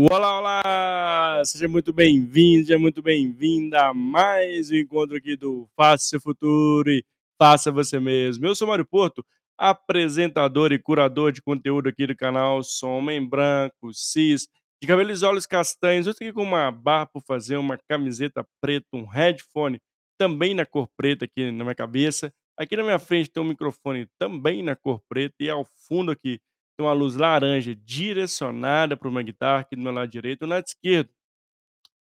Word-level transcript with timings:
Olá, 0.00 0.38
olá! 0.38 1.42
Seja 1.44 1.66
muito 1.66 1.92
bem-vindo, 1.92 2.66
seja 2.66 2.78
muito 2.78 3.02
bem-vinda 3.02 3.88
a 3.88 3.92
mais 3.92 4.70
um 4.70 4.76
encontro 4.76 5.16
aqui 5.16 5.34
do 5.34 5.68
Faça 5.74 6.04
Seu 6.04 6.20
Futuro 6.20 6.88
e 6.88 7.04
Faça 7.36 7.72
Você 7.72 7.98
Mesmo. 7.98 8.46
Eu 8.46 8.54
sou 8.54 8.68
Mário 8.68 8.86
Porto, 8.86 9.26
apresentador 9.58 10.70
e 10.70 10.78
curador 10.78 11.32
de 11.32 11.42
conteúdo 11.42 11.88
aqui 11.88 12.06
do 12.06 12.14
canal. 12.14 12.62
Sou 12.62 12.90
homem 12.90 13.28
branco, 13.28 13.92
cis, 13.92 14.46
de 14.80 14.86
cabelos 14.86 15.20
e 15.20 15.24
olhos 15.24 15.46
castanhos. 15.46 16.06
Eu 16.06 16.12
estou 16.12 16.24
aqui 16.24 16.32
com 16.32 16.44
uma 16.44 16.70
barra 16.70 17.06
por 17.06 17.20
fazer, 17.24 17.56
uma 17.56 17.76
camiseta 17.76 18.46
preta, 18.60 18.86
um 18.92 19.04
headphone 19.04 19.80
também 20.16 20.54
na 20.54 20.64
cor 20.64 20.88
preta 20.96 21.24
aqui 21.24 21.50
na 21.50 21.64
minha 21.64 21.74
cabeça. 21.74 22.32
Aqui 22.56 22.76
na 22.76 22.84
minha 22.84 23.00
frente 23.00 23.30
tem 23.30 23.42
um 23.42 23.46
microfone 23.46 24.06
também 24.16 24.62
na 24.62 24.76
cor 24.76 25.02
preta 25.08 25.34
e 25.40 25.50
ao 25.50 25.66
fundo 25.88 26.12
aqui 26.12 26.40
tem 26.78 26.86
uma 26.86 26.92
luz 26.92 27.16
laranja 27.16 27.74
direcionada 27.74 28.96
para 28.96 29.08
uma 29.08 29.22
guitarra 29.22 29.60
aqui 29.60 29.74
do 29.74 29.82
meu 29.82 29.92
lado 29.92 30.08
direito. 30.08 30.40
Do 30.40 30.46
lado 30.46 30.64
esquerdo 30.64 31.10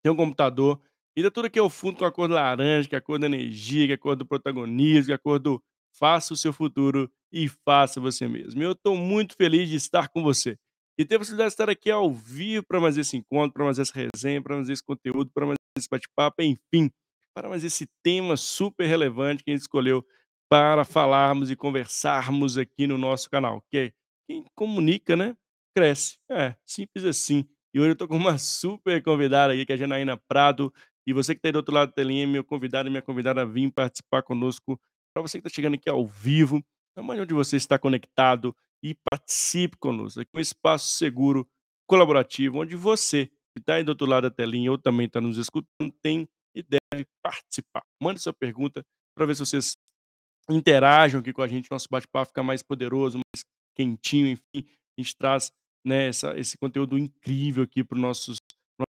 tem 0.03 0.11
um 0.11 0.16
computador. 0.16 0.80
E 1.17 1.23
tá 1.23 1.31
tudo 1.31 1.45
aqui 1.45 1.58
ao 1.58 1.70
fundo 1.70 1.97
com 1.97 2.06
a 2.06 2.11
cor 2.11 2.30
laranja, 2.30 2.88
que 2.88 2.94
é 2.94 3.00
a 3.00 3.02
cor 3.02 3.17
da 3.17 3.25
energia, 3.25 3.88
que 3.88 3.92
é 3.94 3.95
a 3.95 3.98
cor 3.98 4.16
do 4.16 4.25
protagonismo, 4.25 5.08
que 5.08 5.11
é 5.11 5.16
a 5.16 5.20
cor 5.20 5.39
do 5.39 5.61
faça 6.00 6.31
o 6.36 6.38
seu 6.38 6.53
futuro 6.53 7.11
e 7.31 7.50
faça 7.66 8.00
você 8.00 8.28
mesmo. 8.28 8.61
Eu 8.61 8.73
estou 8.73 8.95
muito 8.95 9.36
feliz 9.36 9.67
de 9.67 9.75
estar 9.75 10.09
com 10.09 10.22
você. 10.22 10.55
E 11.00 11.03
ter 11.03 11.16
a 11.16 11.20
possibilidade 11.20 11.50
de 11.50 11.53
estar 11.53 11.70
aqui 11.70 11.89
ao 11.89 12.11
vivo 12.11 12.64
para 12.67 12.80
mais 12.80 12.98
esse 12.98 13.17
encontro, 13.17 13.53
para 13.53 13.66
mais 13.66 13.80
essa 13.80 13.94
resenha, 13.94 14.42
para 14.42 14.55
mais 14.55 14.70
esse 14.70 14.83
conteúdo, 14.83 15.31
para 15.33 15.45
mais 15.48 15.58
esse 15.75 15.88
bate-papo, 15.89 16.42
enfim, 16.44 16.92
para 17.36 17.50
mais 17.50 17.64
esse 17.64 17.88
tema 18.03 18.38
super 18.38 18.86
relevante 18.86 19.44
que 19.44 19.50
a 19.50 19.53
gente 19.53 19.61
escolheu 19.61 20.05
para 20.50 20.86
falarmos 20.86 21.50
e 21.50 21.55
conversarmos 21.55 22.58
aqui 22.58 22.86
no 22.86 22.98
nosso 22.98 23.30
canal, 23.30 23.61
que 23.72 23.78
é 23.78 23.92
quem 24.28 24.45
comunica, 24.56 25.16
né, 25.16 25.36
cresce. 25.75 26.17
É, 26.30 26.56
simples 26.66 27.06
assim. 27.06 27.47
E 27.73 27.80
hoje 27.80 27.92
eu 27.92 27.95
tô 27.95 28.08
com 28.08 28.17
uma 28.17 28.38
super 28.39 29.02
convidada 29.02 29.53
aqui, 29.53 29.66
que 29.66 29.72
é 29.72 29.75
a 29.75 29.78
Janaína 29.78 30.17
Prado. 30.28 30.73
E 31.06 31.14
você 31.14 31.33
que 31.33 31.39
está 31.39 31.47
aí 31.47 31.53
do 31.53 31.58
outro 31.58 31.73
lado 31.73 31.88
da 31.89 31.94
telinha, 31.94 32.28
meu 32.28 32.44
convidado 32.44 32.88
e 32.88 32.92
minha 32.92 33.02
convidada 33.02 33.42
a 33.42 33.45
vir 33.45 33.72
participar 33.72 34.22
conosco. 34.23 34.80
Para 35.14 35.22
você 35.22 35.39
que 35.39 35.48
está 35.48 35.55
chegando 35.55 35.75
aqui 35.75 35.89
ao 35.89 36.05
vivo, 36.05 36.61
amanhã 36.95 37.23
onde 37.23 37.33
você 37.33 37.55
está 37.55 37.80
conectado 37.80 38.55
e 38.83 38.95
participe 39.09 39.78
conosco. 39.78 40.20
Aqui 40.20 40.30
é 40.33 40.38
um 40.38 40.42
espaço 40.42 40.98
seguro, 40.98 41.48
colaborativo, 41.88 42.59
onde 42.59 42.75
você 42.75 43.28
que 43.28 43.61
está 43.61 43.75
aí 43.75 43.83
do 43.83 43.89
outro 43.89 44.05
lado 44.05 44.23
da 44.23 44.32
telinha 44.32 44.71
ou 44.71 44.77
também 44.77 45.08
está 45.08 45.20
nos 45.21 45.37
escutando, 45.37 45.92
tem 46.02 46.27
e 46.54 46.61
deve 46.61 47.08
participar. 47.23 47.83
Mande 48.02 48.20
sua 48.20 48.33
pergunta 48.33 48.83
para 49.16 49.26
ver 49.26 49.36
se 49.36 49.45
vocês 49.45 49.76
interajam 50.49 51.20
aqui 51.21 51.33
com 51.33 51.42
a 51.42 51.48
gente, 51.48 51.71
nosso 51.71 51.87
bate-papo 51.89 52.27
fica 52.27 52.43
mais 52.43 52.61
poderoso, 52.61 53.17
mais 53.17 53.43
quentinho, 53.77 54.27
enfim, 54.27 54.67
a 54.98 55.02
gente 55.02 55.15
traz 55.15 55.52
né, 55.86 56.08
essa, 56.08 56.38
esse 56.38 56.58
conteúdo 56.58 56.98
incrível 56.98 57.64
aqui 57.64 57.83
para 57.83 57.98
nossa 57.98 58.33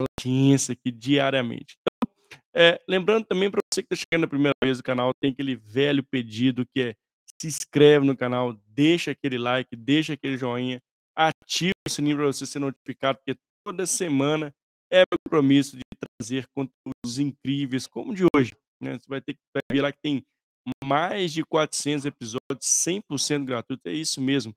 audiência 0.01 0.73
aqui 0.73 0.91
diariamente. 0.91 1.77
Então, 1.79 2.13
é, 2.55 2.81
lembrando 2.87 3.25
também 3.25 3.49
para 3.51 3.61
você 3.71 3.83
que 3.83 3.93
está 3.93 4.05
chegando 4.09 4.25
a 4.25 4.27
primeira 4.27 4.55
vez 4.63 4.77
no 4.77 4.83
canal, 4.83 5.13
tem 5.13 5.31
aquele 5.31 5.55
velho 5.55 6.03
pedido 6.03 6.65
que 6.73 6.81
é 6.81 6.95
se 7.39 7.47
inscreve 7.47 8.05
no 8.05 8.17
canal, 8.17 8.53
deixa 8.67 9.11
aquele 9.11 9.37
like, 9.37 9.73
deixa 9.73 10.13
aquele 10.13 10.37
joinha, 10.37 10.81
ativa 11.15 11.71
o 11.87 11.89
sininho 11.89 12.17
para 12.17 12.25
você 12.25 12.45
ser 12.45 12.59
notificado, 12.59 13.17
porque 13.19 13.39
toda 13.65 13.85
semana 13.85 14.53
é 14.91 14.99
meu 14.99 15.19
compromisso 15.25 15.77
de 15.77 15.83
trazer 16.19 16.45
conteúdos 16.53 17.17
incríveis, 17.17 17.87
como 17.87 18.13
de 18.13 18.25
hoje. 18.35 18.53
Né? 18.81 18.97
Você 18.97 19.05
vai 19.07 19.21
ter 19.21 19.35
que 19.35 19.39
vai 19.53 19.61
ver 19.71 19.81
lá 19.81 19.91
que 19.91 19.99
tem 20.01 20.25
mais 20.83 21.31
de 21.31 21.45
400 21.45 22.05
episódios 22.05 22.65
100% 22.65 23.45
gratuito, 23.45 23.87
é 23.87 23.93
isso 23.93 24.19
mesmo 24.19 24.53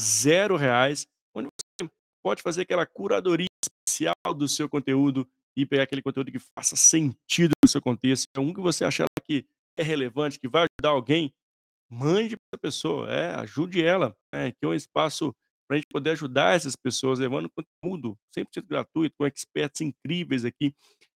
zero 0.00 0.56
reais, 0.56 1.06
onde 1.34 1.48
você 1.48 1.90
pode 2.22 2.42
fazer 2.42 2.62
aquela 2.62 2.86
curadoria 2.86 3.46
especial 3.64 4.34
do 4.34 4.48
seu 4.48 4.68
conteúdo 4.68 5.28
e 5.56 5.64
pegar 5.64 5.84
aquele 5.84 6.02
conteúdo 6.02 6.30
que 6.30 6.38
faça 6.38 6.76
sentido 6.76 7.52
no 7.64 7.68
seu 7.68 7.80
contexto. 7.80 8.26
É 8.36 8.40
um 8.40 8.52
que 8.52 8.60
você 8.60 8.84
achar 8.84 9.06
que 9.24 9.46
é 9.76 9.82
relevante, 9.82 10.38
que 10.38 10.48
vai 10.48 10.66
ajudar 10.66 10.94
alguém, 10.94 11.32
mande 11.90 12.36
para 12.36 12.56
a 12.56 12.58
pessoa, 12.58 13.10
é, 13.10 13.34
ajude 13.36 13.82
ela, 13.82 14.16
é, 14.32 14.50
que 14.50 14.58
é 14.62 14.68
um 14.68 14.74
espaço 14.74 15.34
para 15.68 15.76
a 15.76 15.78
gente 15.78 15.88
poder 15.90 16.10
ajudar 16.10 16.54
essas 16.54 16.76
pessoas, 16.76 17.18
levando 17.18 17.50
conteúdo 17.50 18.16
100% 18.36 18.66
gratuito, 18.66 19.14
com 19.18 19.26
experts 19.26 19.80
incríveis 19.80 20.44
aqui. 20.44 20.74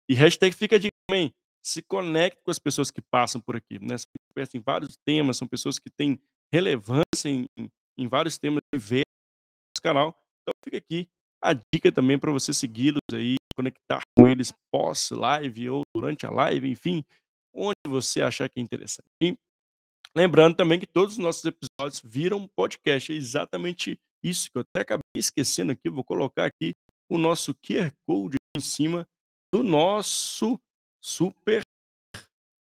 E 0.09 0.15
hashtag 0.15 0.55
fica 0.55 0.79
de 0.79 0.89
também, 1.07 1.33
se 1.63 1.83
conecte 1.83 2.41
com 2.43 2.51
as 2.51 2.59
pessoas 2.59 2.91
que 2.91 3.03
passam 3.11 3.41
por 3.41 3.57
aqui, 3.57 3.79
né? 3.79 3.99
São 3.99 4.11
expertos 4.31 4.55
em 4.55 4.61
vários 4.61 4.97
temas, 5.07 5.37
são 5.37 5.47
pessoas 5.47 5.79
que 5.79 5.91
têm 5.91 6.19
relevância 6.53 7.29
em, 7.29 7.47
em 7.99 8.07
vários 8.07 8.39
temas 8.39 8.61
de 8.73 8.79
ver 8.79 9.05
no 9.77 9.83
canal. 9.83 10.17
Então 10.43 10.55
fica 10.65 10.79
aqui 10.79 11.09
a 11.43 11.53
dica 11.53 11.93
também 11.93 12.19
para 12.19 12.33
você 12.33 12.53
segui-los 12.53 13.01
aí, 13.13 13.37
conectar 13.55 14.03
com 14.17 14.27
eles 14.27 14.53
pós-live 14.73 15.71
ou 15.71 15.83
durante 15.95 16.27
a 16.27 16.31
live, 16.31 16.69
enfim, 16.69 17.05
onde 17.55 17.77
você 17.87 18.23
achar 18.23 18.49
que 18.49 18.61
é 18.61 18.63
interessante. 18.63 19.09
E 19.21 19.37
lembrando 20.17 20.57
também 20.57 20.79
que 20.79 20.87
todos 20.87 21.15
os 21.15 21.19
nossos 21.19 21.45
episódios 21.45 22.01
viram 22.05 22.49
podcast, 22.57 23.13
é 23.13 23.17
exatamente 23.17 23.99
isso 24.23 24.51
que 24.51 24.59
eu 24.59 24.63
até 24.63 24.83
acabei 24.83 25.03
esquecendo 25.17 25.73
aqui, 25.73 25.89
vou 25.89 26.05
colocar 26.05 26.45
aqui 26.45 26.75
o 27.09 27.17
nosso 27.17 27.55
QR 27.55 27.93
Code 28.07 28.37
em 28.57 28.61
cima 28.61 29.07
do 29.53 29.63
nosso 29.63 30.61
super 31.01 31.63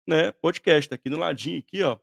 né, 0.08 0.32
podcast, 0.32 0.94
aqui 0.94 1.10
no 1.10 1.18
ladinho 1.18 1.60
aqui, 1.60 1.84
ó, 1.84 1.98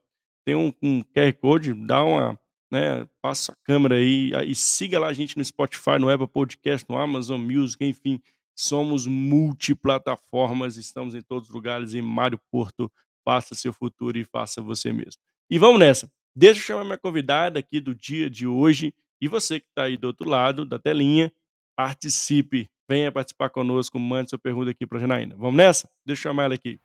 tem 0.44 0.54
um, 0.54 0.74
um 0.82 1.02
QR 1.02 1.32
Code, 1.40 1.72
dá 1.72 2.04
uma 2.04 2.38
né? 2.74 3.06
Passa 3.22 3.52
a 3.52 3.56
câmera 3.64 3.94
aí 3.94 4.32
e 4.46 4.54
siga 4.54 4.98
lá 4.98 5.06
a 5.06 5.12
gente 5.12 5.38
no 5.38 5.44
Spotify, 5.44 5.98
no 6.00 6.10
Apple 6.10 6.26
Podcast, 6.26 6.84
no 6.88 6.98
Amazon 6.98 7.40
Music, 7.40 7.84
enfim. 7.84 8.20
Somos 8.56 9.06
multiplataformas, 9.06 10.76
estamos 10.76 11.14
em 11.14 11.22
todos 11.22 11.48
os 11.48 11.54
lugares. 11.54 11.94
Em 11.94 12.02
Mário 12.02 12.38
Porto, 12.50 12.90
faça 13.24 13.54
seu 13.54 13.72
futuro 13.72 14.18
e 14.18 14.24
faça 14.24 14.60
você 14.60 14.92
mesmo. 14.92 15.20
E 15.48 15.58
vamos 15.58 15.78
nessa. 15.78 16.10
Deixa 16.36 16.60
eu 16.60 16.64
chamar 16.64 16.84
minha 16.84 16.98
convidada 16.98 17.60
aqui 17.60 17.80
do 17.80 17.94
dia 17.94 18.28
de 18.28 18.46
hoje. 18.46 18.92
E 19.20 19.28
você 19.28 19.60
que 19.60 19.66
está 19.68 19.84
aí 19.84 19.96
do 19.96 20.08
outro 20.08 20.28
lado 20.28 20.64
da 20.64 20.78
telinha, 20.78 21.32
participe. 21.76 22.68
Venha 22.88 23.10
participar 23.10 23.50
conosco, 23.50 23.98
mande 23.98 24.30
sua 24.30 24.38
pergunta 24.38 24.70
aqui 24.72 24.86
para 24.86 24.98
a 24.98 25.00
Janaína. 25.00 25.36
Vamos 25.36 25.56
nessa? 25.56 25.88
Deixa 26.04 26.20
eu 26.20 26.30
chamar 26.30 26.44
ela 26.44 26.54
aqui. 26.54 26.78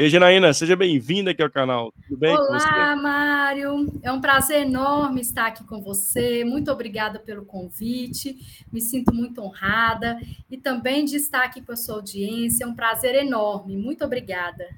Ei, 0.00 0.08
Janaína, 0.08 0.54
seja 0.54 0.76
bem-vinda 0.76 1.32
aqui 1.32 1.42
ao 1.42 1.50
canal. 1.50 1.92
Tudo 2.06 2.20
bem 2.20 2.32
Olá, 2.32 2.94
Mário. 2.94 3.92
É 4.00 4.12
um 4.12 4.20
prazer 4.20 4.64
enorme 4.64 5.20
estar 5.20 5.46
aqui 5.48 5.64
com 5.64 5.82
você. 5.82 6.44
Muito 6.44 6.70
obrigada 6.70 7.18
pelo 7.18 7.44
convite. 7.44 8.38
Me 8.72 8.80
sinto 8.80 9.12
muito 9.12 9.42
honrada 9.42 10.16
e 10.48 10.56
também 10.56 11.04
de 11.04 11.16
estar 11.16 11.42
aqui 11.42 11.60
com 11.60 11.72
a 11.72 11.76
sua 11.76 11.96
audiência. 11.96 12.62
É 12.62 12.66
um 12.68 12.76
prazer 12.76 13.16
enorme. 13.16 13.76
Muito 13.76 14.04
obrigada. 14.04 14.68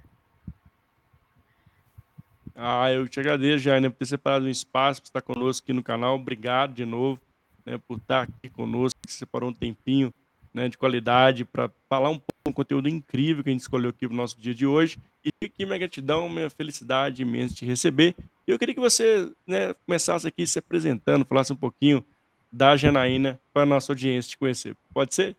Ah, 2.57 2.91
eu 2.91 3.07
te 3.07 3.21
agradeço, 3.21 3.59
Janaína, 3.59 3.91
por 3.91 3.99
ter 3.99 4.07
separado 4.07 4.47
um 4.47 4.49
espaço 4.49 5.03
para 5.03 5.09
estar 5.09 5.21
conosco 5.21 5.63
aqui 5.63 5.75
no 5.75 5.83
canal. 5.83 6.15
Obrigado 6.15 6.73
de 6.73 6.87
novo 6.87 7.21
né, 7.67 7.79
por 7.87 7.99
estar 7.99 8.23
aqui 8.23 8.49
conosco, 8.49 8.99
que 9.07 9.13
separou 9.13 9.51
um 9.51 9.55
tempinho 9.55 10.15
né, 10.55 10.67
de 10.67 10.79
qualidade 10.79 11.45
para 11.45 11.71
falar 11.91 12.09
um 12.09 12.19
pouco 12.19 12.40
do 12.51 12.55
conteúdo 12.55 12.89
incrível 12.89 13.43
que 13.43 13.51
a 13.51 13.53
gente 13.53 13.63
escolheu 13.63 13.91
aqui 13.91 14.07
para 14.07 14.15
o 14.15 14.17
nosso 14.17 14.41
dia 14.41 14.55
de 14.55 14.67
hoje. 14.67 14.99
E 15.25 15.31
aqui 15.45 15.65
minha 15.65 15.79
gratidão, 15.79 16.29
minha 16.29 16.51
felicidade 16.51 17.23
imensa 17.23 17.55
de 17.55 17.65
receber. 17.65 18.15
E 18.47 18.51
eu 18.51 18.59
queria 18.59 18.75
que 18.75 18.81
você 18.81 19.31
né, 19.47 19.75
começasse 19.87 20.27
aqui 20.27 20.47
se 20.47 20.59
apresentando, 20.59 21.25
falasse 21.25 21.53
um 21.53 21.57
pouquinho 21.57 22.05
da 22.53 22.77
Janaína 22.77 23.41
para 23.53 23.63
a 23.63 23.67
nossa 23.67 23.93
audiência 23.93 24.31
te 24.31 24.39
conhecer. 24.39 24.77
Pode 24.93 25.15
ser? 25.15 25.37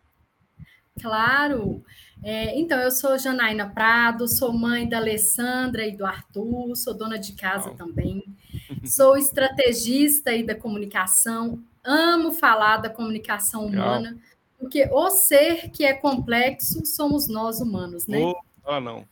Claro. 1.00 1.82
É, 2.22 2.58
então, 2.58 2.78
eu 2.78 2.90
sou 2.90 3.18
Janaína 3.18 3.68
Prado, 3.68 4.28
sou 4.28 4.52
mãe 4.52 4.88
da 4.88 4.98
Alessandra 4.98 5.86
e 5.86 5.96
do 5.96 6.06
Arthur, 6.06 6.76
sou 6.76 6.94
dona 6.94 7.18
de 7.18 7.32
casa 7.32 7.70
também. 7.74 8.24
Sou 8.84 9.16
estrategista 9.16 10.32
e 10.32 10.44
da 10.44 10.54
comunicação, 10.54 11.62
amo 11.82 12.32
falar 12.32 12.76
da 12.76 12.88
comunicação 12.88 13.66
humana. 13.66 14.10
Legal 14.10 14.31
porque 14.62 14.88
o 14.92 15.10
ser 15.10 15.70
que 15.70 15.84
é 15.84 15.92
complexo 15.92 16.86
somos 16.86 17.26
nós 17.26 17.58
humanos, 17.58 18.06
né? 18.06 18.22
Oh, 18.22 18.36
ah, 18.64 18.80
não. 18.80 19.04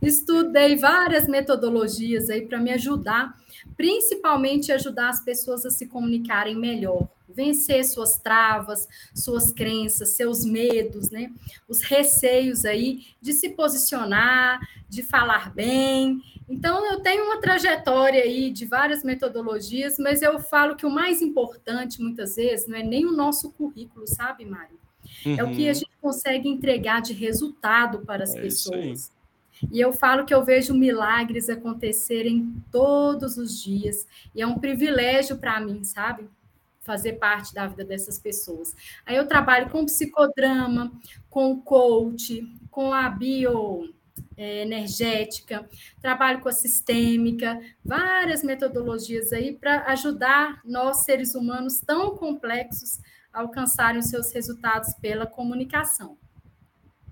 Estudei 0.00 0.76
várias 0.76 1.26
metodologias 1.26 2.30
aí 2.30 2.46
para 2.46 2.58
me 2.58 2.72
ajudar, 2.72 3.36
principalmente 3.76 4.72
ajudar 4.72 5.10
as 5.10 5.20
pessoas 5.20 5.64
a 5.66 5.70
se 5.70 5.86
comunicarem 5.86 6.56
melhor 6.56 7.08
vencer 7.38 7.84
suas 7.84 8.18
travas, 8.18 8.88
suas 9.14 9.52
crenças, 9.52 10.10
seus 10.10 10.44
medos, 10.44 11.10
né? 11.10 11.30
Os 11.68 11.82
receios 11.82 12.64
aí 12.64 13.06
de 13.20 13.32
se 13.32 13.50
posicionar, 13.50 14.58
de 14.88 15.02
falar 15.02 15.54
bem. 15.54 16.20
Então, 16.48 16.84
eu 16.90 17.00
tenho 17.00 17.24
uma 17.24 17.40
trajetória 17.40 18.22
aí 18.22 18.50
de 18.50 18.64
várias 18.64 19.04
metodologias, 19.04 19.98
mas 19.98 20.22
eu 20.22 20.40
falo 20.40 20.74
que 20.74 20.86
o 20.86 20.90
mais 20.90 21.22
importante, 21.22 22.00
muitas 22.00 22.36
vezes, 22.36 22.66
não 22.66 22.76
é 22.76 22.82
nem 22.82 23.06
o 23.06 23.12
nosso 23.12 23.52
currículo, 23.52 24.06
sabe, 24.08 24.44
Mário? 24.44 24.78
Uhum. 25.24 25.36
É 25.38 25.44
o 25.44 25.50
que 25.50 25.64
a 25.66 25.68
uhum. 25.68 25.74
gente 25.74 25.90
consegue 26.00 26.48
entregar 26.48 27.00
de 27.00 27.12
resultado 27.12 28.00
para 28.00 28.24
as 28.24 28.34
é 28.34 28.40
pessoas. 28.40 29.12
E 29.70 29.80
eu 29.80 29.92
falo 29.92 30.24
que 30.24 30.34
eu 30.34 30.44
vejo 30.44 30.74
milagres 30.74 31.48
acontecerem 31.48 32.54
todos 32.70 33.36
os 33.36 33.62
dias. 33.62 34.06
E 34.34 34.42
é 34.42 34.46
um 34.46 34.58
privilégio 34.58 35.38
para 35.38 35.60
mim, 35.60 35.84
sabe? 35.84 36.28
fazer 36.88 37.14
parte 37.18 37.52
da 37.52 37.66
vida 37.66 37.84
dessas 37.84 38.18
pessoas. 38.18 38.74
Aí 39.04 39.14
eu 39.14 39.28
trabalho 39.28 39.68
com 39.68 39.84
psicodrama, 39.84 40.90
com 41.28 41.60
coach, 41.60 42.42
com 42.70 42.94
a 42.94 43.10
bio 43.10 43.92
é, 44.38 44.62
energética, 44.62 45.68
trabalho 46.00 46.40
com 46.40 46.48
a 46.48 46.52
sistêmica, 46.52 47.60
várias 47.84 48.42
metodologias 48.42 49.34
aí 49.34 49.52
para 49.52 49.84
ajudar 49.88 50.62
nós, 50.64 51.04
seres 51.04 51.34
humanos 51.34 51.78
tão 51.80 52.16
complexos, 52.16 53.00
a 53.32 53.40
alcançarem 53.40 54.00
os 54.00 54.06
seus 54.06 54.32
resultados 54.32 54.94
pela 54.94 55.26
comunicação. 55.26 56.16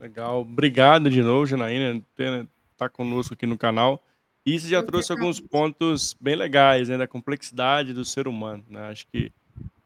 Legal. 0.00 0.40
Obrigado 0.40 1.10
de 1.10 1.22
novo, 1.22 1.46
Janaína, 1.46 2.02
por 2.14 2.24
estar 2.24 2.46
tá 2.76 2.88
conosco 2.88 3.34
aqui 3.34 3.46
no 3.46 3.58
canal. 3.58 4.02
E 4.44 4.58
você 4.58 4.68
já 4.68 4.78
Eu 4.78 4.86
trouxe 4.86 5.10
alguns 5.10 5.40
pontos 5.40 6.16
bem 6.20 6.36
legais, 6.36 6.88
né, 6.88 6.96
da 6.96 7.08
complexidade 7.08 7.92
do 7.92 8.04
ser 8.04 8.28
humano, 8.28 8.62
né? 8.70 8.88
Acho 8.88 9.06
que 9.08 9.32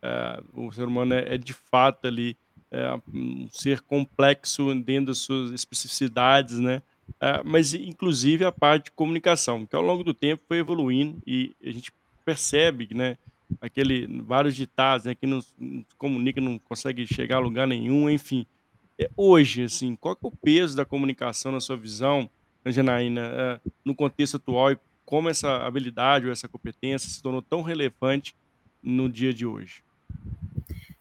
é, 0.02 0.42
o 0.52 0.70
ser 0.70 0.84
humano 0.84 1.14
é, 1.14 1.34
é 1.34 1.38
de 1.38 1.54
fato 1.54 2.06
ali 2.06 2.36
é, 2.70 2.94
um 3.12 3.48
ser 3.50 3.80
complexo 3.80 4.74
dentro 4.74 5.06
das 5.06 5.18
suas 5.18 5.52
especificidades, 5.52 6.58
né? 6.58 6.82
É, 7.20 7.42
mas 7.42 7.72
inclusive 7.74 8.44
a 8.44 8.52
parte 8.52 8.84
de 8.84 8.90
comunicação, 8.92 9.66
que 9.66 9.74
ao 9.74 9.82
longo 9.82 10.04
do 10.04 10.14
tempo 10.14 10.42
foi 10.46 10.58
evoluindo 10.58 11.20
e 11.26 11.54
a 11.64 11.70
gente 11.70 11.90
percebe, 12.24 12.88
né? 12.92 13.16
Aquele 13.60 14.06
vários 14.22 14.54
ditados, 14.54 15.06
né? 15.06 15.14
Que 15.14 15.26
não, 15.26 15.40
não 15.58 15.84
comunica, 15.96 16.40
não 16.40 16.58
consegue 16.58 17.06
chegar 17.06 17.36
a 17.36 17.40
lugar 17.40 17.66
nenhum, 17.66 18.10
enfim. 18.10 18.46
É, 19.00 19.10
hoje, 19.16 19.64
assim, 19.64 19.96
qual 19.96 20.14
é 20.14 20.26
o 20.26 20.30
peso 20.30 20.76
da 20.76 20.84
comunicação 20.84 21.50
na 21.50 21.58
sua 21.58 21.74
visão, 21.74 22.28
Janaína, 22.66 23.22
é, 23.22 23.60
no 23.82 23.94
contexto 23.94 24.36
atual 24.36 24.72
e 24.72 24.78
como 25.06 25.30
essa 25.30 25.64
habilidade 25.66 26.26
ou 26.26 26.32
essa 26.32 26.46
competência 26.46 27.08
se 27.08 27.22
tornou 27.22 27.40
tão 27.40 27.62
relevante 27.62 28.36
no 28.82 29.08
dia 29.08 29.32
de 29.32 29.46
hoje? 29.46 29.82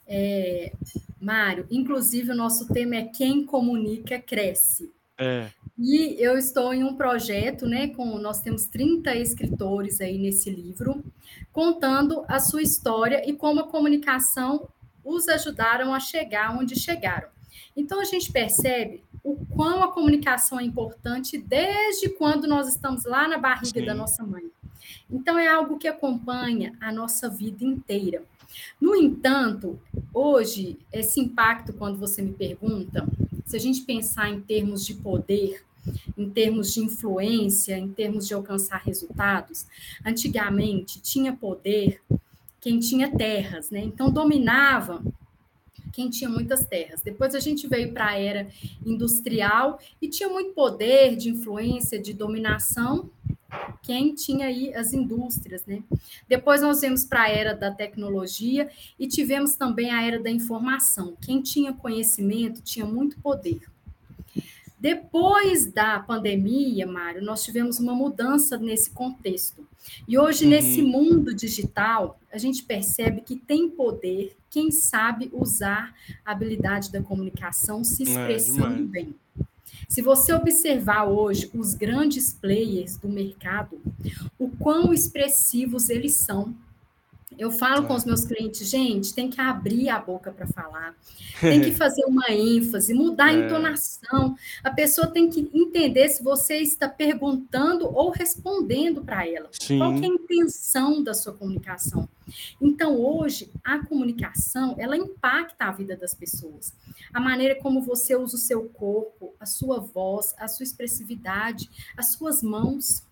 É, 0.08 0.72
Mário, 1.20 1.68
inclusive 1.70 2.32
o 2.32 2.36
nosso 2.36 2.74
tema 2.74 2.96
é 2.96 3.04
quem 3.04 3.46
comunica 3.46 4.18
cresce. 4.18 4.90
É. 5.18 5.50
E 5.78 6.16
eu 6.24 6.38
estou 6.38 6.74
em 6.74 6.86
um 6.86 6.96
projeto, 6.96 7.68
né, 7.68 7.90
com 7.90 8.18
nós 8.18 8.42
temos 8.42 8.66
30 8.66 9.14
escritores 9.16 10.00
aí 10.00 10.18
nesse 10.18 10.50
livro, 10.50 11.04
contando 11.52 12.24
a 12.30 12.40
sua 12.40 12.62
história 12.62 13.30
e 13.30 13.34
como 13.34 13.60
a 13.60 13.68
comunicação 13.68 14.70
os 15.04 15.28
ajudaram 15.28 15.94
a 15.94 16.00
chegar 16.00 16.58
onde 16.58 16.80
chegaram. 16.80 17.28
Então 17.76 18.00
a 18.00 18.06
gente 18.06 18.32
percebe 18.32 19.04
o 19.24 19.36
quão 19.56 19.84
a 19.84 19.92
comunicação 19.92 20.60
é 20.60 20.64
importante 20.64 21.38
desde 21.38 22.10
quando 22.10 22.48
nós 22.48 22.68
estamos 22.68 23.06
lá 23.06 23.28
na 23.28 23.38
barriga 23.38 23.80
Sim. 23.80 23.86
da 23.86 23.94
nossa 23.94 24.24
mãe. 24.24 24.44
Então 25.10 25.38
é 25.38 25.48
algo 25.48 25.78
que 25.78 25.88
acompanha 25.88 26.76
a 26.80 26.92
nossa 26.92 27.30
vida 27.30 27.64
inteira. 27.64 28.24
No 28.80 28.96
entanto, 28.96 29.80
hoje, 30.14 30.80
esse 30.92 31.20
impacto, 31.20 31.74
quando 31.74 31.98
você 31.98 32.22
me 32.22 32.34
pergunta, 32.34 33.08
se 33.46 33.56
a 33.56 33.60
gente 33.60 33.82
pensar 33.82 34.30
em 34.30 34.42
termos 34.42 34.86
de 34.86 34.96
poder, 34.96 35.64
em 36.18 36.30
termos 36.30 36.74
de 36.74 36.82
influência, 36.82 37.78
em 37.78 37.90
termos 37.90 38.28
de 38.28 38.34
alcançar 38.34 38.78
resultados, 38.78 39.66
antigamente 40.06 41.00
tinha 41.02 41.34
poder 41.34 42.02
quem 42.62 42.80
tinha 42.80 43.16
terras, 43.16 43.70
né? 43.70 43.80
Então 43.80 44.12
dominava 44.12 45.02
quem 46.00 46.10
tinha 46.10 46.30
muitas 46.30 46.66
terras. 46.66 47.02
Depois 47.02 47.36
a 47.36 47.42
gente 47.42 47.68
veio 47.68 47.92
para 47.92 48.08
a 48.08 48.18
era 48.18 48.48
industrial 48.86 49.78
e 50.02 50.08
tinha 50.08 50.30
muito 50.30 50.54
poder 50.54 51.18
de 51.18 51.30
influência, 51.30 52.00
de 52.00 52.14
dominação 52.14 53.10
quem 53.82 54.14
tinha 54.14 54.46
aí 54.46 54.74
as 54.76 54.94
indústrias, 54.94 55.66
né? 55.66 55.84
Depois 56.28 56.62
nós 56.62 56.82
vemos 56.82 57.04
para 57.04 57.24
a 57.24 57.30
era 57.30 57.54
da 57.54 57.72
tecnologia 57.72 58.70
e 58.98 59.08
tivemos 59.08 59.56
também 59.56 59.90
a 59.90 60.04
era 60.04 60.22
da 60.22 60.30
informação. 60.30 61.18
Quem 61.20 61.42
tinha 61.42 61.74
conhecimento 61.74 62.62
tinha 62.62 62.86
muito 62.86 63.20
poder. 63.20 63.62
Depois 64.80 65.66
da 65.66 66.00
pandemia, 66.00 66.88
Mário, 66.88 67.22
nós 67.22 67.44
tivemos 67.44 67.80
uma 67.80 67.94
mudança 67.94 68.58
nesse 68.58 68.92
contexto. 68.92 69.68
E 70.08 70.18
hoje, 70.18 70.46
uhum. 70.46 70.52
nesse 70.52 70.82
mundo 70.82 71.34
digital, 71.34 72.18
a 72.32 72.38
gente 72.38 72.64
percebe 72.64 73.22
que 73.22 73.36
tem 73.36 73.70
poder 73.70 74.38
quem 74.50 74.72
sabe 74.72 75.30
usar 75.34 75.94
a 76.26 76.32
habilidade 76.32 76.92
da 76.92 77.02
comunicação 77.02 77.84
se 77.84 78.04
é, 78.04 78.06
expressando 78.06 78.84
é, 78.84 78.86
bem. 78.86 79.16
Se 79.88 80.02
você 80.02 80.32
observar 80.34 81.06
hoje 81.06 81.50
os 81.54 81.74
grandes 81.74 82.32
players 82.32 82.96
do 82.96 83.10
mercado, 83.10 83.82
o 84.38 84.50
quão 84.50 84.94
expressivos 84.94 85.90
eles 85.90 86.16
são 86.16 86.56
eu 87.40 87.50
falo 87.52 87.88
com 87.88 87.96
os 87.96 88.04
meus 88.04 88.26
clientes, 88.26 88.70
gente, 88.70 89.14
tem 89.14 89.30
que 89.30 89.40
abrir 89.40 89.88
a 89.88 89.98
boca 89.98 90.30
para 90.30 90.46
falar, 90.46 90.94
tem 91.40 91.62
que 91.62 91.72
fazer 91.74 92.04
uma 92.04 92.30
ênfase, 92.30 92.94
mudar 92.94 93.28
a 93.28 93.34
é. 93.34 93.46
entonação. 93.46 94.36
A 94.62 94.70
pessoa 94.70 95.08
tem 95.08 95.30
que 95.30 95.50
entender 95.54 96.10
se 96.10 96.22
você 96.22 96.58
está 96.58 96.90
perguntando 96.90 97.86
ou 97.86 98.12
respondendo 98.12 99.02
para 99.02 99.26
ela. 99.26 99.50
Sim. 99.54 99.78
Qual 99.78 99.94
é 99.94 100.04
a 100.04 100.08
intenção 100.08 101.02
da 101.02 101.14
sua 101.14 101.32
comunicação? 101.32 102.10
Então, 102.62 103.00
hoje, 103.00 103.50
a 103.64 103.80
comunicação, 103.86 104.76
ela 104.78 104.98
impacta 104.98 105.66
a 105.66 105.72
vida 105.72 105.96
das 105.96 106.14
pessoas. 106.14 106.74
A 107.14 107.20
maneira 107.20 107.56
como 107.56 107.82
você 107.82 108.16
usa 108.16 108.36
o 108.36 108.40
seu 108.40 108.66
corpo, 108.70 109.34
a 109.40 109.46
sua 109.46 109.80
voz, 109.80 110.36
a 110.38 110.48
sua 110.48 110.64
expressividade, 110.64 111.70
as 111.98 112.12
suas 112.12 112.44
mãos. 112.44 113.04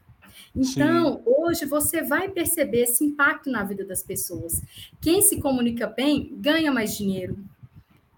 Então, 0.56 1.16
Sim. 1.16 1.24
hoje 1.26 1.66
você 1.66 2.02
vai 2.02 2.30
perceber 2.30 2.84
esse 2.84 3.04
impacto 3.04 3.50
na 3.50 3.64
vida 3.64 3.86
das 3.86 4.04
pessoas. 4.04 4.62
Quem 5.02 5.22
se 5.22 5.40
comunica 5.40 5.88
bem 5.88 6.34
ganha 6.40 6.72
mais 6.72 6.96
dinheiro, 6.98 7.38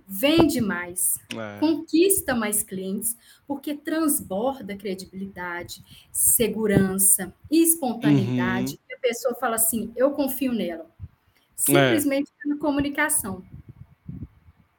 vende 0.08 0.60
mais, 0.60 1.20
é. 1.36 1.60
conquista 1.60 2.34
mais 2.34 2.64
clientes, 2.64 3.16
porque 3.48 3.76
transborda 3.76 4.76
credibilidade, 4.76 5.84
segurança 6.12 7.32
e 7.52 7.62
espontaneidade. 7.62 8.74
Uhum. 8.74 8.98
a 8.98 9.00
pessoa 9.00 9.36
fala 9.36 9.56
assim: 9.56 9.92
eu 9.96 10.12
confio 10.12 10.52
nela. 10.52 10.90
Simplesmente 11.56 12.32
é. 12.46 12.50
na 12.50 12.58
comunicação. 12.58 13.44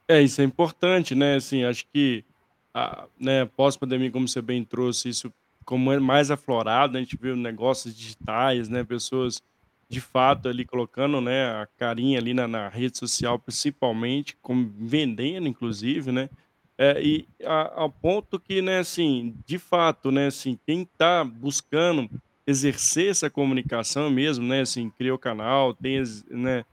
É, 0.07 0.21
isso 0.21 0.41
é 0.41 0.43
importante, 0.43 1.15
né? 1.15 1.35
Assim, 1.35 1.63
acho 1.63 1.85
que 1.93 2.25
a, 2.73 3.05
né, 3.17 3.45
pós-pandemia, 3.45 4.11
como 4.11 4.27
você 4.27 4.41
bem 4.41 4.63
trouxe, 4.63 5.07
isso 5.07 5.31
como 5.65 5.91
é 5.91 5.99
mais 5.99 6.31
aflorado, 6.31 6.97
a 6.97 6.99
gente 6.99 7.17
vê 7.17 7.35
negócios 7.35 7.95
digitais, 7.95 8.69
né, 8.69 8.83
pessoas 8.83 9.41
de 9.87 9.99
fato 9.99 10.47
ali 10.47 10.65
colocando, 10.65 11.19
né, 11.19 11.45
a 11.47 11.67
carinha 11.77 12.17
ali 12.17 12.33
na, 12.33 12.47
na 12.47 12.69
rede 12.69 12.97
social, 12.97 13.37
principalmente, 13.37 14.37
como 14.41 14.71
vendendo, 14.77 15.47
inclusive, 15.47 16.11
né, 16.11 16.29
é, 16.77 17.01
e 17.03 17.27
ao 17.75 17.91
ponto 17.91 18.39
que, 18.39 18.61
né, 18.61 18.79
assim, 18.79 19.35
de 19.45 19.59
fato, 19.59 20.11
né, 20.11 20.27
assim, 20.27 20.57
quem 20.65 20.81
está 20.81 21.23
buscando 21.23 22.09
exercer 22.47 23.11
essa 23.11 23.29
comunicação 23.29 24.09
mesmo, 24.09 24.47
né, 24.47 24.61
assim, 24.61 24.89
cria 24.89 25.13
o 25.13 25.19
canal, 25.19 25.73
tem, 25.73 26.01
né, 26.29 26.65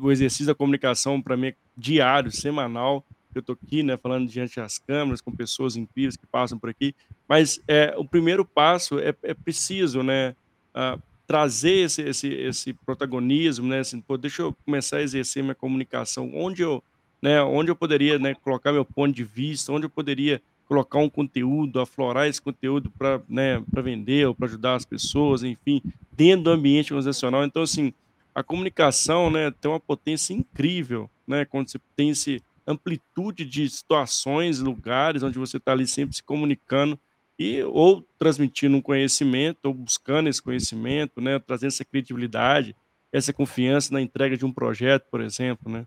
o 0.00 0.12
exercício 0.12 0.46
da 0.46 0.54
comunicação 0.54 1.20
para 1.20 1.36
mim 1.36 1.48
é 1.48 1.54
diário, 1.76 2.30
semanal, 2.30 3.04
eu 3.34 3.40
estou 3.40 3.56
aqui, 3.60 3.82
né, 3.82 3.96
falando 3.96 4.28
diante 4.28 4.56
das 4.56 4.78
câmeras, 4.78 5.20
com 5.20 5.32
pessoas 5.32 5.76
incríveis 5.76 6.16
que 6.16 6.26
passam 6.26 6.58
por 6.58 6.70
aqui, 6.70 6.94
mas 7.28 7.60
é, 7.68 7.94
o 7.96 8.04
primeiro 8.04 8.44
passo 8.44 8.98
é, 8.98 9.14
é 9.22 9.34
preciso, 9.34 10.02
né, 10.02 10.34
uh, 10.74 11.00
trazer 11.26 11.84
esse, 11.84 12.02
esse, 12.02 12.28
esse 12.28 12.72
protagonismo, 12.72 13.68
né, 13.68 13.80
assim, 13.80 14.00
pô, 14.00 14.16
deixa 14.16 14.42
eu 14.42 14.56
começar 14.64 14.96
a 14.96 15.02
exercer 15.02 15.42
minha 15.42 15.54
comunicação, 15.54 16.30
onde 16.34 16.62
eu, 16.62 16.82
né, 17.20 17.42
onde 17.42 17.70
eu 17.70 17.76
poderia, 17.76 18.18
né, 18.18 18.34
colocar 18.34 18.72
meu 18.72 18.84
ponto 18.84 19.14
de 19.14 19.24
vista, 19.24 19.72
onde 19.72 19.84
eu 19.86 19.90
poderia 19.90 20.40
colocar 20.66 20.98
um 20.98 21.08
conteúdo, 21.08 21.80
aflorar 21.80 22.28
esse 22.28 22.40
conteúdo 22.40 22.90
para 22.90 23.20
né, 23.28 23.62
vender 23.82 24.26
ou 24.26 24.34
para 24.34 24.46
ajudar 24.46 24.74
as 24.74 24.84
pessoas, 24.84 25.42
enfim, 25.42 25.82
dentro 26.12 26.44
do 26.44 26.50
ambiente 26.50 26.92
organizacional. 26.92 27.44
Então, 27.44 27.62
assim, 27.62 27.92
a 28.34 28.42
comunicação 28.42 29.30
né, 29.30 29.50
tem 29.50 29.70
uma 29.70 29.80
potência 29.80 30.34
incrível, 30.34 31.10
né, 31.26 31.44
quando 31.44 31.70
você 31.70 31.78
tem 31.96 32.10
esse, 32.10 32.42
amplitude 32.68 33.46
de 33.46 33.68
situações, 33.70 34.60
lugares 34.60 35.22
onde 35.22 35.38
você 35.38 35.56
está 35.56 35.72
ali 35.72 35.86
sempre 35.86 36.14
se 36.14 36.22
comunicando 36.22 37.00
e 37.38 37.62
ou 37.62 38.02
transmitindo 38.18 38.76
um 38.76 38.82
conhecimento, 38.82 39.66
ou 39.66 39.74
buscando 39.74 40.28
esse 40.28 40.42
conhecimento, 40.42 41.20
né, 41.20 41.38
trazendo 41.38 41.68
essa 41.68 41.84
credibilidade, 41.84 42.74
essa 43.12 43.32
confiança 43.32 43.92
na 43.92 44.00
entrega 44.00 44.36
de 44.36 44.44
um 44.44 44.52
projeto, 44.52 45.06
por 45.10 45.20
exemplo, 45.20 45.70
né? 45.70 45.86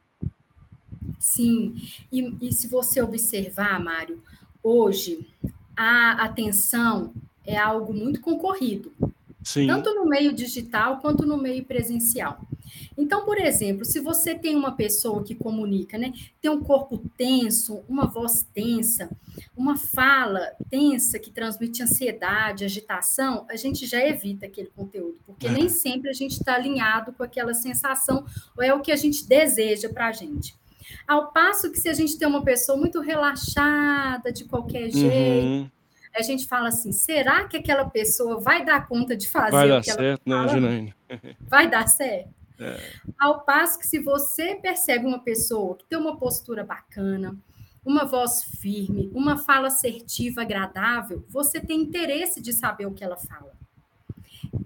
Sim, 1.20 1.75
e, 2.12 2.36
e 2.41 2.53
se 2.53 2.67
você 2.67 3.01
observar, 3.01 3.79
Mário, 3.79 4.22
hoje 4.63 5.27
a 5.75 6.24
atenção 6.24 7.13
é 7.46 7.58
algo 7.58 7.93
muito 7.93 8.22
concorrido, 8.22 8.93
Sim. 9.43 9.67
tanto 9.67 9.93
no 9.95 10.05
meio 10.05 10.33
digital 10.33 11.00
quanto 11.00 11.25
no 11.25 11.38
meio 11.38 11.63
presencial. 11.65 12.48
Então, 12.98 13.25
por 13.25 13.38
exemplo, 13.38 13.83
se 13.83 14.00
você 14.00 14.36
tem 14.36 14.55
uma 14.55 14.74
pessoa 14.74 15.24
que 15.24 15.36
comunica, 15.36 15.98
né, 15.98 16.13
tem 16.41 16.51
um 16.51 16.62
corpo 16.62 16.98
tenso, 17.17 17.81
uma 17.88 18.05
voz 18.05 18.45
tensa, 18.53 19.10
uma 19.55 19.77
fala 19.77 20.39
tensa 20.69 21.19
que 21.19 21.31
transmite 21.31 21.81
ansiedade, 21.81 22.65
agitação, 22.65 23.45
a 23.50 23.55
gente 23.55 23.86
já 23.86 24.05
evita 24.05 24.45
aquele 24.45 24.69
conteúdo, 24.75 25.17
porque 25.25 25.50
nem 25.50 25.67
sempre 25.69 26.10
a 26.10 26.13
gente 26.13 26.33
está 26.33 26.55
alinhado 26.55 27.12
com 27.13 27.24
aquela 27.24 27.53
sensação 27.53 28.25
ou 28.55 28.63
é 28.63 28.74
o 28.74 28.81
que 28.81 28.91
a 28.91 28.95
gente 28.95 29.27
deseja 29.27 29.89
para 29.89 30.07
a 30.07 30.12
gente. 30.12 30.55
Ao 31.07 31.31
passo 31.31 31.71
que 31.71 31.79
se 31.79 31.89
a 31.89 31.93
gente 31.93 32.17
tem 32.17 32.27
uma 32.27 32.43
pessoa 32.43 32.77
muito 32.77 33.00
relaxada 33.00 34.31
de 34.31 34.45
qualquer 34.45 34.89
jeito, 34.89 35.45
uhum. 35.45 35.69
A 36.13 36.21
gente 36.21 36.47
fala 36.47 36.69
assim: 36.69 36.91
será 36.91 37.47
que 37.47 37.57
aquela 37.57 37.89
pessoa 37.89 38.39
vai 38.39 38.65
dar 38.65 38.87
conta 38.87 39.15
de 39.15 39.29
fazer 39.29 39.51
vai 39.51 39.67
dar 39.67 39.79
o 39.79 39.83
que 39.83 39.91
certo, 39.91 40.21
né, 40.25 40.47
Janaína? 40.47 40.95
Vai 41.41 41.69
dar 41.69 41.87
certo? 41.87 42.29
É. 42.59 42.77
Ao 43.19 43.41
passo 43.41 43.79
que 43.79 43.87
se 43.87 43.99
você 43.99 44.55
percebe 44.55 45.05
uma 45.05 45.19
pessoa 45.19 45.75
que 45.75 45.85
tem 45.85 45.97
uma 45.97 46.17
postura 46.17 46.63
bacana, 46.63 47.35
uma 47.83 48.05
voz 48.05 48.43
firme, 48.43 49.09
uma 49.13 49.37
fala 49.37 49.67
assertiva, 49.67 50.41
agradável, 50.41 51.25
você 51.27 51.59
tem 51.59 51.81
interesse 51.81 52.39
de 52.39 52.53
saber 52.53 52.85
o 52.85 52.93
que 52.93 53.03
ela 53.03 53.17
fala. 53.17 53.51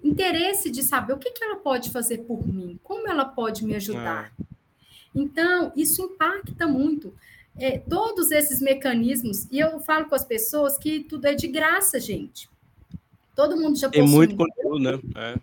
Interesse 0.04 0.70
de 0.70 0.82
saber 0.82 1.14
o 1.14 1.18
que, 1.18 1.30
que 1.30 1.42
ela 1.42 1.56
pode 1.56 1.90
fazer 1.90 2.18
por 2.18 2.46
mim, 2.46 2.78
como 2.82 3.08
ela 3.08 3.24
pode 3.24 3.64
me 3.64 3.74
ajudar. 3.74 4.32
É. 4.38 4.44
Então, 5.14 5.72
isso 5.74 6.02
impacta 6.02 6.66
muito. 6.66 7.14
É, 7.58 7.78
todos 7.78 8.30
esses 8.30 8.60
mecanismos, 8.60 9.46
e 9.50 9.58
eu 9.58 9.80
falo 9.80 10.06
com 10.06 10.14
as 10.14 10.24
pessoas 10.24 10.76
que 10.76 11.00
tudo 11.00 11.26
é 11.26 11.34
de 11.34 11.46
graça, 11.48 11.98
gente. 11.98 12.48
Todo 13.34 13.56
mundo 13.56 13.78
já 13.78 13.88
Tem 13.88 14.06
muito 14.06 14.36
conteúdo, 14.36 14.78
né? 14.78 15.00
É. 15.16 15.36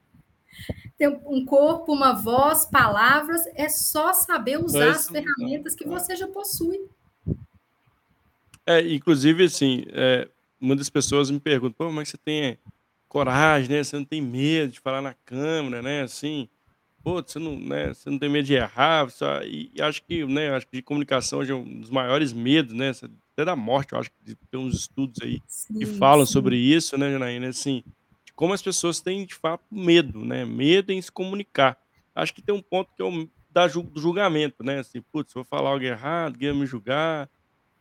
Tem 0.97 1.07
um 1.25 1.43
corpo, 1.45 1.91
uma 1.91 2.13
voz, 2.13 2.65
palavras, 2.65 3.41
é 3.55 3.67
só 3.67 4.13
saber 4.13 4.63
usar 4.63 4.91
as 4.91 5.09
ferramentas 5.09 5.75
que 5.75 5.87
você 5.87 6.15
já 6.15 6.27
possui. 6.27 6.87
É, 8.65 8.79
inclusive, 8.93 9.43
assim, 9.45 9.85
é, 9.89 10.27
muitas 10.59 10.89
pessoas 10.89 11.29
me 11.29 11.39
perguntam, 11.39 11.87
pô, 11.87 11.91
mas 11.91 12.09
você 12.09 12.17
tem 12.17 12.57
coragem, 13.07 13.69
né? 13.75 13.83
Você 13.83 13.95
não 13.95 14.05
tem 14.05 14.21
medo 14.21 14.71
de 14.71 14.79
falar 14.79 15.01
na 15.01 15.13
câmera, 15.25 15.81
né? 15.81 16.03
Assim, 16.03 16.47
pô, 17.03 17.21
você 17.21 17.37
não, 17.37 17.59
né, 17.59 17.93
você 17.93 18.09
não 18.09 18.17
tem 18.17 18.29
medo 18.29 18.45
de 18.45 18.53
errar, 18.53 19.09
só, 19.09 19.43
e, 19.43 19.69
e, 19.75 19.81
acho 19.81 20.01
que, 20.03 20.25
né, 20.25 20.55
acho 20.55 20.65
que 20.67 20.77
de 20.77 20.81
comunicação 20.81 21.39
hoje 21.39 21.51
é 21.51 21.55
um 21.55 21.81
dos 21.81 21.89
maiores 21.89 22.31
medos, 22.31 22.73
né, 22.73 22.91
até 23.33 23.43
da 23.43 23.55
morte, 23.55 23.93
eu 23.93 23.99
acho 23.99 24.09
que 24.09 24.35
tem 24.49 24.59
uns 24.59 24.75
estudos 24.75 25.21
aí 25.21 25.41
sim, 25.45 25.77
que 25.77 25.85
falam 25.85 26.25
sim. 26.25 26.31
sobre 26.31 26.55
isso, 26.55 26.97
né, 26.97 27.11
Janaína, 27.11 27.49
assim, 27.49 27.83
de 28.25 28.31
como 28.33 28.53
as 28.53 28.61
pessoas 28.61 29.01
têm, 29.01 29.25
de 29.25 29.35
fato, 29.35 29.63
medo, 29.69 30.23
né, 30.23 30.45
medo 30.45 30.93
em 30.93 31.01
se 31.01 31.11
comunicar. 31.11 31.77
Acho 32.15 32.33
que 32.33 32.41
tem 32.41 32.55
um 32.55 32.61
ponto 32.61 32.93
que 32.95 33.01
é 33.01 33.05
o 33.05 33.27
da, 33.51 33.67
do 33.67 33.99
julgamento, 33.99 34.63
né, 34.63 34.79
assim, 34.79 35.01
putz, 35.01 35.33
vou 35.33 35.43
falar 35.43 35.71
algo 35.71 35.83
errado, 35.83 36.35
alguém 36.35 36.51
vai 36.51 36.61
me 36.61 36.65
julgar, 36.65 37.29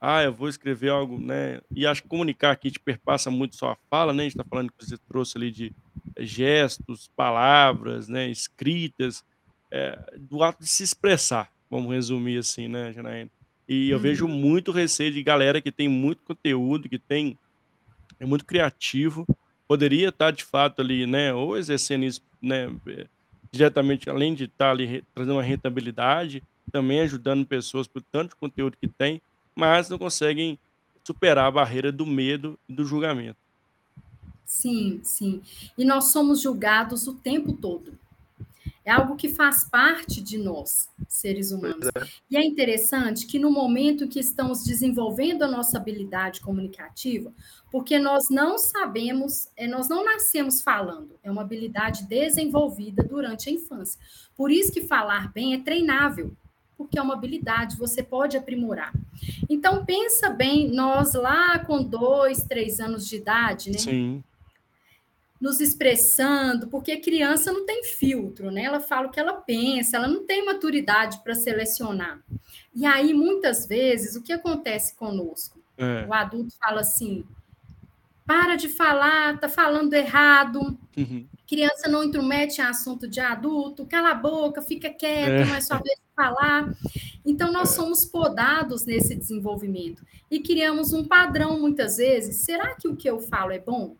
ah, 0.05 0.25
eu 0.25 0.33
vou 0.33 0.49
escrever 0.49 0.91
algo, 0.91 1.17
né, 1.17 1.61
e 1.71 1.87
acho 1.87 2.03
que 2.03 2.09
comunicar 2.09 2.51
aqui 2.51 2.73
te 2.73 2.81
perpassa 2.81 3.31
muito 3.31 3.55
só 3.55 3.71
a 3.71 3.77
fala, 3.89 4.13
né, 4.13 4.25
a 4.25 4.25
gente 4.25 4.37
tá 4.37 4.43
falando 4.43 4.73
que 4.73 4.85
você 4.85 4.99
trouxe 4.99 5.39
ali 5.39 5.49
de 5.53 5.73
gestos, 6.19 7.09
palavras, 7.15 8.09
né, 8.09 8.29
escritas, 8.29 9.25
é, 9.71 9.97
do 10.19 10.43
ato 10.43 10.61
de 10.61 10.69
se 10.69 10.83
expressar, 10.83 11.53
vamos 11.71 11.93
resumir 11.93 12.39
assim, 12.39 12.67
né, 12.67 12.93
Janaína? 12.93 13.31
E 13.69 13.91
eu 13.91 13.99
vejo 14.01 14.27
uhum. 14.27 14.33
muito 14.33 14.73
receio 14.73 15.13
de 15.13 15.23
galera 15.23 15.61
que 15.61 15.71
tem 15.71 15.89
muito 15.89 16.21
conteúdo, 16.25 16.89
que 16.89 16.99
tem 16.99 17.39
é 18.19 18.27
muito 18.27 18.45
criativo, 18.45 19.25
poderia 19.69 20.09
estar 20.09 20.33
de 20.33 20.43
fato 20.43 20.83
ali, 20.83 21.07
né, 21.07 21.33
ou 21.33 21.57
exercendo 21.57 22.05
isso, 22.05 22.21
né, 22.43 22.69
diretamente, 23.53 24.11
além 24.11 24.35
de 24.35 24.45
estar 24.45 24.73
ali 24.73 25.05
trazendo 25.15 25.37
uma 25.37 25.45
rentabilidade, 25.45 26.43
também 26.73 27.01
ajudando 27.01 27.47
pessoas 27.47 27.87
por 27.87 28.03
tanto 28.03 28.37
conteúdo 28.37 28.77
que 28.77 28.89
tem, 28.89 29.23
mas 29.55 29.89
não 29.89 29.99
conseguem 29.99 30.59
superar 31.05 31.47
a 31.47 31.51
barreira 31.51 31.91
do 31.91 32.07
medo 32.07 32.59
e 32.69 32.73
do 32.73 32.85
julgamento. 32.85 33.39
Sim, 34.45 35.01
sim. 35.03 35.43
E 35.77 35.85
nós 35.85 36.13
somos 36.13 36.41
julgados 36.41 37.07
o 37.07 37.15
tempo 37.15 37.53
todo. 37.55 37.99
É 38.85 38.91
algo 38.91 39.17
que 39.17 39.29
faz 39.29 39.65
parte 39.65 40.21
de 40.21 40.37
nós, 40.37 40.91
seres 41.09 41.53
humanos. 41.53 41.87
É. 41.95 42.07
E 42.31 42.37
é 42.37 42.45
interessante 42.45 43.27
que 43.27 43.39
no 43.39 43.51
momento 43.51 44.09
que 44.09 44.19
estamos 44.19 44.65
desenvolvendo 44.65 45.43
a 45.43 45.49
nossa 45.49 45.79
habilidade 45.79 46.41
comunicativa, 46.41 47.33
porque 47.71 47.99
nós 47.99 48.29
não 48.29 48.59
sabemos, 48.59 49.49
é, 49.57 49.69
nós 49.69 49.89
não 49.89 50.05
nascemos 50.05 50.61
falando, 50.61 51.19
é 51.23 51.31
uma 51.31 51.43
habilidade 51.43 52.07
desenvolvida 52.07 53.05
durante 53.05 53.49
a 53.49 53.53
infância. 53.53 54.01
Por 54.37 54.51
isso 54.51 54.73
que 54.73 54.83
falar 54.83 55.33
bem 55.33 55.55
é 55.55 55.59
treinável, 55.59 56.37
porque 56.83 56.99
é 56.99 57.03
uma 57.03 57.15
habilidade, 57.15 57.77
você 57.77 58.03
pode 58.03 58.37
aprimorar. 58.37 58.93
Então, 59.49 59.85
pensa 59.85 60.31
bem, 60.31 60.71
nós 60.71 61.15
lá 61.15 61.59
com 61.61 61.83
dois, 61.83 62.43
três 62.45 62.81
anos 62.81 63.07
de 63.09 63.17
idade, 63.17 63.71
né? 63.71 63.79
Sim 63.79 64.23
nos 65.43 65.61
expressando, 65.61 66.69
porque 66.69 66.99
criança 66.99 67.53
não 67.53 67.67
tem 67.67 67.83
filtro, 67.83 68.53
né? 68.53 68.63
Ela 68.63 68.79
fala 68.79 69.09
o 69.09 69.11
que 69.11 69.19
ela 69.19 69.33
pensa, 69.33 69.97
ela 69.97 70.07
não 70.07 70.25
tem 70.25 70.45
maturidade 70.45 71.19
para 71.25 71.35
selecionar. 71.35 72.23
E 72.73 72.87
aí, 72.87 73.13
muitas 73.13 73.67
vezes, 73.67 74.15
o 74.15 74.23
que 74.23 74.33
acontece 74.33 74.95
conosco? 74.95 75.59
É. 75.77 76.07
O 76.07 76.15
adulto 76.15 76.55
fala 76.57 76.83
assim: 76.83 77.25
para 78.25 78.55
de 78.55 78.69
falar, 78.69 79.39
tá 79.41 79.49
falando 79.49 79.93
errado. 79.95 80.79
Uhum. 80.97 81.27
Criança 81.53 81.87
não 81.87 82.03
intromete 82.03 82.63
em 82.63 82.65
assunto 82.65 83.07
de 83.07 83.21
adulto, 83.21 83.85
cala 83.85 84.13
a 84.13 84.15
boca, 84.15 84.63
fica 84.63 84.89
quieto, 84.89 85.43
é. 85.43 85.45
não 85.45 85.55
é 85.55 85.61
só 85.61 85.75
vez 85.75 85.99
de 85.99 86.15
falar. 86.17 86.75
Então, 87.27 87.53
nós 87.53 87.73
somos 87.73 88.07
podados 88.07 88.87
nesse 88.87 89.15
desenvolvimento 89.15 90.03
e 90.31 90.41
criamos 90.41 90.95
um 90.95 91.05
padrão 91.05 91.61
muitas 91.61 91.99
vezes. 91.99 92.37
Será 92.37 92.75
que 92.75 92.89
o 92.89 92.97
que 92.97 93.09
eu 93.09 93.21
falo 93.21 93.53
é 93.53 93.59
bom? 93.59 93.97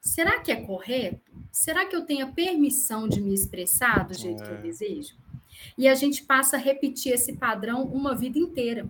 será 0.00 0.40
que 0.40 0.50
é 0.50 0.56
correto? 0.56 1.30
Será 1.50 1.84
que 1.84 1.94
eu 1.94 2.02
tenho 2.06 2.26
a 2.26 2.32
permissão 2.32 3.06
de 3.06 3.20
me 3.20 3.34
expressar 3.34 4.06
do 4.06 4.14
jeito 4.14 4.42
é. 4.42 4.46
que 4.46 4.52
eu 4.52 4.56
é. 4.56 4.62
desejo? 4.62 5.14
E 5.76 5.86
a 5.86 5.94
gente 5.94 6.24
passa 6.24 6.56
a 6.56 6.58
repetir 6.58 7.12
esse 7.12 7.34
padrão 7.34 7.84
uma 7.84 8.14
vida 8.14 8.38
inteira. 8.38 8.86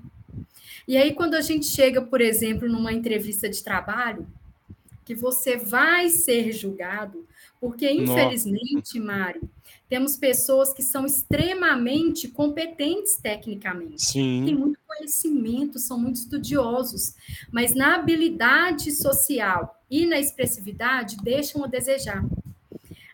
E 0.86 0.96
aí, 0.96 1.12
quando 1.12 1.34
a 1.34 1.40
gente 1.40 1.66
chega, 1.66 2.00
por 2.00 2.20
exemplo, 2.20 2.68
numa 2.68 2.92
entrevista 2.92 3.48
de 3.48 3.62
trabalho, 3.62 4.26
que 5.04 5.14
você 5.14 5.56
vai 5.56 6.08
ser 6.08 6.52
julgado, 6.52 7.26
porque, 7.62 7.88
infelizmente, 7.88 8.98
Nossa. 8.98 9.00
Mário, 9.00 9.50
temos 9.88 10.16
pessoas 10.16 10.72
que 10.72 10.82
são 10.82 11.06
extremamente 11.06 12.26
competentes 12.26 13.14
tecnicamente, 13.14 14.02
Sim. 14.02 14.42
têm 14.44 14.56
muito 14.56 14.80
conhecimento, 14.84 15.78
são 15.78 15.96
muito 15.96 16.16
estudiosos, 16.16 17.14
mas 17.52 17.72
na 17.72 17.94
habilidade 17.94 18.90
social 18.90 19.80
e 19.88 20.04
na 20.04 20.18
expressividade 20.18 21.16
deixam 21.22 21.62
a 21.62 21.68
desejar. 21.68 22.24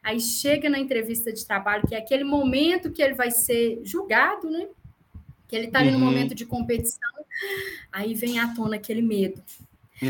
Aí 0.03 0.19
chega 0.19 0.71
na 0.71 0.79
entrevista 0.79 1.31
de 1.31 1.47
trabalho, 1.47 1.87
que 1.87 1.95
é 1.95 1.99
aquele 1.99 2.25
momento 2.25 2.91
que 2.91 3.03
ele 3.03 3.13
vai 3.13 3.31
ser 3.31 3.83
julgado, 3.85 4.49
né? 4.49 4.67
Que 5.47 5.57
ele 5.57 5.67
está 5.67 5.81
ali 5.81 5.91
uhum. 5.91 5.99
no 5.99 6.07
momento 6.07 6.35
de 6.35 6.47
competição, 6.47 7.13
aí 7.93 8.15
vem 8.15 8.39
à 8.39 8.55
tona 8.55 8.77
aquele 8.77 9.03
medo. 9.03 9.43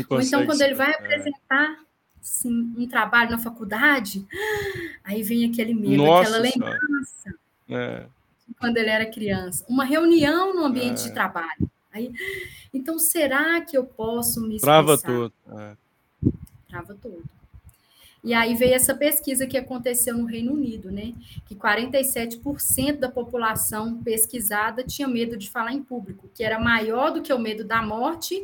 Ou 0.09 0.21
então, 0.21 0.45
quando 0.45 0.61
ele 0.61 0.75
vai 0.75 0.93
apresentar 0.93 1.88
sim, 2.21 2.73
um 2.77 2.87
trabalho 2.87 3.31
na 3.31 3.37
faculdade, 3.37 4.25
aí 5.03 5.23
vem 5.23 5.49
aquele 5.49 5.73
medo, 5.73 5.97
Nossa, 6.03 6.29
aquela 6.29 6.39
lembrança. 6.39 7.35
É. 7.69 8.05
Quando 8.59 8.77
ele 8.77 8.89
era 8.89 9.05
criança. 9.05 9.65
Uma 9.69 9.85
reunião 9.85 10.53
no 10.53 10.65
ambiente 10.65 11.01
é. 11.01 11.07
de 11.07 11.13
trabalho. 11.13 11.69
Aí, 11.93 12.11
então, 12.73 12.99
será 12.99 13.61
que 13.61 13.77
eu 13.77 13.83
posso 13.83 14.41
me 14.41 14.55
expressar? 14.55 14.83
Trava 14.83 14.97
tudo. 14.97 15.33
É 15.57 15.75
trava 16.69 16.93
tudo. 16.93 17.23
E 18.21 18.33
aí 18.33 18.53
veio 18.53 18.73
essa 18.73 18.93
pesquisa 18.93 19.47
que 19.47 19.57
aconteceu 19.57 20.17
no 20.17 20.25
Reino 20.25 20.53
Unido, 20.53 20.91
né? 20.91 21.13
Que 21.47 21.55
47% 21.55 22.97
da 22.97 23.09
população 23.09 24.03
pesquisada 24.03 24.83
tinha 24.83 25.07
medo 25.07 25.37
de 25.37 25.49
falar 25.49 25.73
em 25.73 25.81
público, 25.81 26.29
que 26.35 26.43
era 26.43 26.59
maior 26.59 27.11
do 27.11 27.21
que 27.21 27.31
o 27.31 27.39
medo 27.39 27.63
da 27.63 27.81
morte 27.81 28.35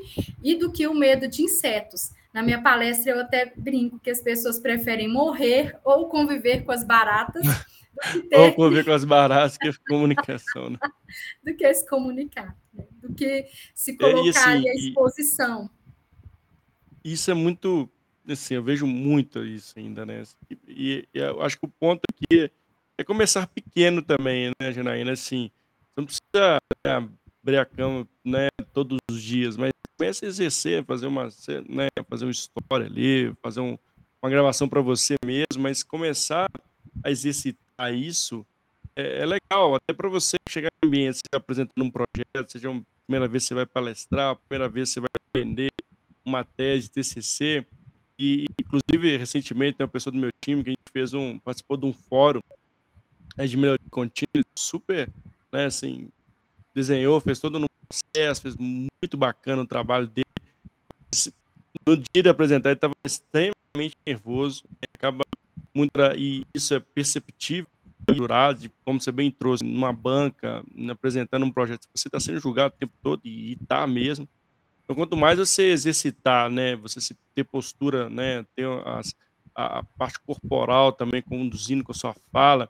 e 0.41 0.55
do 0.55 0.72
que 0.72 0.88
o 0.88 0.94
medo 0.94 1.27
de 1.27 1.44
insetos. 1.44 2.12
Na 2.35 2.43
minha 2.43 2.61
palestra, 2.61 3.13
eu 3.13 3.21
até 3.21 3.53
brinco 3.55 3.97
que 3.97 4.09
as 4.09 4.19
pessoas 4.19 4.59
preferem 4.59 5.07
morrer 5.07 5.79
ou 5.85 6.09
conviver 6.09 6.65
com 6.65 6.71
as 6.73 6.83
baratas. 6.83 7.41
Ter... 8.29 8.37
ou 8.37 8.53
conviver 8.53 8.83
com 8.83 8.91
as 8.91 9.05
baratas 9.05 9.57
que 9.57 9.71
comunicação, 9.87 10.69
né? 10.69 10.77
do 11.41 11.55
que 11.55 11.73
se 11.73 11.87
comunicar, 11.87 12.53
né? 12.73 12.85
do 13.01 13.13
que 13.13 13.45
se 13.73 13.95
colocar 13.95 14.27
é, 14.27 14.29
assim, 14.31 14.49
ali 14.49 14.69
à 14.69 14.73
exposição. 14.73 15.69
Isso 17.01 17.31
é 17.31 17.33
muito 17.33 17.89
assim, 18.27 18.55
eu 18.55 18.63
vejo 18.63 18.85
muito 18.85 19.45
isso 19.45 19.73
ainda, 19.79 20.05
né? 20.05 20.23
E, 20.67 21.07
e 21.13 21.19
eu 21.19 21.41
acho 21.41 21.57
que 21.57 21.65
o 21.65 21.71
ponto 21.79 22.01
aqui 22.11 22.51
é 22.97 23.03
começar 23.05 23.47
pequeno 23.47 24.01
também, 24.01 24.51
né, 24.61 24.73
Janaína? 24.73 25.13
Assim, 25.13 25.49
você 25.87 26.01
não 26.01 26.05
precisa 26.05 26.57
abrir 27.41 27.59
a 27.59 27.65
cama 27.65 28.05
né, 28.25 28.49
todos 28.73 28.97
os 29.09 29.21
dias, 29.21 29.55
mas 29.55 29.71
começa 29.97 30.25
a 30.25 30.27
exercer, 30.27 30.83
fazer 30.85 31.07
uma, 31.07 31.29
né, 31.69 31.87
fazer 32.09 32.25
uma 32.25 32.31
história 32.31 32.85
ali, 32.85 33.33
fazer 33.41 33.61
um, 33.61 33.77
uma 34.21 34.29
gravação 34.29 34.67
para 34.67 34.81
você 34.81 35.15
mesmo, 35.25 35.59
mas 35.61 35.83
começar 35.83 36.49
a 37.03 37.11
exercitar 37.11 37.93
isso 37.93 38.45
é, 38.95 39.19
é 39.21 39.25
legal, 39.25 39.75
até 39.75 39.93
para 39.93 40.09
você 40.09 40.37
chegar 40.49 40.69
em 40.83 40.87
ambiente, 40.87 41.17
você 41.17 41.35
apresentando 41.35 41.83
um 41.83 41.91
projeto, 41.91 42.51
seja 42.51 42.71
a 42.71 42.81
primeira 43.05 43.27
vez 43.27 43.43
que 43.43 43.47
você 43.49 43.53
vai 43.55 43.65
palestrar, 43.65 44.31
a 44.31 44.35
primeira 44.35 44.69
vez 44.69 44.89
que 44.89 44.93
você 44.93 44.99
vai 45.01 45.43
vender 45.43 45.71
uma 46.23 46.43
tese, 46.43 46.89
TCC, 46.89 47.65
e 48.17 48.45
inclusive 48.59 49.17
recentemente 49.17 49.77
tem 49.77 49.85
uma 49.85 49.91
pessoa 49.91 50.13
do 50.13 50.19
meu 50.19 50.31
time 50.41 50.63
que 50.63 50.69
a 50.69 50.71
gente 50.71 50.91
fez 50.91 51.13
um, 51.13 51.37
participou 51.39 51.75
de 51.75 51.85
um 51.85 51.93
fórum 51.93 52.39
né, 53.35 53.45
de 53.45 53.57
melhoria 53.57 53.85
contínua, 53.91 54.45
super, 54.57 55.09
né, 55.51 55.65
assim, 55.65 56.09
desenhou, 56.75 57.22
fez 57.22 57.39
todo 57.39 57.58
um 57.58 57.65
processo, 57.88 58.41
fez 58.41 58.55
muito 58.58 59.17
bacana 59.17 59.62
o 59.62 59.67
trabalho 59.67 60.08
dele. 60.08 60.25
No 61.88 61.96
dia 61.96 62.24
de 62.24 62.29
apresentar, 62.29 62.70
ele 62.70 62.77
estava 62.77 62.94
extremamente 63.05 63.96
nervoso, 64.05 64.63
acaba 64.94 65.24
muito, 65.74 65.91
e 66.17 66.46
isso 66.53 66.74
é 66.74 66.79
perceptível 66.79 67.67
de, 68.58 68.70
como 68.84 69.01
você 69.01 69.12
bem 69.12 69.32
trouxe, 69.32 69.63
numa 69.63 69.91
banca, 69.91 70.63
apresentando 70.89 71.46
um 71.46 71.51
projeto, 71.51 71.88
você 71.94 72.08
está 72.08 72.20
sendo 72.20 72.39
julgado 72.39 72.75
o 72.75 72.77
tempo 72.77 72.94
todo 73.01 73.22
e 73.24 73.53
está 73.53 73.88
mesmo. 73.88 74.27
Então, 74.84 74.96
quanto 74.96 75.17
mais 75.17 75.39
você 75.39 75.63
exercitar, 75.72 76.50
né, 76.50 76.75
você 76.75 77.15
ter 77.34 77.44
postura, 77.44 78.10
né, 78.10 78.46
ter 78.55 78.67
as, 78.86 79.15
a, 79.55 79.79
a, 79.79 79.84
parte 79.84 80.20
corporal 80.20 80.91
também 80.91 81.22
conduzindo 81.22 81.84
com 81.84 81.91
a 81.91 81.96
sua 81.96 82.15
fala, 82.32 82.70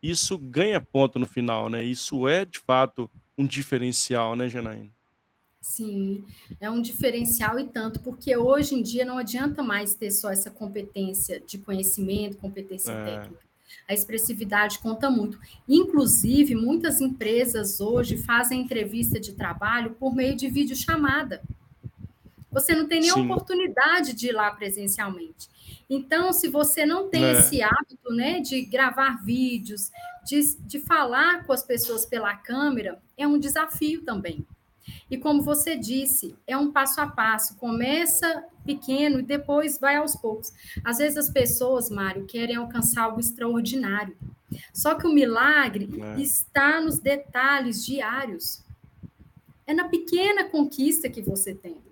isso 0.00 0.38
ganha 0.38 0.80
ponto 0.80 1.18
no 1.18 1.26
final, 1.26 1.68
né? 1.68 1.82
Isso 1.82 2.28
é 2.28 2.44
de 2.44 2.60
fato 2.60 3.10
um 3.36 3.46
diferencial, 3.46 4.34
né, 4.34 4.48
Janaína? 4.48 4.90
Sim, 5.60 6.24
é 6.60 6.70
um 6.70 6.80
diferencial 6.80 7.58
e 7.58 7.64
tanto, 7.64 7.98
porque 8.00 8.36
hoje 8.36 8.76
em 8.76 8.82
dia 8.82 9.04
não 9.04 9.18
adianta 9.18 9.62
mais 9.62 9.94
ter 9.94 10.12
só 10.12 10.30
essa 10.30 10.50
competência 10.50 11.40
de 11.40 11.58
conhecimento, 11.58 12.36
competência 12.36 12.92
é. 12.92 13.04
técnica. 13.04 13.46
A 13.88 13.92
expressividade 13.92 14.78
conta 14.78 15.10
muito. 15.10 15.40
Inclusive, 15.68 16.54
muitas 16.54 17.00
empresas 17.00 17.80
hoje 17.80 18.16
fazem 18.16 18.60
entrevista 18.60 19.18
de 19.18 19.32
trabalho 19.32 19.90
por 19.98 20.14
meio 20.14 20.36
de 20.36 20.48
videochamada. 20.48 21.42
Você 22.50 22.74
não 22.74 22.86
tem 22.86 23.00
nem 23.00 23.10
Sim. 23.10 23.24
oportunidade 23.24 24.12
de 24.12 24.28
ir 24.28 24.32
lá 24.32 24.50
presencialmente. 24.52 25.48
Então, 25.88 26.32
se 26.32 26.48
você 26.48 26.84
não 26.84 27.08
tem 27.08 27.24
é. 27.24 27.32
esse 27.32 27.62
hábito 27.62 28.12
né, 28.12 28.40
de 28.40 28.62
gravar 28.62 29.24
vídeos, 29.24 29.90
de, 30.24 30.56
de 30.60 30.80
falar 30.80 31.44
com 31.44 31.52
as 31.52 31.62
pessoas 31.62 32.04
pela 32.04 32.34
câmera, 32.34 33.00
é 33.16 33.26
um 33.26 33.38
desafio 33.38 34.02
também. 34.02 34.44
E 35.10 35.16
como 35.16 35.42
você 35.42 35.76
disse, 35.76 36.36
é 36.46 36.56
um 36.56 36.72
passo 36.72 37.00
a 37.00 37.06
passo. 37.06 37.56
Começa 37.56 38.44
pequeno 38.64 39.20
e 39.20 39.22
depois 39.22 39.78
vai 39.78 39.96
aos 39.96 40.16
poucos. 40.16 40.52
Às 40.84 40.98
vezes 40.98 41.16
as 41.16 41.30
pessoas, 41.30 41.90
Mário, 41.90 42.26
querem 42.26 42.56
alcançar 42.56 43.04
algo 43.04 43.20
extraordinário. 43.20 44.16
Só 44.72 44.94
que 44.94 45.06
o 45.06 45.12
milagre 45.12 45.88
é. 46.00 46.20
está 46.20 46.80
nos 46.80 46.98
detalhes 46.98 47.84
diários. 47.84 48.64
É 49.66 49.74
na 49.74 49.88
pequena 49.88 50.44
conquista 50.44 51.08
que 51.08 51.22
você 51.22 51.54
tem. 51.54 51.85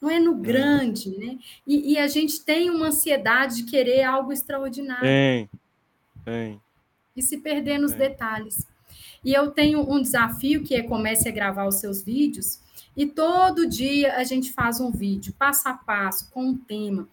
Não 0.00 0.10
é 0.10 0.18
no 0.18 0.38
é. 0.38 0.40
grande, 0.40 1.16
né? 1.18 1.38
E, 1.66 1.92
e 1.92 1.98
a 1.98 2.06
gente 2.06 2.44
tem 2.44 2.70
uma 2.70 2.88
ansiedade 2.88 3.56
de 3.56 3.62
querer 3.64 4.04
algo 4.04 4.32
extraordinário. 4.32 5.02
Tem, 5.02 5.50
tem. 6.24 6.60
E 7.16 7.22
se 7.22 7.38
perder 7.38 7.78
nos 7.78 7.92
tem. 7.92 8.08
detalhes. 8.08 8.66
E 9.24 9.32
eu 9.32 9.50
tenho 9.50 9.80
um 9.90 10.00
desafio 10.00 10.62
que 10.62 10.74
é 10.74 10.82
comece 10.82 11.28
a 11.28 11.32
gravar 11.32 11.66
os 11.66 11.76
seus 11.76 12.02
vídeos 12.02 12.60
e 12.96 13.06
todo 13.06 13.68
dia 13.68 14.16
a 14.16 14.24
gente 14.24 14.52
faz 14.52 14.80
um 14.80 14.90
vídeo 14.90 15.34
passo 15.38 15.68
a 15.68 15.74
passo 15.74 16.30
com 16.30 16.46
um 16.46 16.56
tema. 16.56 17.08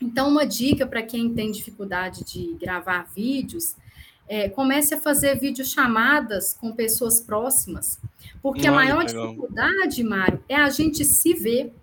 Então, 0.00 0.28
uma 0.28 0.46
dica 0.46 0.86
para 0.86 1.02
quem 1.02 1.34
tem 1.34 1.50
dificuldade 1.50 2.24
de 2.24 2.54
gravar 2.54 3.06
vídeos 3.14 3.76
é, 4.26 4.48
comece 4.48 4.94
a 4.94 5.00
fazer 5.00 5.38
videochamadas 5.38 6.54
com 6.54 6.72
pessoas 6.72 7.20
próximas. 7.20 8.00
Porque 8.40 8.66
a 8.66 8.72
maior 8.72 9.04
legal. 9.04 9.26
dificuldade, 9.26 10.02
Mário, 10.02 10.42
é 10.48 10.56
a 10.56 10.70
gente 10.70 11.04
se 11.04 11.34
ver. 11.34 11.74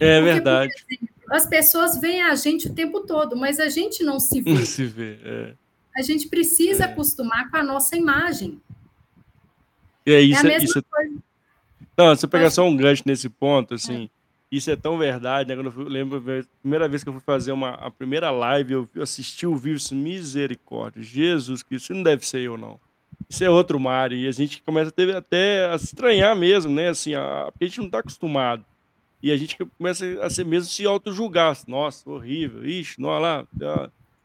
É 0.00 0.18
porque, 0.18 0.32
verdade. 0.32 0.72
Exemplo, 0.90 1.08
as 1.30 1.46
pessoas 1.46 2.00
veem 2.00 2.22
a 2.22 2.34
gente 2.34 2.66
o 2.66 2.74
tempo 2.74 3.00
todo, 3.00 3.36
mas 3.36 3.60
a 3.60 3.68
gente 3.68 4.02
não 4.02 4.18
se 4.18 4.40
vê. 4.40 4.52
Não 4.52 4.64
se 4.66 4.84
vê, 4.84 5.18
é. 5.22 5.54
A 5.96 6.02
gente 6.02 6.28
precisa 6.28 6.84
é. 6.84 6.86
acostumar 6.86 7.50
com 7.50 7.56
a 7.56 7.62
nossa 7.62 7.96
imagem. 7.96 8.60
É, 10.04 10.20
isso, 10.20 10.46
é, 10.46 10.56
isso 10.56 10.82
coisa. 10.82 11.14
Não, 11.96 12.16
se 12.16 12.24
eu 12.24 12.28
pegar 12.28 12.50
só 12.50 12.66
um 12.66 12.76
gancho 12.76 13.02
nesse 13.04 13.28
ponto, 13.28 13.74
assim, 13.74 14.04
é. 14.04 14.08
isso 14.50 14.70
é 14.70 14.76
tão 14.76 14.96
verdade, 14.96 15.48
né? 15.48 15.54
Quando 15.54 15.66
eu 15.66 15.72
fui, 15.72 15.84
lembro 15.84 16.18
a 16.18 16.44
primeira 16.62 16.88
vez 16.88 17.04
que 17.04 17.08
eu 17.08 17.12
fui 17.12 17.22
fazer 17.22 17.52
uma, 17.52 17.70
a 17.74 17.90
primeira 17.90 18.30
live, 18.30 18.72
eu 18.72 18.88
assisti 19.00 19.46
o 19.46 19.54
vídeo, 19.54 19.94
misericórdia, 19.94 21.02
Jesus, 21.02 21.62
que 21.62 21.74
isso 21.74 21.92
não 21.92 22.02
deve 22.02 22.26
ser 22.26 22.40
eu, 22.40 22.56
não. 22.56 22.80
Isso 23.28 23.44
é 23.44 23.50
outro 23.50 23.78
mar, 23.78 24.12
e 24.12 24.26
a 24.26 24.32
gente 24.32 24.62
começa 24.62 24.88
a 24.88 24.92
ter, 24.92 25.14
até 25.14 25.66
a 25.66 25.78
se 25.78 25.84
estranhar 25.84 26.34
mesmo, 26.34 26.72
né? 26.72 26.88
Assim, 26.88 27.14
a, 27.14 27.48
porque 27.52 27.64
a 27.64 27.68
gente 27.68 27.78
não 27.78 27.86
está 27.86 27.98
acostumado. 27.98 28.64
E 29.22 29.30
a 29.30 29.36
gente 29.36 29.56
começa 29.78 30.06
a 30.22 30.30
ser 30.30 30.44
mesmo 30.44 30.70
se 30.70 30.86
auto-julgar. 30.86 31.56
Nossa, 31.66 32.08
horrível, 32.08 32.64
ixi, 32.64 33.00
não, 33.00 33.18
lá, 33.18 33.46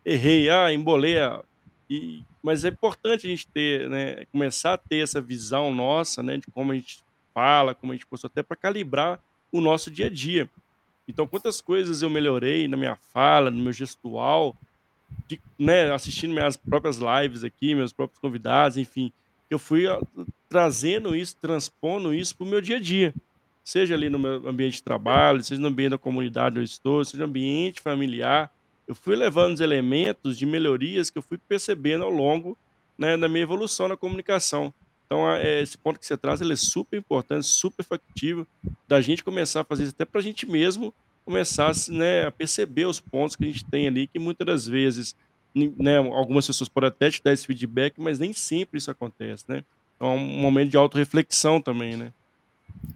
errei, 0.05 0.49
ah, 0.49 0.71
embolei. 0.71 1.19
Ah, 1.19 1.43
e 1.89 2.23
mas 2.45 2.63
é 2.63 2.67
importante 2.69 3.25
a 3.25 3.29
gente 3.29 3.47
ter, 3.47 3.89
né, 3.89 4.23
começar 4.31 4.73
a 4.73 4.77
ter 4.77 4.97
essa 4.97 5.19
visão 5.19 5.73
nossa, 5.73 6.21
né, 6.21 6.37
de 6.37 6.45
como 6.51 6.71
a 6.71 6.75
gente 6.75 6.99
fala, 7.33 7.73
como 7.73 7.91
a 7.91 7.95
gente 7.95 8.05
postou, 8.05 8.27
até 8.27 8.43
para 8.43 8.55
calibrar 8.55 9.19
o 9.51 9.59
nosso 9.59 9.89
dia 9.89 10.05
a 10.05 10.09
dia. 10.11 10.47
Então, 11.07 11.25
quantas 11.25 11.59
coisas 11.59 12.03
eu 12.03 12.09
melhorei 12.09 12.67
na 12.67 12.77
minha 12.77 12.95
fala, 13.11 13.49
no 13.49 13.63
meu 13.63 13.73
gestual, 13.73 14.55
de, 15.27 15.41
né, 15.57 15.91
assistindo 15.91 16.35
minhas 16.35 16.55
próprias 16.55 16.99
lives 16.99 17.43
aqui, 17.43 17.73
meus 17.73 17.91
próprios 17.91 18.19
convidados, 18.19 18.77
enfim, 18.77 19.11
eu 19.49 19.57
fui 19.57 19.85
trazendo 20.47 21.15
isso, 21.15 21.35
transpondo 21.41 22.13
isso 22.13 22.35
para 22.35 22.45
o 22.45 22.49
meu 22.49 22.61
dia 22.61 22.77
a 22.77 22.79
dia. 22.79 23.11
Seja 23.65 23.95
ali 23.95 24.11
no 24.11 24.19
meu 24.19 24.47
ambiente 24.47 24.75
de 24.75 24.83
trabalho, 24.83 25.43
seja 25.43 25.59
no 25.59 25.67
ambiente 25.67 25.89
da 25.89 25.97
comunidade 25.97 26.53
onde 26.53 26.59
eu 26.59 26.63
estou, 26.63 27.03
seja 27.03 27.17
no 27.17 27.29
ambiente 27.29 27.81
familiar, 27.81 28.51
eu 28.87 28.93
fui 28.93 29.15
levando 29.15 29.55
os 29.55 29.59
elementos 29.59 30.37
de 30.37 30.45
melhorias 30.45 31.09
que 31.09 31.17
eu 31.17 31.23
fui 31.23 31.39
percebendo 31.39 32.03
ao 32.03 32.11
longo 32.11 32.55
né, 32.95 33.17
da 33.17 33.27
minha 33.27 33.41
evolução 33.41 33.87
na 33.87 33.97
comunicação. 33.97 34.71
Então, 35.07 35.27
é, 35.31 35.63
esse 35.63 35.79
ponto 35.79 35.99
que 35.99 36.05
você 36.05 36.15
traz 36.15 36.41
ele 36.41 36.53
é 36.53 36.55
super 36.55 36.95
importante, 36.95 37.47
super 37.47 37.83
factível, 37.83 38.45
da 38.87 39.01
gente 39.01 39.23
começar 39.23 39.61
a 39.61 39.63
fazer 39.63 39.83
isso 39.83 39.93
até 39.93 40.05
para 40.05 40.19
a 40.19 40.23
gente 40.23 40.45
mesmo 40.45 40.93
começar 41.25 41.73
né, 41.89 42.27
a 42.27 42.31
perceber 42.31 42.85
os 42.85 42.99
pontos 42.99 43.35
que 43.35 43.43
a 43.43 43.47
gente 43.47 43.65
tem 43.65 43.87
ali, 43.87 44.05
que 44.05 44.19
muitas 44.19 44.45
das 44.45 44.67
vezes, 44.67 45.15
né, 45.55 45.97
algumas 45.97 46.45
pessoas 46.45 46.69
podem 46.69 46.89
até 46.89 47.09
te 47.09 47.21
dar 47.23 47.33
esse 47.33 47.47
feedback, 47.47 47.99
mas 47.99 48.19
nem 48.19 48.31
sempre 48.31 48.77
isso 48.77 48.91
acontece, 48.91 49.43
né? 49.47 49.63
Então, 49.95 50.09
é 50.09 50.15
um 50.15 50.19
momento 50.19 50.69
de 50.69 50.77
autorreflexão 50.77 51.59
também, 51.59 51.97
né? 51.97 52.13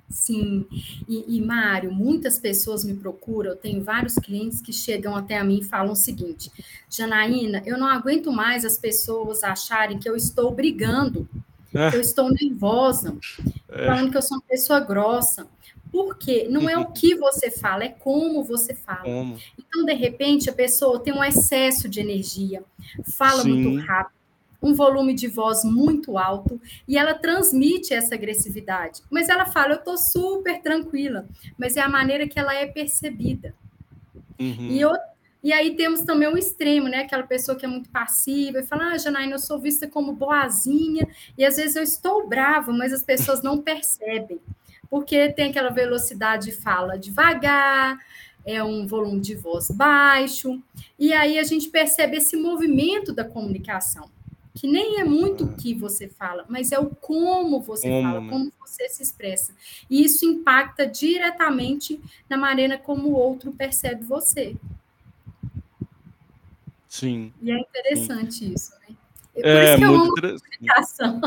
Sim, 0.09 0.65
e, 1.07 1.37
e 1.37 1.41
Mário, 1.41 1.91
muitas 1.91 2.39
pessoas 2.39 2.83
me 2.83 2.95
procuram, 2.95 3.51
eu 3.51 3.55
tenho 3.55 3.83
vários 3.83 4.15
clientes 4.15 4.59
que 4.59 4.73
chegam 4.73 5.15
até 5.15 5.37
a 5.37 5.43
mim 5.43 5.59
e 5.59 5.63
falam 5.63 5.93
o 5.93 5.95
seguinte, 5.95 6.51
Janaína, 6.89 7.61
eu 7.63 7.77
não 7.77 7.85
aguento 7.85 8.31
mais 8.31 8.65
as 8.65 8.75
pessoas 8.75 9.43
acharem 9.43 9.99
que 9.99 10.09
eu 10.09 10.15
estou 10.15 10.51
brigando, 10.51 11.29
é. 11.73 11.91
que 11.91 11.97
eu 11.97 12.01
estou 12.01 12.31
nervosa, 12.31 13.15
é. 13.69 13.85
falando 13.85 14.09
que 14.09 14.17
eu 14.17 14.21
sou 14.23 14.37
uma 14.37 14.43
pessoa 14.43 14.79
grossa, 14.79 15.47
porque 15.91 16.47
não 16.49 16.67
é 16.67 16.75
o 16.75 16.87
que 16.91 17.13
você 17.15 17.51
fala, 17.51 17.83
é 17.83 17.89
como 17.89 18.43
você 18.43 18.73
fala. 18.73 19.03
Como? 19.03 19.37
Então, 19.57 19.85
de 19.85 19.93
repente, 19.93 20.49
a 20.49 20.53
pessoa 20.53 20.99
tem 20.99 21.13
um 21.13 21.23
excesso 21.23 21.87
de 21.87 21.99
energia, 21.99 22.63
fala 23.15 23.43
Sim. 23.43 23.51
muito 23.51 23.85
rápido, 23.85 24.18
um 24.61 24.73
volume 24.73 25.13
de 25.13 25.27
voz 25.27 25.63
muito 25.63 26.17
alto 26.17 26.59
e 26.87 26.97
ela 26.97 27.13
transmite 27.13 27.93
essa 27.93 28.15
agressividade. 28.15 29.01
Mas 29.09 29.29
ela 29.29 29.45
fala, 29.45 29.73
eu 29.73 29.79
estou 29.79 29.97
super 29.97 30.61
tranquila, 30.61 31.27
mas 31.57 31.77
é 31.77 31.81
a 31.81 31.89
maneira 31.89 32.27
que 32.27 32.39
ela 32.39 32.53
é 32.53 32.65
percebida. 32.65 33.53
Uhum. 34.39 34.67
E, 34.69 34.81
eu, 34.81 34.91
e 35.43 35.53
aí 35.53 35.75
temos 35.75 36.01
também 36.01 36.27
o 36.27 36.37
extremo, 36.37 36.87
né? 36.87 36.99
Aquela 36.99 37.23
pessoa 37.23 37.57
que 37.57 37.65
é 37.65 37.69
muito 37.69 37.89
passiva 37.89 38.59
e 38.59 38.65
fala, 38.65 38.91
ah, 38.91 38.97
Janaína, 38.97 39.33
eu 39.33 39.39
sou 39.39 39.59
vista 39.59 39.87
como 39.87 40.13
boazinha, 40.13 41.07
e 41.37 41.45
às 41.45 41.57
vezes 41.57 41.75
eu 41.75 41.83
estou 41.83 42.27
brava, 42.27 42.71
mas 42.71 42.93
as 42.93 43.03
pessoas 43.03 43.41
não 43.41 43.61
percebem, 43.61 44.39
porque 44.89 45.29
tem 45.29 45.49
aquela 45.49 45.69
velocidade 45.69 46.45
de 46.45 46.51
fala 46.51 46.97
devagar, 46.97 47.97
é 48.45 48.63
um 48.63 48.87
volume 48.87 49.19
de 49.19 49.35
voz 49.35 49.69
baixo, 49.69 50.61
e 50.97 51.13
aí 51.13 51.37
a 51.37 51.43
gente 51.43 51.69
percebe 51.69 52.17
esse 52.17 52.37
movimento 52.37 53.13
da 53.13 53.23
comunicação 53.23 54.09
que 54.59 54.67
nem 54.67 54.99
é 54.99 55.05
muito 55.05 55.45
o 55.45 55.55
que 55.55 55.73
você 55.73 56.09
fala, 56.09 56.45
mas 56.49 56.73
é 56.73 56.77
o 56.77 56.89
como 56.89 57.61
você 57.61 57.87
como, 57.87 58.03
fala, 58.03 58.19
né? 58.19 58.29
como 58.29 58.51
você 58.59 58.89
se 58.89 59.01
expressa. 59.01 59.55
E 59.89 60.03
isso 60.03 60.25
impacta 60.25 60.85
diretamente 60.85 61.97
na 62.29 62.35
maneira 62.35 62.77
como 62.77 63.07
o 63.07 63.13
outro 63.13 63.53
percebe 63.53 64.03
você. 64.03 64.57
Sim. 66.89 67.31
E 67.41 67.51
é 67.51 67.57
interessante 67.57 68.33
sim. 68.33 68.53
isso, 68.53 68.73
né? 68.81 68.97
É, 69.35 69.41
por 69.41 69.47
é, 69.47 69.63
isso 69.63 69.77
que 69.77 69.83
eu 69.85 69.95
amo 69.95 70.13
comunicação. 70.13 71.21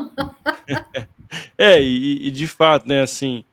é, 1.57 1.83
e, 1.83 2.27
e, 2.27 2.31
de 2.31 2.47
fato, 2.47 2.87
né, 2.87 3.01
assim, 3.01 3.47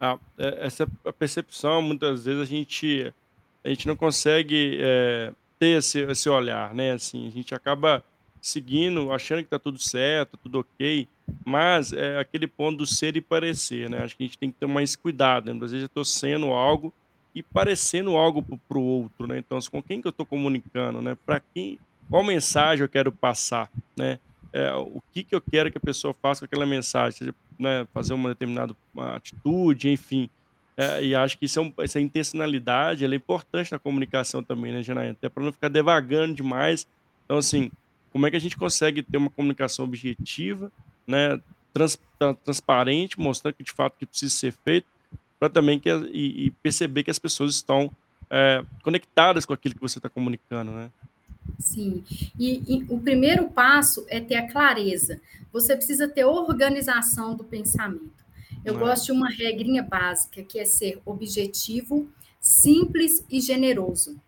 a, 0.00 0.18
é, 0.38 0.64
essa 0.64 0.86
percepção, 1.18 1.82
muitas 1.82 2.24
vezes 2.24 2.40
a 2.40 2.46
gente, 2.46 3.12
a 3.62 3.68
gente 3.68 3.86
não 3.86 3.96
consegue 3.96 4.78
é, 4.80 5.30
ter 5.58 5.76
esse, 5.76 6.00
esse 6.00 6.26
olhar, 6.26 6.74
né, 6.74 6.92
assim, 6.92 7.28
a 7.28 7.30
gente 7.30 7.54
acaba 7.54 8.02
seguindo, 8.40 9.12
achando 9.12 9.38
que 9.38 9.46
está 9.46 9.58
tudo 9.58 9.78
certo, 9.78 10.36
tudo 10.36 10.60
ok, 10.60 11.08
mas 11.44 11.92
é 11.92 12.18
aquele 12.18 12.46
ponto 12.46 12.78
do 12.78 12.86
ser 12.86 13.16
e 13.16 13.20
parecer, 13.20 13.90
né? 13.90 14.02
Acho 14.02 14.16
que 14.16 14.22
a 14.22 14.26
gente 14.26 14.38
tem 14.38 14.50
que 14.50 14.58
ter 14.58 14.66
mais 14.66 14.94
cuidado, 14.94 15.52
né? 15.52 15.64
Às 15.64 15.72
vezes 15.72 15.82
eu 15.82 15.86
estou 15.86 16.04
sendo 16.04 16.46
algo 16.46 16.92
e 17.34 17.42
parecendo 17.42 18.16
algo 18.16 18.42
para 18.42 18.78
o 18.78 18.82
outro, 18.82 19.26
né? 19.26 19.38
Então, 19.38 19.58
assim, 19.58 19.70
com 19.70 19.82
quem 19.82 20.00
que 20.00 20.06
eu 20.06 20.10
estou 20.10 20.24
comunicando, 20.24 21.02
né? 21.02 21.16
Para 21.26 21.40
quem, 21.52 21.78
qual 22.08 22.24
mensagem 22.24 22.82
eu 22.82 22.88
quero 22.88 23.12
passar, 23.12 23.70
né? 23.96 24.18
É, 24.52 24.72
o 24.72 25.02
que 25.12 25.22
que 25.22 25.34
eu 25.34 25.40
quero 25.40 25.70
que 25.70 25.76
a 25.76 25.80
pessoa 25.80 26.14
faça 26.14 26.40
com 26.40 26.44
aquela 26.46 26.64
mensagem, 26.64 27.18
seja, 27.18 27.34
né, 27.58 27.86
fazer 27.92 28.14
uma 28.14 28.30
determinada 28.30 28.74
atitude, 29.14 29.90
enfim. 29.90 30.30
É, 30.76 31.04
e 31.04 31.14
acho 31.14 31.36
que 31.36 31.46
isso 31.46 31.58
é 31.58 31.62
um, 31.62 31.72
essa 31.78 32.00
intencionalidade 32.00 33.04
é 33.04 33.14
importante 33.14 33.72
na 33.72 33.78
comunicação 33.78 34.42
também, 34.42 34.72
né, 34.72 34.82
Janaína? 34.82 35.12
Até 35.12 35.28
para 35.28 35.42
não 35.42 35.52
ficar 35.52 35.68
devagando 35.68 36.34
demais. 36.34 36.86
Então, 37.24 37.38
assim, 37.38 37.70
como 38.16 38.26
é 38.26 38.30
que 38.30 38.36
a 38.36 38.40
gente 38.40 38.56
consegue 38.56 39.02
ter 39.02 39.18
uma 39.18 39.28
comunicação 39.28 39.84
objetiva, 39.84 40.72
né, 41.06 41.38
trans, 41.70 41.98
transparente, 42.42 43.20
mostrando 43.20 43.52
que 43.52 43.62
de 43.62 43.72
fato 43.72 43.94
que 43.98 44.06
precisa 44.06 44.34
ser 44.34 44.54
feito, 44.64 44.86
para 45.38 45.50
também 45.50 45.78
que, 45.78 45.90
e, 45.90 46.46
e, 46.46 46.50
perceber 46.50 47.04
que 47.04 47.10
as 47.10 47.18
pessoas 47.18 47.56
estão 47.56 47.90
é, 48.30 48.64
conectadas 48.82 49.44
com 49.44 49.52
aquilo 49.52 49.74
que 49.74 49.80
você 49.82 49.98
está 49.98 50.08
comunicando, 50.08 50.72
né? 50.72 50.90
Sim, 51.58 52.02
e, 52.38 52.62
e, 52.66 52.86
o 52.88 52.98
primeiro 52.98 53.50
passo 53.50 54.06
é 54.08 54.18
ter 54.18 54.36
a 54.36 54.50
clareza. 54.50 55.20
Você 55.52 55.76
precisa 55.76 56.08
ter 56.08 56.24
organização 56.24 57.36
do 57.36 57.44
pensamento. 57.44 58.24
Eu 58.64 58.76
é. 58.76 58.78
gosto 58.78 59.04
de 59.04 59.12
uma 59.12 59.28
regrinha 59.28 59.82
básica, 59.82 60.42
que 60.42 60.58
é 60.58 60.64
ser 60.64 61.02
objetivo, 61.04 62.08
simples 62.40 63.22
e 63.28 63.42
generoso. 63.42 64.18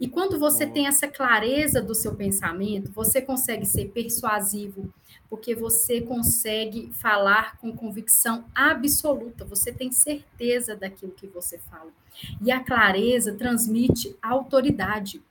E 0.00 0.08
quando 0.08 0.38
você 0.38 0.66
tem 0.66 0.86
essa 0.86 1.06
clareza 1.06 1.80
do 1.80 1.94
seu 1.94 2.14
pensamento, 2.14 2.90
você 2.90 3.20
consegue 3.20 3.64
ser 3.64 3.90
persuasivo, 3.90 4.92
porque 5.30 5.54
você 5.54 6.00
consegue 6.00 6.90
falar 6.94 7.56
com 7.58 7.72
convicção 7.72 8.44
absoluta, 8.54 9.44
você 9.44 9.72
tem 9.72 9.92
certeza 9.92 10.74
daquilo 10.74 11.12
que 11.12 11.26
você 11.26 11.58
fala. 11.58 11.90
E 12.42 12.50
a 12.50 12.60
clareza 12.60 13.34
transmite 13.34 14.16
autoridade. 14.22 15.22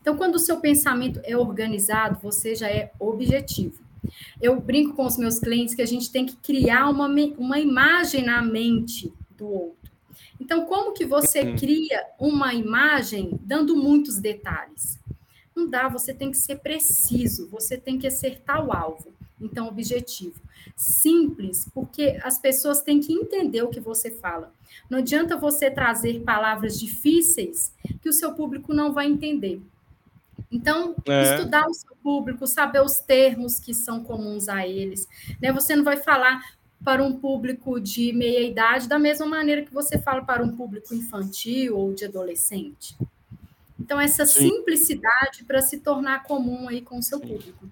Então, 0.00 0.16
quando 0.16 0.36
o 0.36 0.40
seu 0.40 0.58
pensamento 0.58 1.20
é 1.24 1.36
organizado, 1.36 2.18
você 2.22 2.54
já 2.54 2.68
é 2.68 2.92
objetivo. 2.98 3.82
Eu 4.40 4.60
brinco 4.60 4.94
com 4.94 5.04
os 5.04 5.16
meus 5.16 5.38
clientes 5.38 5.74
que 5.74 5.82
a 5.82 5.86
gente 5.86 6.10
tem 6.10 6.24
que 6.24 6.36
criar 6.36 6.88
uma, 6.88 7.08
uma 7.36 7.58
imagem 7.58 8.24
na 8.24 8.40
mente 8.40 9.12
do 9.36 9.46
outro. 9.46 9.77
Então, 10.40 10.66
como 10.66 10.92
que 10.92 11.04
você 11.04 11.40
uhum. 11.40 11.56
cria 11.56 12.06
uma 12.18 12.54
imagem 12.54 13.38
dando 13.42 13.76
muitos 13.76 14.18
detalhes? 14.18 14.98
Não 15.54 15.68
dá, 15.68 15.88
você 15.88 16.14
tem 16.14 16.30
que 16.30 16.36
ser 16.36 16.56
preciso, 16.60 17.48
você 17.48 17.76
tem 17.76 17.98
que 17.98 18.06
acertar 18.06 18.64
o 18.64 18.72
alvo. 18.72 19.12
Então, 19.40 19.68
objetivo. 19.68 20.40
Simples, 20.76 21.68
porque 21.74 22.18
as 22.22 22.38
pessoas 22.38 22.82
têm 22.82 23.00
que 23.00 23.12
entender 23.12 23.62
o 23.62 23.68
que 23.68 23.80
você 23.80 24.10
fala. 24.10 24.52
Não 24.88 24.98
adianta 24.98 25.36
você 25.36 25.70
trazer 25.70 26.20
palavras 26.20 26.78
difíceis 26.78 27.72
que 28.00 28.08
o 28.08 28.12
seu 28.12 28.32
público 28.32 28.72
não 28.72 28.92
vai 28.92 29.06
entender. 29.06 29.60
Então, 30.50 30.94
é. 31.06 31.34
estudar 31.34 31.66
o 31.66 31.74
seu 31.74 31.94
público, 32.02 32.46
saber 32.46 32.80
os 32.82 33.00
termos 33.00 33.60
que 33.60 33.74
são 33.74 34.02
comuns 34.02 34.48
a 34.48 34.66
eles. 34.66 35.06
Né? 35.40 35.52
Você 35.52 35.76
não 35.76 35.84
vai 35.84 35.98
falar, 35.98 36.40
para 36.84 37.02
um 37.02 37.18
público 37.18 37.80
de 37.80 38.12
meia 38.12 38.40
idade 38.40 38.88
da 38.88 38.98
mesma 38.98 39.26
maneira 39.26 39.62
que 39.62 39.72
você 39.72 39.98
fala 39.98 40.24
para 40.24 40.42
um 40.42 40.56
público 40.56 40.94
infantil 40.94 41.76
ou 41.76 41.92
de 41.92 42.04
adolescente. 42.04 42.96
Então, 43.78 44.00
essa 44.00 44.26
Sim. 44.26 44.50
simplicidade 44.50 45.44
para 45.44 45.60
se 45.60 45.78
tornar 45.78 46.24
comum 46.24 46.68
aí 46.68 46.80
com 46.80 46.98
o 46.98 47.02
seu 47.02 47.20
público. 47.20 47.68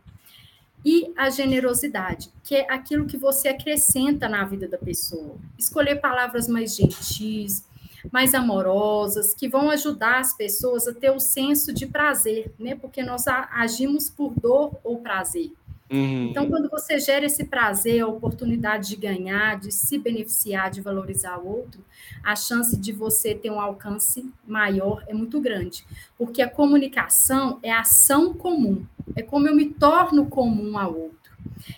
E 0.85 1.13
a 1.17 1.31
generosidade, 1.31 2.31
que 2.45 2.55
é 2.55 2.73
aquilo 2.73 3.07
que 3.07 3.17
você 3.17 3.49
acrescenta 3.49 4.29
na 4.29 4.45
vida 4.45 4.69
da 4.69 4.79
pessoa. 4.79 5.37
Escolher 5.59 5.97
palavras 5.97 6.47
mais 6.47 6.77
gentis, 6.77 7.65
mais 8.13 8.35
amorosas, 8.35 9.35
que 9.35 9.49
vão 9.49 9.69
ajudar 9.71 10.21
as 10.21 10.37
pessoas 10.37 10.87
a 10.87 10.95
ter 10.95 11.11
o 11.11 11.19
senso 11.19 11.73
de 11.73 11.87
prazer, 11.87 12.53
né? 12.59 12.77
Porque 12.77 13.03
nós 13.03 13.27
agimos 13.27 14.09
por 14.09 14.33
dor 14.39 14.79
ou 14.85 14.99
prazer. 15.01 15.53
Uhum. 15.91 16.29
Então, 16.31 16.49
quando 16.49 16.69
você 16.69 16.99
gera 16.99 17.27
esse 17.27 17.45
prazer, 17.45 18.03
a 18.03 18.09
oportunidade 18.09 18.89
de 18.89 18.97
ganhar, 18.97 19.59
de 19.59 19.73
se 19.73 19.99
beneficiar, 19.99 20.71
de 20.71 20.81
valorizar 20.81 21.39
o 21.39 21.47
outro, 21.47 21.85
a 22.25 22.35
chance 22.35 22.77
de 22.77 22.93
você 22.93 23.35
ter 23.35 23.51
um 23.51 23.61
alcance 23.61 24.29
maior 24.47 25.05
é 25.07 25.15
muito 25.15 25.41
grande. 25.41 25.87
Porque 26.19 26.43
a 26.43 26.51
comunicação 26.51 27.61
é 27.63 27.73
ação 27.73 28.35
comum, 28.35 28.85
é 29.15 29.23
como 29.23 29.47
eu 29.47 29.55
me 29.55 29.67
torno 29.67 30.27
comum 30.27 30.77
ao 30.77 30.93
outro. 30.93 31.17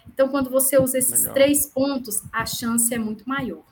Então, 0.06 0.28
quando 0.28 0.48
você 0.48 0.78
usa 0.78 0.98
esses 0.98 1.20
Legal. 1.20 1.34
três 1.34 1.66
pontos, 1.66 2.22
a 2.32 2.46
chance 2.46 2.92
é 2.92 2.98
muito 2.98 3.28
maior. 3.28 3.62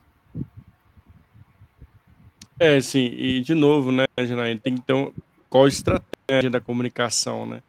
É, 2.59 2.81
sim, 2.81 3.07
e 3.07 3.41
de 3.41 3.55
novo, 3.55 3.91
né, 3.91 4.05
Janaína, 4.19 4.61
tem 4.63 4.75
então 4.75 5.13
qual 5.49 5.65
a 5.65 5.69
estratégia 5.69 6.51
da 6.51 6.61
comunicação, 6.61 7.47
né? 7.47 7.63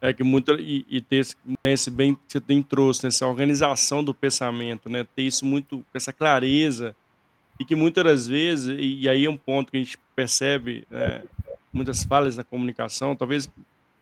É 0.00 0.12
que 0.12 0.22
muito 0.22 0.54
e, 0.54 0.86
e 0.88 1.00
ter 1.00 1.16
esse, 1.16 1.36
né, 1.44 1.72
esse 1.72 1.90
bem 1.90 2.14
que 2.14 2.20
você 2.28 2.40
tem 2.40 2.62
trouxe, 2.62 3.02
né, 3.04 3.08
essa 3.08 3.26
organização 3.26 4.02
do 4.02 4.14
pensamento, 4.14 4.88
né? 4.88 5.06
Ter 5.16 5.22
isso 5.22 5.44
muito, 5.44 5.84
essa 5.92 6.12
clareza 6.12 6.94
e 7.58 7.64
que 7.64 7.74
muitas 7.74 8.04
das 8.04 8.28
vezes 8.28 8.68
e, 8.78 9.00
e 9.00 9.08
aí 9.08 9.24
é 9.24 9.30
um 9.30 9.36
ponto 9.36 9.70
que 9.70 9.76
a 9.76 9.80
gente 9.80 9.98
percebe 10.14 10.86
é, 10.90 11.22
muitas 11.72 12.04
falhas 12.04 12.36
na 12.36 12.44
comunicação, 12.44 13.16
talvez 13.16 13.50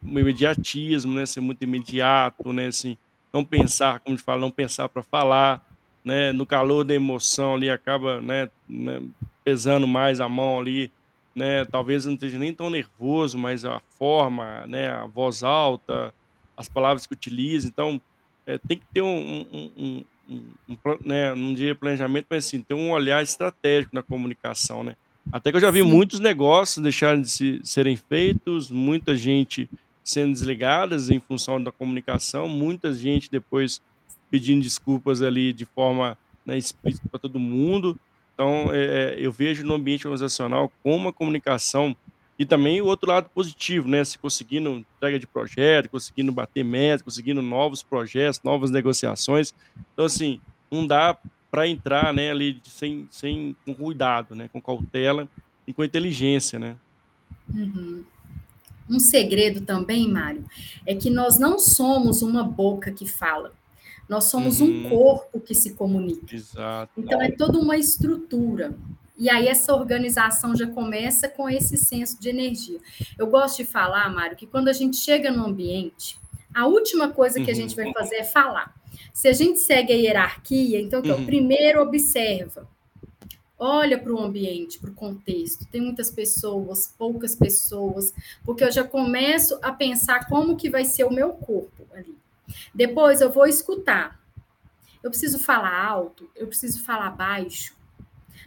o 0.03 0.19
imediatismo, 0.19 1.15
né? 1.15 1.25
Ser 1.25 1.41
muito 1.41 1.63
imediato, 1.63 2.53
né? 2.53 2.67
Assim, 2.67 2.97
não 3.33 3.45
pensar, 3.45 4.01
como 4.01 4.15
a 4.15 4.17
gente 4.17 4.25
fala, 4.25 4.41
não 4.41 4.51
pensar 4.51 4.89
para 4.89 5.03
falar, 5.03 5.65
né? 6.05 6.33
No 6.33 6.45
calor 6.45 6.85
da 6.85 6.95
emoção 6.95 7.55
ali 7.55 7.71
acaba, 7.71 8.21
né, 8.21 8.51
né? 8.69 9.03
Pesando 9.43 9.87
mais 9.87 10.21
a 10.21 10.29
mão 10.29 10.61
ali 10.61 10.91
né? 11.37 11.67
Talvez 11.67 12.07
não 12.07 12.15
esteja 12.15 12.39
nem 12.39 12.55
tão 12.55 12.71
nervoso, 12.71 13.37
mas 13.37 13.65
a 13.67 13.79
forma, 13.99 14.67
né? 14.67 14.89
A 14.89 15.05
voz 15.05 15.43
alta, 15.43 16.13
as 16.57 16.67
palavras 16.67 17.07
que 17.07 17.13
utiliza. 17.13 17.69
Então, 17.69 18.01
é, 18.47 18.57
tem 18.57 18.79
que 18.79 18.87
ter 18.93 19.03
um, 19.03 19.47
um, 19.53 19.71
um, 19.77 20.05
um, 20.31 20.77
né? 21.05 21.35
Não 21.35 21.53
diria 21.53 21.75
planejamento, 21.75 22.27
mas 22.31 22.47
assim, 22.47 22.63
ter 22.63 22.73
um 22.73 22.91
olhar 22.91 23.23
estratégico 23.23 23.95
na 23.95 24.03
comunicação, 24.03 24.83
né? 24.83 24.97
Até 25.31 25.51
que 25.51 25.57
eu 25.59 25.61
já 25.61 25.71
vi 25.71 25.83
Sim. 25.83 25.89
muitos 25.89 26.21
negócios 26.21 26.83
deixarem 26.83 27.21
de 27.21 27.29
se, 27.29 27.61
serem 27.63 27.97
feitos, 27.97 28.71
muita 28.71 29.15
gente 29.15 29.69
sendo 30.03 30.33
desligadas 30.33 31.11
em 31.11 31.19
função 31.21 31.63
da 31.63 31.73
comunicação, 31.73 32.49
muita 32.49 32.95
gente 32.95 33.31
depois 33.31 33.83
pedindo 34.31 34.63
desculpas 34.63 35.21
ali 35.21 35.53
de 35.53 35.65
forma 35.67 36.17
né, 36.47 36.57
explícita 36.57 37.09
para 37.09 37.19
todo 37.19 37.41
mundo. 37.41 37.99
Então, 38.37 38.71
é, 38.71 38.85
é, 38.85 39.17
eu 39.19 39.33
vejo 39.33 39.65
no 39.65 39.73
ambiente 39.73 40.07
organizacional 40.07 40.71
como 40.83 41.09
a 41.09 41.13
comunicação 41.13 41.97
e 42.39 42.45
também 42.45 42.83
o 42.83 42.85
outro 42.85 43.09
lado 43.09 43.31
positivo, 43.31 43.89
né? 43.89 44.05
Se 44.05 44.19
conseguindo 44.19 44.69
entrega 44.69 45.19
de 45.19 45.27
projeto, 45.27 45.89
conseguindo 45.89 46.31
bater 46.31 46.63
metas, 46.63 47.01
conseguindo 47.01 47.41
novos 47.41 47.83
projetos, 47.83 48.43
novas 48.45 48.71
negociações. 48.71 49.55
Então, 49.95 50.05
assim, 50.05 50.39
não 50.71 50.87
dá 50.87 51.17
para 51.51 51.67
entrar 51.67 52.13
né, 52.13 52.31
ali 52.31 52.61
sem, 52.63 53.09
sem 53.11 53.57
com 53.65 53.75
cuidado, 53.75 54.35
né? 54.35 54.51
Com 54.53 54.61
cautela 54.61 55.27
e 55.67 55.73
com 55.73 55.83
inteligência, 55.83 56.59
né? 56.59 56.77
Uhum. 57.49 58.05
Um 58.89 59.01
segredo 59.01 59.63
também, 59.63 60.07
Mário, 60.07 60.45
é 60.85 60.95
que 60.95 61.09
nós 61.09 61.39
não 61.39 61.59
somos 61.59 62.21
uma 62.21 62.45
boca 62.45 62.93
que 62.93 63.07
fala. 63.07 63.55
Nós 64.09 64.25
somos 64.25 64.61
uhum. 64.61 64.87
um 64.87 64.89
corpo 64.89 65.41
que 65.41 65.55
se 65.55 65.75
comunica. 65.75 66.35
Exato. 66.35 66.93
Então 66.97 67.21
é 67.21 67.31
toda 67.31 67.59
uma 67.59 67.77
estrutura. 67.77 68.75
E 69.19 69.31
aí 69.31 69.49
essa 69.49 69.75
organização 69.75 70.55
já 70.55 70.67
começa 70.67 71.29
com 71.29 71.49
esse 71.49 71.77
senso 71.77 72.21
de 72.21 72.29
energia. 72.29 72.79
Eu 73.19 73.27
gosto 73.27 73.59
de 73.59 73.65
falar, 73.65 74.09
Mário, 74.13 74.37
que 74.37 74.47
quando 74.47 74.69
a 74.69 74.73
gente 74.73 74.97
chega 74.97 75.31
no 75.31 75.45
ambiente, 75.45 76.19
a 76.55 76.67
última 76.67 77.09
coisa 77.11 77.43
que 77.43 77.51
a 77.51 77.55
gente 77.55 77.75
vai 77.75 77.87
uhum. 77.87 77.93
fazer 77.93 78.17
é 78.17 78.25
falar. 78.25 78.75
Se 79.13 79.29
a 79.29 79.33
gente 79.33 79.59
segue 79.59 79.93
a 79.93 79.97
hierarquia, 79.97 80.81
então 80.81 81.03
que 81.03 81.11
é 81.11 81.15
o 81.15 81.19
uhum. 81.19 81.27
primeiro 81.27 81.81
observa, 81.81 82.69
olha 83.59 83.99
para 83.99 84.13
o 84.13 84.21
ambiente, 84.21 84.79
para 84.79 84.91
o 84.91 84.95
contexto. 84.95 85.67
Tem 85.67 85.81
muitas 85.81 86.11
pessoas, 86.11 86.95
poucas 86.99 87.35
pessoas, 87.35 88.13
porque 88.45 88.63
eu 88.63 88.71
já 88.71 88.85
começo 88.85 89.59
a 89.63 89.73
pensar 89.73 90.29
como 90.29 90.57
que 90.57 90.69
vai 90.69 90.85
ser 90.85 91.05
o 91.05 91.13
meu 91.13 91.31
corpo 91.31 91.87
ali. 91.95 92.15
Depois 92.75 93.21
eu 93.21 93.31
vou 93.31 93.47
escutar. 93.47 94.21
Eu 95.03 95.11
preciso 95.11 95.39
falar 95.39 95.85
alto, 95.85 96.29
eu 96.35 96.47
preciso 96.47 96.83
falar 96.83 97.11
baixo, 97.11 97.75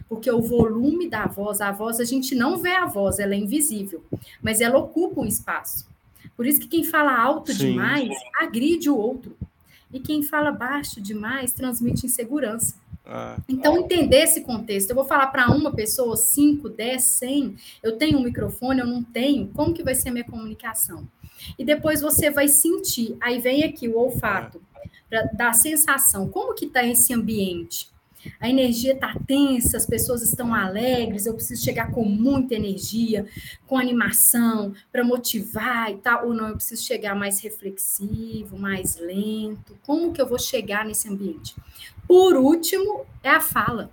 porque 0.08 0.30
o 0.30 0.42
volume 0.42 1.08
da 1.08 1.26
voz, 1.26 1.60
a 1.60 1.72
voz, 1.72 2.00
a 2.00 2.04
gente 2.04 2.34
não 2.34 2.58
vê 2.58 2.72
a 2.72 2.84
voz, 2.84 3.18
ela 3.18 3.34
é 3.34 3.38
invisível, 3.38 4.04
mas 4.42 4.60
ela 4.60 4.78
ocupa 4.78 5.20
um 5.20 5.26
espaço. 5.26 5.88
Por 6.36 6.46
isso 6.46 6.60
que 6.60 6.68
quem 6.68 6.84
fala 6.84 7.16
alto 7.16 7.52
Sim. 7.52 7.72
demais 7.72 8.14
agride 8.38 8.90
o 8.90 8.96
outro. 8.96 9.36
E 9.92 9.98
quem 9.98 10.22
fala 10.22 10.52
baixo 10.52 11.00
demais 11.00 11.52
transmite 11.52 12.06
insegurança. 12.06 12.76
Ah. 13.04 13.36
Então, 13.48 13.76
entender 13.76 14.18
esse 14.18 14.42
contexto. 14.42 14.90
Eu 14.90 14.94
vou 14.94 15.04
falar 15.04 15.26
para 15.28 15.50
uma 15.50 15.72
pessoa, 15.72 16.16
5, 16.16 16.68
10, 16.68 17.02
100. 17.02 17.56
Eu 17.82 17.96
tenho 17.98 18.18
um 18.18 18.22
microfone, 18.22 18.80
eu 18.80 18.86
não 18.86 19.02
tenho. 19.02 19.48
Como 19.48 19.74
que 19.74 19.82
vai 19.82 19.94
ser 19.94 20.10
a 20.10 20.12
minha 20.12 20.24
comunicação? 20.24 21.08
E 21.58 21.64
depois 21.64 22.00
você 22.00 22.30
vai 22.30 22.48
sentir. 22.48 23.16
Aí 23.20 23.40
vem 23.40 23.64
aqui 23.64 23.88
o 23.88 23.98
olfato, 23.98 24.60
para 25.08 25.22
dar 25.32 25.52
sensação. 25.52 26.28
Como 26.28 26.54
que 26.54 26.66
está 26.66 26.84
esse 26.84 27.12
ambiente? 27.12 27.90
A 28.38 28.48
energia 28.50 28.92
está 28.92 29.14
tensa, 29.26 29.78
as 29.78 29.86
pessoas 29.86 30.22
estão 30.22 30.54
alegres, 30.54 31.24
eu 31.24 31.34
preciso 31.34 31.64
chegar 31.64 31.90
com 31.90 32.04
muita 32.04 32.54
energia, 32.54 33.26
com 33.66 33.78
animação, 33.78 34.74
para 34.92 35.02
motivar 35.02 35.90
e 35.90 35.96
tal, 35.96 36.26
ou 36.26 36.34
não, 36.34 36.48
eu 36.48 36.56
preciso 36.56 36.84
chegar 36.84 37.14
mais 37.14 37.40
reflexivo, 37.40 38.58
mais 38.58 38.96
lento. 38.96 39.76
Como 39.86 40.12
que 40.12 40.20
eu 40.20 40.28
vou 40.28 40.38
chegar 40.38 40.84
nesse 40.84 41.08
ambiente? 41.08 41.54
Por 42.06 42.36
último, 42.36 43.06
é 43.22 43.30
a 43.30 43.40
fala. 43.40 43.90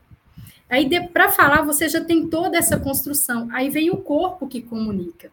Aí, 0.69 0.89
para 1.07 1.31
falar, 1.31 1.61
você 1.61 1.87
já 1.87 2.03
tem 2.03 2.27
toda 2.27 2.57
essa 2.57 2.77
construção. 2.77 3.47
Aí 3.51 3.69
vem 3.69 3.89
o 3.89 3.97
corpo 3.97 4.47
que 4.47 4.61
comunica. 4.61 5.31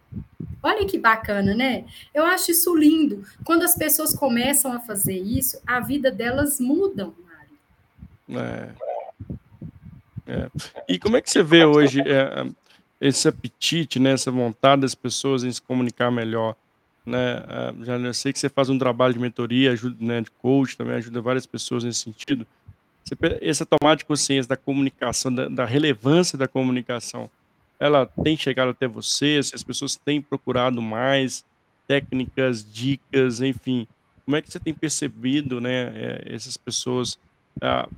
Olha 0.65 0.87
que 0.87 0.99
bacana, 0.99 1.55
né? 1.55 1.85
Eu 2.15 2.25
acho 2.25 2.51
isso 2.51 2.75
lindo. 2.75 3.23
Quando 3.45 3.65
as 3.65 3.77
pessoas 3.77 4.15
começam 4.17 4.73
a 4.73 4.81
fazer 4.81 5.19
isso, 5.19 5.61
a 5.67 5.79
vida 5.79 6.11
delas 6.11 6.59
muda, 6.59 7.13
Mário. 8.27 8.43
É. 8.43 8.85
É. 10.27 10.51
E 10.89 10.99
como 10.99 11.19
é 11.19 11.21
que 11.21 11.31
você 11.31 11.43
vê 11.43 11.67
hoje 11.67 12.01
é, 12.01 12.47
esse 12.99 13.29
apetite, 13.29 14.01
né, 14.01 14.13
essa 14.13 14.31
vontade 14.31 14.81
das 14.81 14.95
pessoas 14.95 15.45
em 15.45 15.53
se 15.53 15.61
comunicar 15.61 16.11
melhor? 16.11 16.57
Né? 17.05 17.45
É, 17.47 17.85
já 17.85 18.13
sei 18.15 18.33
que 18.33 18.39
você 18.39 18.49
faz 18.49 18.71
um 18.71 18.79
trabalho 18.79 19.13
de 19.13 19.21
mentoria, 19.21 19.73
ajuda, 19.73 19.97
né, 20.01 20.23
de 20.23 20.31
coach, 20.31 20.79
também 20.79 20.95
ajuda 20.95 21.21
várias 21.21 21.45
pessoas 21.45 21.85
nesse 21.85 22.01
sentido. 22.01 22.47
Você, 23.05 23.15
essa 23.43 23.67
tomada 23.67 23.97
de 23.97 24.07
consciência 24.07 24.49
da 24.49 24.57
comunicação, 24.57 25.35
da, 25.35 25.47
da, 25.47 25.67
relevância 25.67 26.39
da 26.39 26.49
comunicação, 26.49 27.31
ela 27.79 28.07
tem 28.07 28.37
chegado 28.37 28.71
até 28.71 28.87
você? 28.87 29.43
Se 29.43 29.55
as 29.55 29.63
pessoas 29.63 29.97
têm 29.97 30.21
procurado 30.21 30.81
mais 30.81 31.45
técnicas, 31.87 32.65
dicas, 32.65 33.41
enfim, 33.41 33.87
como 34.25 34.37
é 34.37 34.43
que 34.43 34.51
você 34.51 34.59
tem 34.59 34.73
percebido, 34.73 35.61
né, 35.61 35.93
é, 35.95 36.35
essas 36.35 36.57
pessoas 36.57 37.19
ah, 37.61 37.89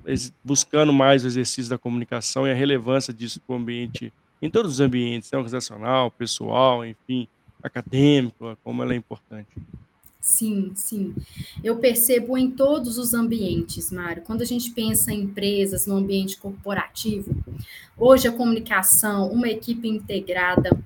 buscando 0.44 0.92
mais 0.92 1.24
o 1.24 1.26
exercício 1.26 1.70
da 1.70 1.78
comunicação 1.78 2.46
e 2.46 2.50
a 2.50 2.54
relevância 2.54 3.12
disso 3.12 3.40
para 3.40 3.54
o 3.54 3.58
ambiente, 3.58 4.12
em 4.42 4.50
todos 4.50 4.72
os 4.72 4.80
ambientes, 4.80 5.30
né, 5.30 5.38
organizacional, 5.38 6.10
pessoal, 6.10 6.84
enfim, 6.84 7.28
acadêmico, 7.62 8.56
como 8.62 8.82
ela 8.82 8.92
é 8.92 8.96
importante? 8.96 9.48
Sim, 10.26 10.72
sim. 10.74 11.14
Eu 11.62 11.78
percebo 11.78 12.36
em 12.36 12.50
todos 12.50 12.98
os 12.98 13.14
ambientes, 13.14 13.92
Mário. 13.92 14.24
Quando 14.24 14.42
a 14.42 14.44
gente 14.44 14.72
pensa 14.72 15.12
em 15.12 15.20
empresas, 15.20 15.86
no 15.86 15.94
ambiente 15.94 16.36
corporativo, 16.36 17.32
hoje 17.96 18.26
a 18.26 18.32
comunicação, 18.32 19.30
uma 19.30 19.48
equipe 19.48 19.86
integrada, 19.86 20.76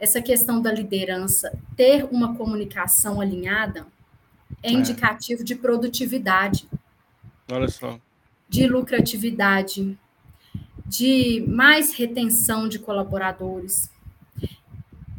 essa 0.00 0.22
questão 0.22 0.62
da 0.62 0.72
liderança, 0.72 1.52
ter 1.76 2.08
uma 2.10 2.34
comunicação 2.36 3.20
alinhada 3.20 3.86
é, 4.62 4.70
é. 4.70 4.72
indicativo 4.72 5.44
de 5.44 5.54
produtividade. 5.54 6.66
Olha 7.52 7.68
só. 7.68 8.00
De 8.48 8.66
lucratividade, 8.66 9.96
de 10.86 11.44
mais 11.46 11.92
retenção 11.92 12.66
de 12.66 12.78
colaboradores 12.78 13.90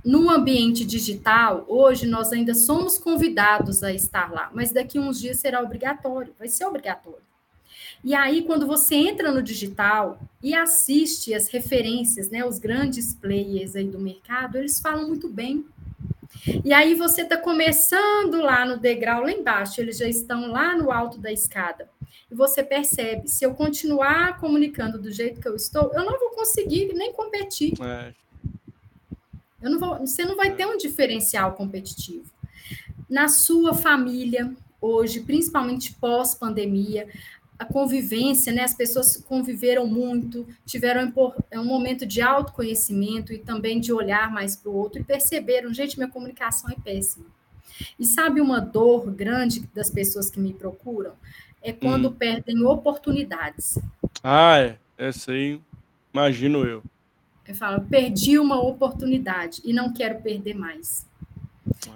no 0.08 0.30
ambiente 0.30 0.86
digital, 0.86 1.66
hoje 1.68 2.08
nós 2.08 2.32
ainda 2.32 2.56
somos 2.56 2.98
convidados 2.98 3.84
a 3.84 3.92
estar 3.92 4.32
lá, 4.32 4.50
mas 4.54 4.72
daqui 4.72 4.98
a 4.98 5.02
uns 5.02 5.20
dias 5.20 5.38
será 5.38 5.62
obrigatório, 5.62 6.34
vai 6.40 6.48
ser 6.48 6.64
obrigatório. 6.64 7.20
E 8.02 8.16
aí, 8.16 8.44
quando 8.44 8.66
você 8.66 8.96
entra 8.96 9.34
no 9.34 9.44
digital 9.44 10.18
e 10.42 10.56
assiste 10.56 11.34
as 11.34 11.50
referências, 11.50 12.30
né, 12.30 12.46
os 12.46 12.58
grandes 12.58 13.14
players 13.16 13.76
aí 13.76 13.84
do 13.84 14.00
mercado, 14.00 14.58
eles 14.58 14.80
falam 14.80 15.10
muito 15.10 15.28
bem. 15.28 15.66
E 16.64 16.72
aí 16.72 16.96
você 16.96 17.24
está 17.24 17.36
começando 17.36 18.42
lá 18.42 18.66
no 18.66 18.78
degrau 18.78 19.24
lá 19.24 19.32
embaixo, 19.34 19.82
eles 19.82 19.98
já 19.98 20.08
estão 20.08 20.50
lá 20.50 20.74
no 20.74 20.90
alto 20.90 21.20
da 21.20 21.34
escada. 21.34 21.90
E 22.32 22.34
você 22.34 22.64
percebe, 22.64 23.28
se 23.28 23.44
eu 23.44 23.54
continuar 23.54 24.40
comunicando 24.40 24.98
do 24.98 25.12
jeito 25.12 25.42
que 25.42 25.50
eu 25.50 25.56
estou, 25.58 25.92
eu 25.94 26.06
não 26.06 26.18
vou 26.18 26.30
conseguir 26.30 26.94
nem 26.94 27.12
competir. 27.12 27.74
É 27.82 28.14
eu 29.62 29.70
não 29.72 29.80
vou, 29.80 30.00
você 30.00 30.24
não 30.26 30.36
vai 30.36 30.56
ter 30.56 30.66
um 30.66 30.78
diferencial 30.78 31.54
competitivo. 31.54 32.32
Na 33.10 33.28
sua 33.28 33.74
família, 33.74 34.54
hoje, 34.82 35.22
principalmente 35.22 35.94
pós-pandemia, 35.94 37.08
a 37.58 37.66
convivência, 37.66 38.54
né? 38.54 38.64
As 38.64 38.76
pessoas 38.76 39.18
conviveram 39.18 39.88
muito, 39.88 40.48
tiveram 40.66 41.12
um 41.56 41.66
momento 41.66 42.06
de 42.06 42.22
autoconhecimento 42.22 43.34
e 43.34 43.40
também 43.40 43.80
de 43.80 43.92
olhar 43.92 44.32
mais 44.32 44.56
para 44.56 44.70
o 44.70 44.76
outro 44.76 45.02
e 45.02 45.04
perceberam, 45.04 45.74
gente, 45.74 45.98
minha 45.98 46.10
comunicação 46.10 46.70
é 46.70 46.76
péssima. 46.76 47.26
E 48.00 48.06
sabe 48.06 48.42
uma 48.42 48.60
dor 48.60 49.10
grande 49.12 49.68
das 49.74 49.90
pessoas 49.90 50.30
que 50.30 50.40
me 50.40 50.54
procuram? 50.54 51.14
É 51.62 51.74
quando 51.74 52.10
hum. 52.10 52.14
perdem 52.14 52.64
oportunidades. 52.64 53.80
Ah, 54.24 54.60
é. 54.60 54.78
Essa 54.98 55.32
aí, 55.32 55.60
imagino 56.14 56.64
eu. 56.64 56.84
Eu 57.48 57.56
falo, 57.56 57.82
perdi 57.82 58.38
uma 58.38 58.60
oportunidade 58.60 59.62
e 59.64 59.72
não 59.72 59.94
quero 59.94 60.22
perder 60.22 60.54
mais. 60.54 61.06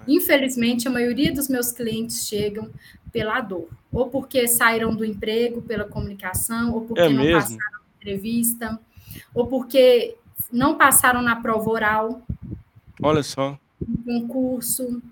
Infelizmente, 0.06 0.88
a 0.88 0.90
maioria 0.90 1.32
dos 1.32 1.48
meus 1.48 1.72
clientes 1.72 2.26
chegam 2.26 2.70
pela 3.12 3.40
dor, 3.40 3.68
ou 3.92 4.08
porque 4.08 4.48
saíram 4.48 4.94
do 4.94 5.04
emprego 5.04 5.60
pela 5.60 5.84
comunicação, 5.84 6.72
ou 6.72 6.82
porque 6.82 7.02
é 7.02 7.08
não 7.10 7.22
mesmo? 7.22 7.40
passaram 7.40 7.78
na 7.78 7.96
entrevista, 8.00 8.80
ou 9.34 9.46
porque 9.46 10.16
não 10.50 10.76
passaram 10.78 11.20
na 11.20 11.36
prova 11.36 11.70
oral. 11.70 12.22
Olha 13.02 13.22
só. 13.22 13.58
Um 13.86 14.20
concurso. 14.20 15.02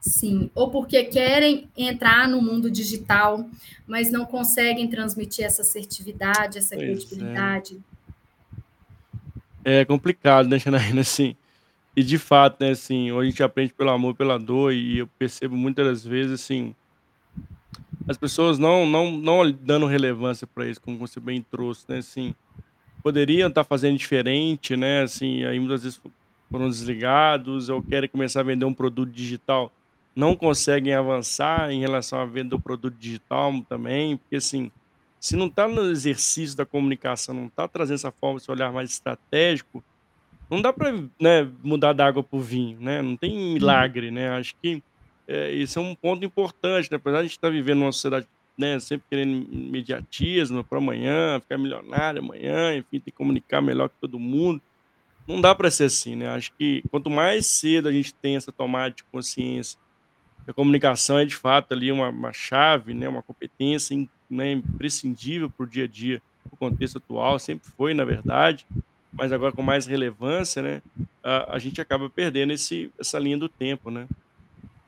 Sim, 0.00 0.50
ou 0.54 0.70
porque 0.70 1.04
querem 1.04 1.68
entrar 1.76 2.26
no 2.26 2.40
mundo 2.40 2.70
digital, 2.70 3.46
mas 3.86 4.10
não 4.10 4.24
conseguem 4.24 4.88
transmitir 4.88 5.44
essa 5.44 5.60
assertividade, 5.60 6.56
essa 6.56 6.74
pois 6.74 6.88
é. 6.88 6.92
credibilidade. 6.92 7.74
É. 7.76 7.99
É 9.64 9.84
complicado, 9.84 10.48
né, 10.48 10.58
Janaína, 10.58 11.00
assim. 11.02 11.36
E 11.96 12.02
de 12.02 12.18
fato, 12.18 12.58
né, 12.60 12.70
assim, 12.70 13.10
a 13.16 13.24
gente 13.24 13.42
aprende 13.42 13.72
pelo 13.74 13.90
amor, 13.90 14.14
pela 14.14 14.38
dor, 14.38 14.72
e 14.72 14.98
eu 14.98 15.06
percebo 15.18 15.56
muitas 15.56 15.86
das 15.86 16.04
vezes, 16.04 16.32
assim, 16.32 16.74
as 18.08 18.16
pessoas 18.16 18.58
não 18.58 18.86
não 18.86 19.10
não 19.10 19.50
dando 19.50 19.86
relevância 19.86 20.46
para 20.46 20.66
isso, 20.66 20.80
como 20.80 20.98
você 20.98 21.20
bem 21.20 21.42
trouxe, 21.42 21.84
né, 21.88 21.98
assim, 21.98 22.34
poderiam 23.02 23.48
estar 23.48 23.64
tá 23.64 23.68
fazendo 23.68 23.98
diferente, 23.98 24.76
né, 24.76 25.02
assim, 25.02 25.44
aí 25.44 25.58
muitas 25.58 25.82
vezes 25.82 26.00
foram 26.50 26.68
desligados 26.68 27.68
ou 27.68 27.82
querem 27.82 28.08
começar 28.08 28.40
a 28.40 28.44
vender 28.44 28.64
um 28.64 28.74
produto 28.74 29.10
digital, 29.10 29.72
não 30.14 30.34
conseguem 30.34 30.94
avançar 30.94 31.70
em 31.70 31.80
relação 31.80 32.20
à 32.20 32.24
venda 32.24 32.50
do 32.50 32.60
produto 32.60 32.96
digital 32.96 33.52
também, 33.68 34.16
porque 34.16 34.36
assim, 34.36 34.70
se 35.20 35.36
não 35.36 35.46
está 35.46 35.68
no 35.68 35.90
exercício 35.90 36.56
da 36.56 36.64
comunicação, 36.64 37.34
não 37.34 37.46
está 37.46 37.68
trazendo 37.68 37.96
essa 37.96 38.10
forma, 38.10 38.38
esse 38.38 38.50
olhar 38.50 38.72
mais 38.72 38.90
estratégico, 38.90 39.84
não 40.50 40.60
dá 40.60 40.72
para 40.72 40.92
né, 41.20 41.48
mudar 41.62 41.92
da 41.92 42.06
água 42.06 42.24
para 42.24 42.38
o 42.38 42.40
vinho, 42.40 42.80
né? 42.80 43.02
Não 43.02 43.16
tem 43.16 43.36
uhum. 43.36 43.52
milagre, 43.52 44.10
né? 44.10 44.30
Acho 44.30 44.54
que 44.60 44.82
é, 45.28 45.52
isso 45.52 45.78
é 45.78 45.82
um 45.82 45.94
ponto 45.94 46.24
importante, 46.24 46.90
né? 46.90 46.96
Apesar 46.96 47.18
de 47.18 47.20
a 47.20 47.22
gente 47.24 47.36
estar 47.36 47.48
tá 47.48 47.52
vivendo 47.52 47.80
numa 47.80 47.92
sociedade 47.92 48.26
né, 48.58 48.78
sempre 48.78 49.06
querendo 49.08 49.48
imediatismo 49.50 50.62
para 50.62 50.78
amanhã, 50.78 51.40
ficar 51.40 51.56
milionário 51.56 52.20
amanhã, 52.20 52.76
enfim, 52.76 53.00
ter 53.00 53.10
que 53.10 53.12
comunicar 53.12 53.62
melhor 53.62 53.88
que 53.88 53.94
todo 54.00 54.18
mundo. 54.18 54.60
Não 55.26 55.40
dá 55.40 55.54
para 55.54 55.70
ser 55.70 55.84
assim, 55.84 56.16
né? 56.16 56.28
Acho 56.28 56.52
que 56.58 56.82
quanto 56.90 57.08
mais 57.08 57.46
cedo 57.46 57.88
a 57.88 57.92
gente 57.92 58.12
tem 58.12 58.36
essa 58.36 58.52
tomada 58.52 58.94
de 58.94 59.04
consciência, 59.04 59.78
a 60.46 60.52
comunicação 60.52 61.18
é 61.18 61.24
de 61.24 61.36
fato 61.36 61.72
ali 61.72 61.90
uma, 61.92 62.08
uma 62.08 62.32
chave, 62.32 62.94
né, 62.94 63.08
uma 63.08 63.22
competência 63.22 63.96
né, 64.28 64.52
imprescindível 64.52 65.50
para 65.50 65.64
o 65.64 65.68
dia 65.68 65.84
a 65.84 65.88
dia, 65.88 66.22
o 66.50 66.56
contexto 66.56 66.98
atual, 66.98 67.38
sempre 67.38 67.70
foi, 67.76 67.94
na 67.94 68.04
verdade, 68.04 68.66
mas 69.12 69.32
agora 69.32 69.52
com 69.52 69.62
mais 69.62 69.86
relevância, 69.86 70.62
né, 70.62 70.82
a, 71.22 71.54
a 71.54 71.58
gente 71.58 71.80
acaba 71.80 72.08
perdendo 72.08 72.52
esse, 72.52 72.90
essa 72.98 73.18
linha 73.18 73.38
do 73.38 73.48
tempo, 73.48 73.90
né? 73.90 74.06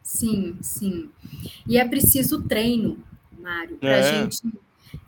Sim, 0.03 0.57
sim. 0.61 1.11
E 1.67 1.79
é 1.79 1.87
preciso 1.87 2.43
treino, 2.43 2.99
Mário, 3.39 3.77
para 3.77 3.95
a 3.95 3.99
é. 3.99 4.23
gente 4.23 4.43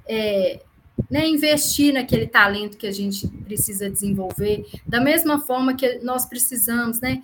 é, 0.07 0.63
né, 1.11 1.27
investir 1.27 1.93
naquele 1.93 2.27
talento 2.27 2.77
que 2.77 2.87
a 2.87 2.93
gente 2.93 3.27
precisa 3.27 3.91
desenvolver, 3.91 4.67
da 4.87 5.01
mesma 5.01 5.41
forma 5.41 5.75
que 5.75 5.99
nós 5.99 6.27
precisamos, 6.27 7.01
né? 7.01 7.23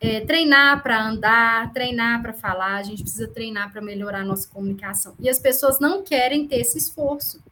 É, 0.00 0.20
treinar 0.20 0.82
para 0.82 1.02
andar, 1.02 1.72
treinar 1.72 2.20
para 2.20 2.32
falar, 2.32 2.76
a 2.76 2.82
gente 2.82 3.02
precisa 3.02 3.26
treinar 3.28 3.72
para 3.72 3.80
melhorar 3.80 4.20
a 4.20 4.24
nossa 4.24 4.48
comunicação. 4.48 5.14
E 5.18 5.28
as 5.28 5.38
pessoas 5.38 5.80
não 5.80 6.02
querem 6.02 6.46
ter 6.46 6.56
esse 6.56 6.76
esforço, 6.76 7.42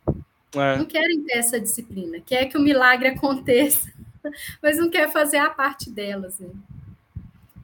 é. 0.55 0.77
não 0.77 0.85
querem 0.85 1.23
ter 1.23 1.39
essa 1.39 1.59
disciplina, 1.59 2.21
quer 2.21 2.47
que 2.47 2.59
o 2.59 2.61
milagre 2.61 3.09
aconteça, 3.17 3.91
mas 4.63 4.77
não 4.77 4.91
quer 4.91 5.11
fazer 5.11 5.39
a 5.39 5.49
parte 5.49 5.91
delas. 5.91 6.39
Né? 6.41 6.51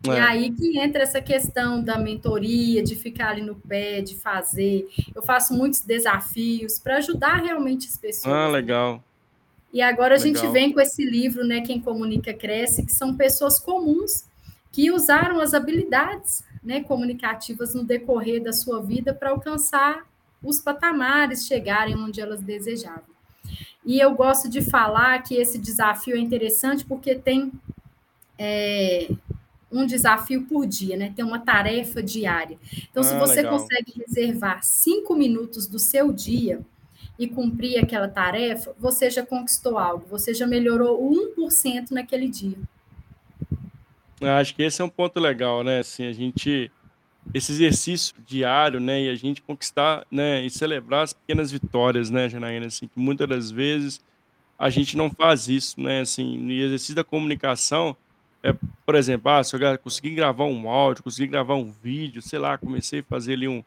É. 0.06 0.10
E 0.10 0.20
aí 0.20 0.50
que 0.52 0.78
entra 0.78 1.02
essa 1.02 1.20
questão 1.20 1.82
da 1.82 1.98
mentoria, 1.98 2.82
de 2.82 2.94
ficar 2.94 3.30
ali 3.30 3.42
no 3.42 3.56
pé, 3.56 4.00
de 4.00 4.14
fazer. 4.16 4.88
Eu 5.14 5.22
faço 5.22 5.52
muitos 5.52 5.80
desafios 5.80 6.78
para 6.78 6.96
ajudar 6.96 7.42
realmente 7.42 7.86
as 7.88 7.98
pessoas. 7.98 8.34
Ah, 8.34 8.48
legal. 8.48 8.94
Né? 8.94 9.00
E 9.70 9.82
agora 9.82 10.16
a 10.16 10.18
Legal. 10.18 10.42
gente 10.42 10.52
vem 10.52 10.72
com 10.72 10.80
esse 10.80 11.04
livro, 11.04 11.44
né? 11.44 11.60
Quem 11.60 11.78
Comunica 11.78 12.32
Cresce, 12.32 12.86
que 12.86 12.92
são 12.92 13.14
pessoas 13.14 13.58
comuns 13.58 14.24
que 14.78 14.92
usaram 14.92 15.40
as 15.40 15.54
habilidades 15.54 16.44
né, 16.62 16.80
comunicativas 16.84 17.74
no 17.74 17.82
decorrer 17.82 18.40
da 18.40 18.52
sua 18.52 18.80
vida 18.80 19.12
para 19.12 19.30
alcançar 19.30 20.06
os 20.40 20.60
patamares, 20.60 21.48
chegarem 21.48 21.96
onde 21.96 22.20
elas 22.20 22.40
desejavam. 22.40 23.02
E 23.84 23.98
eu 23.98 24.14
gosto 24.14 24.48
de 24.48 24.62
falar 24.62 25.20
que 25.24 25.34
esse 25.34 25.58
desafio 25.58 26.14
é 26.14 26.20
interessante 26.20 26.84
porque 26.84 27.16
tem 27.16 27.50
é, 28.38 29.10
um 29.68 29.84
desafio 29.84 30.46
por 30.46 30.64
dia, 30.64 30.96
né? 30.96 31.12
Tem 31.16 31.24
uma 31.24 31.40
tarefa 31.40 32.00
diária. 32.00 32.56
Então, 32.88 33.02
ah, 33.02 33.06
se 33.06 33.18
você 33.18 33.42
legal. 33.42 33.58
consegue 33.58 33.94
reservar 34.06 34.62
cinco 34.62 35.16
minutos 35.16 35.66
do 35.66 35.80
seu 35.80 36.12
dia 36.12 36.60
e 37.18 37.26
cumprir 37.26 37.78
aquela 37.78 38.06
tarefa, 38.06 38.72
você 38.78 39.10
já 39.10 39.26
conquistou 39.26 39.76
algo, 39.76 40.06
você 40.08 40.32
já 40.32 40.46
melhorou 40.46 41.02
1% 41.36 41.90
naquele 41.90 42.28
dia. 42.28 42.58
Eu 44.20 44.30
acho 44.30 44.54
que 44.54 44.62
esse 44.62 44.80
é 44.82 44.84
um 44.84 44.88
ponto 44.88 45.20
legal, 45.20 45.62
né? 45.62 45.80
Assim, 45.80 46.06
a 46.06 46.12
gente 46.12 46.70
esse 47.34 47.52
exercício 47.52 48.14
diário, 48.26 48.80
né, 48.80 49.02
e 49.02 49.10
a 49.10 49.14
gente 49.14 49.42
conquistar, 49.42 50.06
né, 50.10 50.44
e 50.44 50.50
celebrar 50.50 51.04
as 51.04 51.12
pequenas 51.12 51.50
vitórias, 51.50 52.10
né, 52.10 52.28
Janaína, 52.28 52.66
assim, 52.66 52.86
que 52.86 52.98
muitas 52.98 53.28
das 53.28 53.50
vezes 53.50 54.00
a 54.58 54.70
gente 54.70 54.96
não 54.96 55.10
faz 55.10 55.48
isso, 55.48 55.80
né, 55.80 56.00
assim, 56.00 56.38
no 56.38 56.52
exercício 56.52 56.94
da 56.94 57.04
comunicação, 57.04 57.96
é, 58.42 58.54
por 58.86 58.94
exemplo, 58.94 59.30
ah, 59.30 59.42
se 59.42 59.54
eu 59.54 59.78
conseguir 59.78 60.10
gravar 60.10 60.44
um 60.44 60.68
áudio, 60.68 61.02
conseguir 61.02 61.26
gravar 61.26 61.54
um 61.56 61.70
vídeo, 61.70 62.22
sei 62.22 62.38
lá, 62.38 62.56
comecei 62.56 63.00
a 63.00 63.04
fazer 63.04 63.34
ali 63.34 63.48
um, 63.48 63.62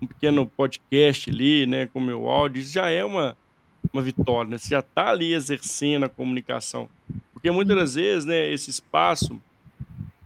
um 0.00 0.06
pequeno 0.06 0.46
podcast 0.46 1.28
ali, 1.28 1.66
né, 1.66 1.86
com 1.86 2.00
meu 2.00 2.28
áudio, 2.28 2.62
isso 2.62 2.72
já 2.72 2.88
é 2.88 3.04
uma, 3.04 3.36
uma 3.92 4.02
vitória, 4.02 4.50
né, 4.50 4.58
você 4.58 4.70
já 4.70 4.80
está 4.80 5.10
ali 5.10 5.34
exercendo 5.34 6.04
a 6.04 6.08
comunicação, 6.08 6.88
porque 7.32 7.50
muitas 7.50 7.76
das 7.76 7.94
vezes, 7.94 8.24
né, 8.24 8.50
esse 8.50 8.70
espaço, 8.70 9.40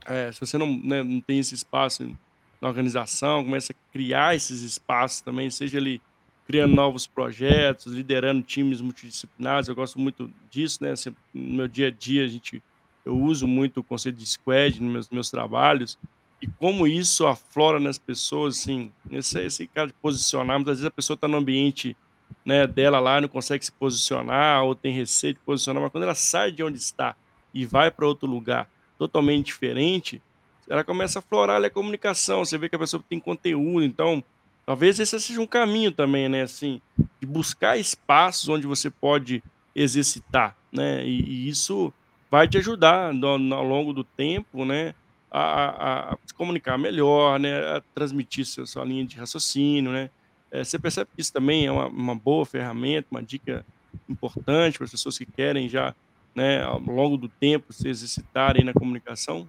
é, 0.09 0.33
se 0.33 0.41
você 0.41 0.57
não, 0.57 0.67
né, 0.67 1.03
não 1.03 1.21
tem 1.21 1.39
esse 1.39 1.55
espaço 1.55 2.17
na 2.61 2.69
organização, 2.69 3.45
começa 3.45 3.73
a 3.73 3.93
criar 3.93 4.35
esses 4.35 4.63
espaços 4.63 5.21
também, 5.21 5.51
seja 5.51 5.79
ali 5.79 6.01
criando 6.47 6.75
novos 6.75 7.07
projetos, 7.07 7.93
liderando 7.93 8.43
times 8.43 8.81
multidisciplinares, 8.81 9.69
eu 9.69 9.75
gosto 9.75 9.99
muito 9.99 10.31
disso, 10.49 10.83
né? 10.83 10.95
No 11.35 11.55
meu 11.57 11.69
dia 11.69 11.89
a 11.89 11.91
dia, 11.91 12.25
a 12.25 12.29
gente, 12.29 12.63
eu 13.05 13.19
uso 13.19 13.49
muito 13.49 13.81
o 13.81 13.85
conceito 13.85 14.17
de 14.17 14.27
squad 14.27 14.81
nos 14.81 14.93
meus, 14.93 15.11
meus 15.11 15.31
trabalhos, 15.31 15.99
e 16.41 16.47
como 16.47 16.87
isso 16.87 17.27
aflora 17.27 17.81
nas 17.81 17.99
pessoas, 17.99 18.61
assim, 18.61 18.93
esse, 19.11 19.41
esse 19.41 19.67
cara 19.67 19.89
de 19.89 19.95
posicionar, 19.95 20.57
muitas 20.57 20.79
vezes 20.79 20.87
a 20.87 20.91
pessoa 20.91 21.15
está 21.15 21.27
no 21.27 21.37
ambiente 21.37 21.97
né, 22.45 22.67
dela 22.67 23.01
lá, 23.01 23.21
não 23.21 23.29
consegue 23.29 23.65
se 23.65 23.73
posicionar, 23.73 24.63
ou 24.63 24.75
tem 24.75 24.95
receio 24.95 25.35
de 25.35 25.41
posicionar, 25.41 25.83
mas 25.83 25.91
quando 25.91 26.05
ela 26.05 26.15
sai 26.15 26.53
de 26.53 26.63
onde 26.63 26.79
está 26.79 27.17
e 27.53 27.67
vai 27.67 27.91
para 27.91 28.07
outro 28.07 28.29
lugar 28.29 28.69
totalmente 28.99 29.47
diferente, 29.47 30.23
ela 30.69 30.83
começa 30.83 31.19
a 31.19 31.23
florar 31.23 31.63
a 31.63 31.71
comunicação, 31.71 32.45
você 32.45 32.59
vê 32.59 32.69
que 32.69 32.77
a 32.77 32.79
pessoa 32.79 33.03
tem 33.09 33.21
conteúdo, 33.21 33.85
então 33.85 34.23
talvez 34.65 34.99
esse 34.99 35.19
seja 35.21 35.41
um 35.41 35.47
caminho 35.47 35.93
também, 35.93 36.29
né, 36.29 36.43
assim, 36.43 36.81
de 37.21 37.27
buscar 37.27 37.79
espaços 37.79 38.49
onde 38.49 38.67
você 38.67 38.91
pode 38.91 39.43
exercitar, 39.75 40.57
né, 40.73 41.07
e, 41.07 41.23
e 41.23 41.49
isso 41.49 41.93
vai 42.31 42.49
te 42.49 42.59
ajudar 42.59 43.15
no, 43.15 43.39
no, 43.39 43.55
ao 43.55 43.65
longo 43.65 43.93
do 43.93 44.03
tempo, 44.03 44.65
né, 44.65 44.95
a, 45.31 45.41
a, 45.41 46.13
a, 46.15 46.19
se 46.27 46.35
comunicar 46.35 46.77
melhor, 46.77 47.39
né, 47.39 47.77
a 47.77 47.83
transmitir 47.95 48.45
sua, 48.45 48.67
sua 48.67 48.85
linha 48.85 49.05
de 49.05 49.17
raciocínio, 49.17 49.93
né, 49.93 50.11
é, 50.51 50.65
você 50.65 50.79
percebe 50.79 51.11
que 51.15 51.21
isso 51.21 51.33
também 51.33 51.67
é 51.67 51.73
uma, 51.73 51.87
uma 51.87 52.15
boa 52.15 52.45
ferramenta, 52.45 53.09
uma 53.11 53.23
dica 53.23 53.65
importante 54.09 54.79
para 54.79 54.85
as 54.85 54.91
pessoas 54.91 55.19
que 55.19 55.27
querem 55.27 55.69
já, 55.69 55.95
né, 56.37 56.63
ao 56.63 56.79
longo 56.79 57.17
do 57.17 57.29
tempo 57.29 57.73
se 57.73 57.89
exercitarem 57.89 58.63
na 58.63 58.75
comunicação? 58.75 59.49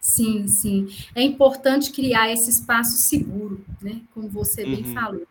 Sim, 0.00 0.46
sim. 0.46 0.88
É 1.16 1.22
importante 1.22 1.90
criar 1.90 2.32
esse 2.32 2.48
espaço 2.48 2.96
seguro, 2.96 3.60
né? 3.82 4.00
Como 4.14 4.28
você 4.28 4.64
bem 4.64 4.84
uhum. 4.84 4.94
falou. 4.94 5.26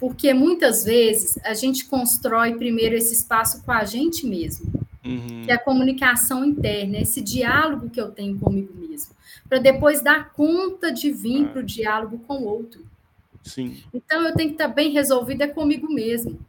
Porque 0.00 0.32
muitas 0.32 0.82
vezes 0.82 1.38
a 1.44 1.52
gente 1.52 1.84
constrói 1.84 2.54
primeiro 2.54 2.94
esse 2.96 3.12
espaço 3.12 3.62
com 3.62 3.70
a 3.70 3.84
gente 3.84 4.26
mesmo, 4.26 4.72
uhum. 5.04 5.42
que 5.44 5.50
é 5.50 5.54
a 5.54 5.62
comunicação 5.62 6.42
interna, 6.42 6.96
esse 6.96 7.20
diálogo 7.20 7.90
que 7.90 8.00
eu 8.00 8.10
tenho 8.10 8.38
comigo 8.38 8.72
mesmo, 8.74 9.14
para 9.46 9.58
depois 9.58 10.02
dar 10.02 10.32
conta 10.32 10.90
de 10.90 11.12
vir 11.12 11.44
ah. 11.44 11.48
para 11.48 11.60
o 11.60 11.64
diálogo 11.64 12.18
com 12.26 12.38
o 12.38 12.46
outro. 12.46 12.84
Sim. 13.42 13.76
Então 13.92 14.22
eu 14.22 14.34
tenho 14.34 14.48
que 14.48 14.54
estar 14.54 14.68
bem 14.68 14.90
resolvida 14.90 15.46
comigo 15.46 15.92
mesmo. 15.92 16.40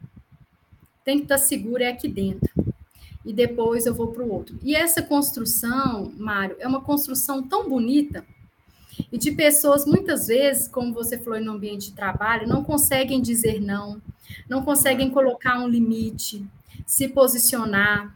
Tem 1.04 1.18
que 1.18 1.24
estar 1.24 1.38
segura 1.38 1.84
é 1.84 1.88
aqui 1.88 2.08
dentro 2.08 2.50
e 3.26 3.32
depois 3.32 3.84
eu 3.84 3.94
vou 3.94 4.08
para 4.08 4.22
o 4.22 4.32
outro. 4.32 4.58
E 4.62 4.74
essa 4.74 5.02
construção, 5.02 6.12
Mário, 6.16 6.56
é 6.58 6.66
uma 6.66 6.80
construção 6.80 7.42
tão 7.42 7.68
bonita 7.68 8.24
e 9.12 9.18
de 9.18 9.32
pessoas, 9.32 9.84
muitas 9.84 10.28
vezes, 10.28 10.68
como 10.68 10.92
você 10.92 11.18
falou 11.18 11.40
no 11.40 11.52
ambiente 11.52 11.90
de 11.90 11.96
trabalho, 11.96 12.48
não 12.48 12.64
conseguem 12.64 13.20
dizer 13.20 13.60
não, 13.60 14.00
não 14.48 14.62
conseguem 14.62 15.10
colocar 15.10 15.58
um 15.58 15.68
limite, 15.68 16.44
se 16.86 17.08
posicionar, 17.08 18.12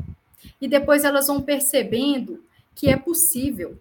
e 0.61 0.69
depois 0.69 1.05
elas 1.05 1.27
vão 1.27 1.41
percebendo 1.43 2.43
que 2.75 2.89
é 2.89 2.97
possível. 2.97 3.79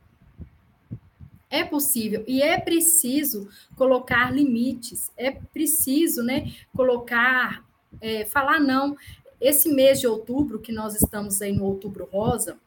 É 1.49 1.63
possível 1.63 2.23
e 2.27 2.43
é 2.43 2.59
preciso 2.59 3.47
colocar 3.75 4.31
limites, 4.31 5.11
é 5.17 5.31
preciso, 5.31 6.21
né, 6.21 6.51
colocar, 6.75 7.65
é, 7.99 8.23
falar 8.25 8.59
não. 8.59 8.95
Esse 9.39 9.69
mês 9.69 9.99
de 9.99 10.07
outubro, 10.07 10.59
que 10.59 10.71
nós 10.71 10.95
estamos 10.95 11.41
aí 11.41 11.53
no 11.53 11.65
outubro 11.65 12.07
rosa, 12.11 12.57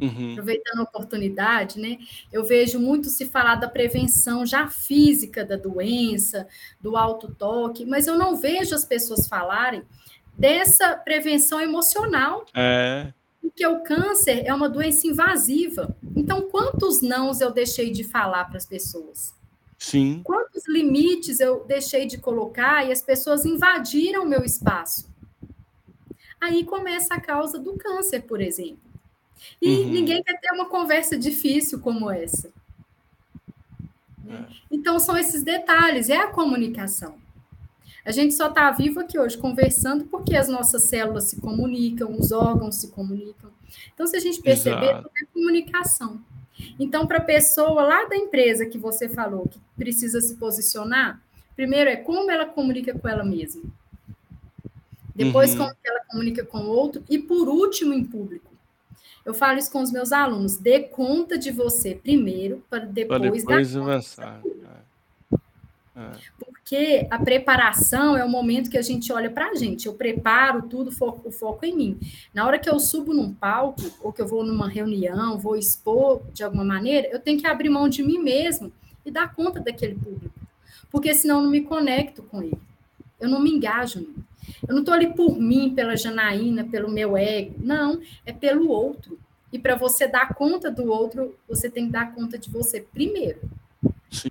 uhum. 0.00 0.32
aproveitando 0.32 0.80
a 0.80 0.82
oportunidade, 0.82 1.80
né? 1.80 1.98
Eu 2.32 2.44
vejo 2.44 2.78
muito 2.78 3.08
se 3.08 3.26
falar 3.26 3.56
da 3.56 3.68
prevenção 3.68 4.46
já 4.46 4.68
física 4.68 5.44
da 5.44 5.56
doença, 5.56 6.46
do 6.80 6.96
alto 6.96 7.34
toque, 7.34 7.84
mas 7.84 8.06
eu 8.06 8.16
não 8.16 8.36
vejo 8.36 8.74
as 8.74 8.84
pessoas 8.84 9.26
falarem 9.26 9.82
dessa 10.36 10.96
prevenção 10.96 11.60
emocional. 11.60 12.44
É. 12.54 13.12
Porque 13.40 13.66
o 13.66 13.82
câncer 13.82 14.42
é 14.46 14.54
uma 14.54 14.68
doença 14.68 15.06
invasiva. 15.06 15.94
Então, 16.16 16.48
quantos 16.48 17.02
nãos 17.02 17.40
eu 17.40 17.52
deixei 17.52 17.90
de 17.90 18.02
falar 18.02 18.46
para 18.46 18.56
as 18.56 18.66
pessoas? 18.66 19.34
Sim. 19.78 20.22
Quantos 20.24 20.66
limites 20.66 21.40
eu 21.40 21.62
deixei 21.64 22.06
de 22.06 22.16
colocar 22.16 22.86
e 22.86 22.90
as 22.90 23.02
pessoas 23.02 23.44
invadiram 23.44 24.24
o 24.24 24.28
meu 24.28 24.42
espaço? 24.42 25.13
Aí 26.44 26.62
começa 26.62 27.14
a 27.14 27.20
causa 27.20 27.58
do 27.58 27.72
câncer, 27.72 28.20
por 28.20 28.38
exemplo. 28.38 28.76
E 29.62 29.78
uhum. 29.78 29.88
ninguém 29.88 30.22
quer 30.22 30.38
ter 30.38 30.52
uma 30.52 30.66
conversa 30.66 31.16
difícil 31.16 31.80
como 31.80 32.10
essa. 32.10 32.52
É. 34.28 34.44
Então, 34.70 34.98
são 34.98 35.16
esses 35.16 35.42
detalhes, 35.42 36.10
é 36.10 36.18
a 36.18 36.26
comunicação. 36.26 37.16
A 38.04 38.12
gente 38.12 38.34
só 38.34 38.48
está 38.48 38.70
vivo 38.72 39.00
aqui 39.00 39.18
hoje 39.18 39.38
conversando 39.38 40.04
porque 40.04 40.36
as 40.36 40.46
nossas 40.46 40.82
células 40.84 41.24
se 41.24 41.40
comunicam, 41.40 42.14
os 42.14 42.30
órgãos 42.30 42.74
se 42.74 42.88
comunicam. 42.88 43.50
Então, 43.94 44.06
se 44.06 44.14
a 44.14 44.20
gente 44.20 44.42
perceber, 44.42 45.02
é 45.16 45.24
comunicação. 45.32 46.22
Então, 46.78 47.06
para 47.06 47.18
a 47.18 47.24
pessoa 47.24 47.84
lá 47.84 48.04
da 48.04 48.16
empresa 48.16 48.66
que 48.66 48.76
você 48.76 49.08
falou, 49.08 49.48
que 49.48 49.58
precisa 49.78 50.20
se 50.20 50.36
posicionar, 50.36 51.22
primeiro 51.56 51.88
é 51.88 51.96
como 51.96 52.30
ela 52.30 52.44
comunica 52.44 52.92
com 52.92 53.08
ela 53.08 53.24
mesma 53.24 53.62
depois 55.14 55.52
uhum. 55.52 55.58
como 55.58 55.76
ela 55.84 56.00
comunica 56.10 56.44
com 56.44 56.58
o 56.58 56.68
outro, 56.68 57.04
e 57.08 57.18
por 57.18 57.48
último, 57.48 57.94
em 57.94 58.04
público. 58.04 58.52
Eu 59.24 59.32
falo 59.32 59.58
isso 59.58 59.70
com 59.70 59.80
os 59.80 59.90
meus 59.90 60.12
alunos, 60.12 60.56
dê 60.56 60.80
conta 60.80 61.38
de 61.38 61.50
você 61.50 61.94
primeiro, 61.94 62.62
para 62.68 62.80
depois, 62.80 63.22
depois 63.22 63.72
dar 63.72 63.80
avançar. 63.80 64.42
É. 65.96 66.00
é. 66.00 66.10
Porque 66.38 67.06
a 67.10 67.18
preparação 67.18 68.16
é 68.16 68.24
o 68.24 68.28
momento 68.28 68.70
que 68.70 68.76
a 68.76 68.82
gente 68.82 69.10
olha 69.12 69.30
para 69.30 69.50
a 69.50 69.54
gente. 69.54 69.86
Eu 69.86 69.94
preparo 69.94 70.62
tudo, 70.62 70.90
foco, 70.90 71.28
o 71.28 71.32
foco 71.32 71.64
em 71.64 71.74
mim. 71.74 72.00
Na 72.34 72.46
hora 72.46 72.58
que 72.58 72.68
eu 72.68 72.78
subo 72.78 73.14
num 73.14 73.32
palco, 73.32 73.82
ou 74.02 74.12
que 74.12 74.20
eu 74.20 74.26
vou 74.26 74.44
numa 74.44 74.68
reunião, 74.68 75.38
vou 75.38 75.56
expor 75.56 76.22
de 76.32 76.42
alguma 76.42 76.64
maneira, 76.64 77.08
eu 77.08 77.18
tenho 77.18 77.40
que 77.40 77.46
abrir 77.46 77.70
mão 77.70 77.88
de 77.88 78.02
mim 78.02 78.18
mesmo 78.18 78.70
e 79.06 79.10
dar 79.10 79.34
conta 79.34 79.60
daquele 79.60 79.94
público. 79.94 80.34
Porque 80.90 81.14
senão 81.14 81.38
eu 81.38 81.42
não 81.44 81.50
me 81.50 81.62
conecto 81.62 82.22
com 82.22 82.42
ele. 82.42 82.58
Eu 83.18 83.28
não 83.28 83.40
me 83.40 83.50
engajo 83.50 84.00
nele. 84.00 84.24
Eu 84.66 84.74
não 84.74 84.80
estou 84.80 84.94
ali 84.94 85.12
por 85.14 85.38
mim, 85.38 85.74
pela 85.74 85.96
Janaína, 85.96 86.64
pelo 86.64 86.90
meu 86.90 87.16
ego. 87.16 87.54
Não, 87.58 88.00
é 88.24 88.32
pelo 88.32 88.68
outro. 88.68 89.18
E 89.52 89.58
para 89.58 89.76
você 89.76 90.08
dar 90.08 90.34
conta 90.34 90.70
do 90.70 90.90
outro, 90.90 91.36
você 91.48 91.70
tem 91.70 91.86
que 91.86 91.92
dar 91.92 92.12
conta 92.14 92.36
de 92.36 92.50
você 92.50 92.80
primeiro. 92.80 93.40
Sim. 94.10 94.30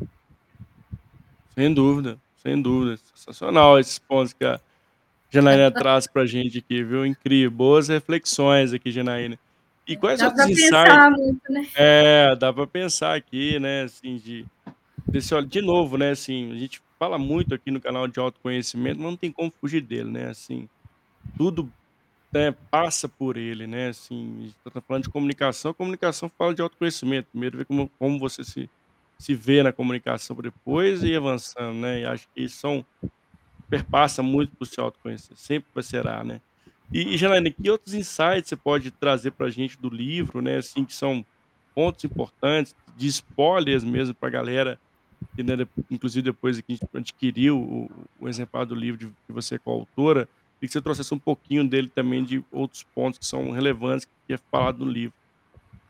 Sem 1.55 1.74
dúvida, 1.74 2.18
sem 2.38 2.61
dúvida. 2.61 2.99
Sensacional 3.14 3.80
esses 3.80 3.99
pontos 3.99 4.34
que 4.34 4.43
a 4.43 4.59
Janaína 5.30 5.72
traz 5.72 6.07
para 6.07 6.24
a 6.24 6.26
gente 6.26 6.57
aqui, 6.57 6.84
viu? 6.84 7.05
Incrível. 7.05 7.51
Boas 7.51 7.88
reflexões 7.88 8.74
aqui, 8.74 8.91
Janaína. 8.91 9.39
E 9.88 9.95
quais 9.95 10.20
dá 10.20 10.28
outros 10.28 10.49
insights? 10.49 11.18
Muito, 11.18 11.51
né? 11.51 11.68
É, 11.76 12.36
dá 12.36 12.51
para 12.51 12.66
pensar 12.66 13.16
aqui, 13.16 13.59
né? 13.59 13.84
Assim, 13.84 14.18
de, 14.18 14.45
desse, 15.07 15.39
de 15.43 15.61
novo, 15.61 15.97
né? 15.97 16.11
Assim, 16.11 16.51
a 16.51 16.55
gente 16.55 16.82
fala 17.04 17.18
muito 17.18 17.54
aqui 17.54 17.70
no 17.70 17.82
canal 17.82 18.08
de 18.08 18.18
autoconhecimento, 18.18 19.01
mas 19.01 19.12
não 19.12 19.18
tem 19.18 19.30
como 19.30 19.51
fugir 19.60 19.82
dele, 19.82 20.10
né? 20.10 20.30
Assim, 20.30 20.70
tudo 21.38 21.70
né, 22.32 22.56
passa 22.72 23.10
por 23.10 23.36
ele, 23.36 23.68
né? 23.68 23.89
Assim, 23.89 24.54
está 24.66 24.80
falando 24.80 25.04
de 25.04 25.10
comunicação, 25.10 25.74
comunicação 25.74 26.32
fala 26.38 26.56
de 26.56 26.62
autoconhecimento. 26.62 27.28
Primeiro, 27.30 27.58
ver 27.58 27.66
como, 27.66 27.89
como 27.99 28.18
você 28.18 28.43
se 28.43 28.70
se 29.20 29.36
vê 29.36 29.64
na 29.64 29.72
comunicação 29.72 30.36
depois 30.36 31.04
e 31.04 31.16
avançando, 31.16 31.76
né, 31.76 32.01
e 32.01 32.06
acho 32.06 32.28
que 32.36 32.49
são 32.49 32.86
perpassa 33.70 34.22
muito 34.22 34.54
para 34.56 34.64
o 34.64 34.66
seu 34.66 34.84
autoconhecer, 34.84 35.38
sempre 35.38 35.70
vai 35.74 35.84
será, 35.84 36.24
né. 36.24 36.41
E 36.91 37.16
e 37.16 37.51
que 37.51 37.70
outros 37.70 37.93
insights 37.93 38.49
você 38.49 38.56
pode 38.56 38.91
trazer 38.91 39.32
para 39.32 39.47
a 39.47 39.49
gente 39.49 39.78
do 39.78 39.89
livro, 39.89 40.41
né, 40.41 40.58
assim, 40.58 40.84
que 40.84 40.93
são 40.93 41.26
pontos 41.74 42.04
importantes, 42.04 42.76
de 42.97 43.08
spoilers 43.08 43.84
mesmo 43.84 44.14
para 44.14 44.28
a 44.28 44.32
galera, 44.32 44.80
que, 45.36 45.43
né, 45.43 45.55
de 45.55 45.67
inclusive 45.89 46.21
depois 46.21 46.59
que 46.59 46.74
a 46.74 46.76
gente 46.76 46.88
adquiriu 46.93 47.57
o 47.57 47.91
o 48.24 48.30
exemplar 48.30 48.65
do 48.65 48.74
livro 48.74 48.97
de 48.97 49.07
que 49.28 49.34
você 49.34 49.55
é 49.55 49.59
coautora, 49.59 50.28
e 50.61 50.67
que 50.67 50.71
você 50.71 50.82
trouxesse 50.82 51.13
um 51.13 51.19
pouquinho 51.19 51.67
dele 51.67 51.91
também, 51.93 52.24
de 52.24 52.43
outros 52.49 52.84
pontos 52.95 53.19
que 53.19 53.26
são 53.26 53.51
relevantes, 53.51 54.07
que 54.26 54.34
é 54.34 54.39
falado 54.49 54.86
no 54.86 54.89
livro. 54.89 55.13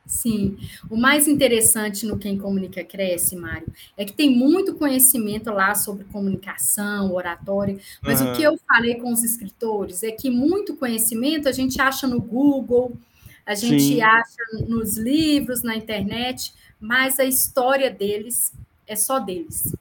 Sim. 0.06 0.58
O 0.90 0.98
mais 0.98 1.28
interessante 1.28 2.06
no 2.06 2.18
Quem 2.18 2.38
Comunica 2.38 2.84
Cresce, 2.84 3.36
Mário, 3.36 3.72
é 3.96 4.04
que 4.04 4.12
tem 4.12 4.36
muito 4.36 4.74
conhecimento 4.74 5.52
lá 5.52 5.76
sobre 5.76 6.04
comunicação, 6.06 7.14
oratória, 7.14 7.80
mas 8.02 8.20
o 8.20 8.34
que 8.34 8.44
eu 8.44 8.58
falei 8.68 8.96
com 8.96 9.14
os 9.14 9.24
escritores 9.24 10.04
é 10.04 10.12
que 10.12 10.30
muito 10.30 10.76
conhecimento 10.76 11.48
a 11.48 11.52
gente 11.52 11.80
acha 11.80 12.08
no 12.08 12.20
Google, 12.20 12.98
a 13.46 13.56
gente 13.56 13.84
Sim. 13.84 14.02
acha 14.02 14.42
nos 14.68 14.98
livros, 14.98 15.62
na 15.62 15.76
internet, 15.76 16.54
mas 16.80 17.20
a 17.20 17.26
história 17.26 17.90
deles 17.90 18.52
é 18.88 18.96
só 18.96 19.20
deles. 19.20 19.76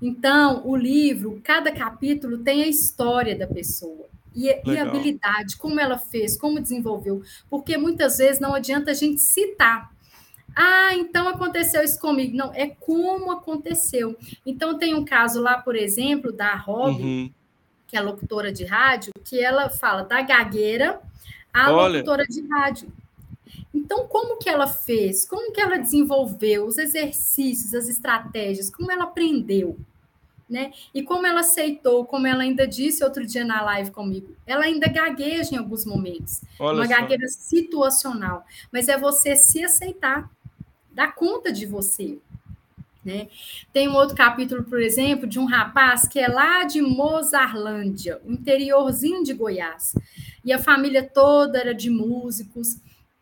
Então, 0.00 0.62
o 0.66 0.76
livro, 0.76 1.40
cada 1.42 1.72
capítulo 1.72 2.38
tem 2.38 2.62
a 2.62 2.68
história 2.68 3.36
da 3.36 3.46
pessoa 3.46 4.06
e 4.34 4.48
a 4.50 4.60
e 4.64 4.78
a 4.78 4.82
habilidade, 4.82 5.56
como 5.56 5.80
ela 5.80 5.98
fez, 5.98 6.36
como 6.36 6.60
desenvolveu, 6.60 7.22
porque 7.50 7.76
muitas 7.76 8.18
vezes 8.18 8.40
não 8.40 8.54
adianta 8.54 8.90
a 8.92 8.94
gente 8.94 9.20
citar. 9.20 9.90
"Ah, 10.54 10.94
então 10.94 11.28
aconteceu 11.28 11.82
isso 11.82 11.98
comigo", 11.98 12.36
não, 12.36 12.52
é 12.54 12.66
como 12.68 13.32
aconteceu. 13.32 14.16
Então 14.46 14.78
tem 14.78 14.94
um 14.94 15.04
caso 15.04 15.40
lá, 15.40 15.58
por 15.58 15.74
exemplo, 15.74 16.30
da 16.32 16.54
Roby, 16.54 17.02
Uhum. 17.02 17.30
que 17.86 17.96
é 17.96 18.00
locutora 18.00 18.52
de 18.52 18.64
rádio, 18.64 19.12
que 19.24 19.40
ela 19.42 19.68
fala 19.70 20.02
da 20.02 20.20
gagueira 20.22 21.00
à 21.52 21.72
Olha. 21.72 21.94
locutora 21.94 22.24
de 22.26 22.46
rádio. 22.48 22.92
Então 23.78 24.08
como 24.08 24.38
que 24.38 24.48
ela 24.48 24.66
fez? 24.66 25.24
Como 25.24 25.52
que 25.52 25.60
ela 25.60 25.78
desenvolveu 25.78 26.66
os 26.66 26.78
exercícios, 26.78 27.72
as 27.74 27.88
estratégias, 27.88 28.68
como 28.68 28.90
ela 28.90 29.04
aprendeu, 29.04 29.78
né. 30.50 30.72
E 30.92 31.02
como 31.02 31.26
ela 31.26 31.40
aceitou, 31.40 32.04
como 32.04 32.26
ela 32.26 32.42
ainda 32.42 32.66
disse 32.66 33.04
outro 33.04 33.24
dia 33.24 33.44
na 33.44 33.62
live 33.62 33.90
comigo, 33.92 34.34
ela 34.46 34.64
ainda 34.64 34.88
gagueja 34.88 35.54
em 35.54 35.58
alguns 35.58 35.84
momentos, 35.84 36.40
Olha 36.58 36.78
uma 36.78 36.86
só. 36.86 36.92
gagueira 36.94 37.28
situacional, 37.28 38.44
mas 38.72 38.88
é 38.88 38.98
você 38.98 39.36
se 39.36 39.62
aceitar, 39.64 40.28
dar 40.90 41.14
conta 41.14 41.52
de 41.52 41.64
você, 41.64 42.18
né. 43.04 43.28
Tem 43.72 43.88
um 43.88 43.94
outro 43.94 44.16
capítulo, 44.16 44.64
por 44.64 44.82
exemplo, 44.82 45.26
de 45.26 45.38
um 45.38 45.44
rapaz 45.44 46.08
que 46.08 46.18
é 46.18 46.26
lá 46.26 46.64
de 46.64 46.82
Mozarlândia, 46.82 48.20
interiorzinho 48.26 49.22
de 49.22 49.32
Goiás, 49.34 49.94
e 50.44 50.52
a 50.52 50.58
família 50.58 51.08
toda 51.08 51.58
era 51.58 51.74
de 51.74 51.90
músicos, 51.90 52.76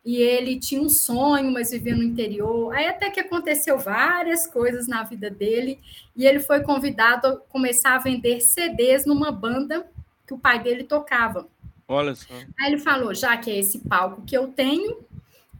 e 0.07 0.21
ele 0.21 0.57
tinha 0.57 0.81
um 0.81 0.87
sonho, 0.87 1.51
mas 1.51 1.71
vivia 1.71 1.93
no 1.93 2.01
interior, 2.01 2.73
aí 2.73 2.87
até 2.87 3.09
que 3.09 3.19
aconteceu 3.19 3.77
várias 3.77 4.47
coisas 4.47 4.87
na 4.87 5.03
vida 5.03 5.29
dele, 5.29 5.81
e 6.15 6.25
ele 6.25 6.39
foi 6.39 6.61
convidado 6.61 7.27
a 7.27 7.35
começar 7.35 7.95
a 7.95 7.97
vender 7.97 8.39
CDs 8.39 9.05
numa 9.05 9.33
banda 9.33 9.85
que 10.25 10.33
o 10.33 10.39
pai 10.39 10.63
dele 10.63 10.85
tocava. 10.85 11.49
Olha 11.85 12.15
só. 12.15 12.33
Aí 12.57 12.71
ele 12.71 12.77
falou: 12.77 13.13
"Já 13.13 13.35
que 13.35 13.51
é 13.51 13.59
esse 13.59 13.79
palco 13.79 14.21
que 14.21 14.37
eu 14.37 14.47
tenho, 14.47 14.97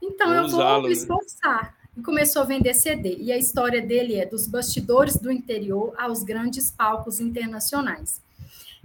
então 0.01 0.33
eu 0.33 0.47
vou 0.47 0.81
me 0.81 0.87
né. 0.87 0.93
esforçar", 0.93 1.75
e 1.97 2.01
começou 2.01 2.41
a 2.43 2.45
vender 2.45 2.73
CD. 2.73 3.17
E 3.17 3.33
a 3.33 3.37
história 3.37 3.81
dele 3.81 4.15
é 4.15 4.25
dos 4.25 4.47
bastidores 4.47 5.17
do 5.17 5.29
interior 5.29 5.93
aos 5.97 6.23
grandes 6.23 6.71
palcos 6.71 7.19
internacionais. 7.19 8.21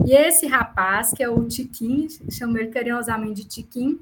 E 0.04 0.12
esse 0.12 0.44
rapaz, 0.44 1.12
que 1.12 1.22
é 1.22 1.28
o 1.28 1.46
Tiquinho, 1.46 2.08
chamo 2.32 2.58
ele 2.58 2.70
carinhosamente 2.70 3.42
de 3.42 3.48
Tiquinho, 3.48 4.00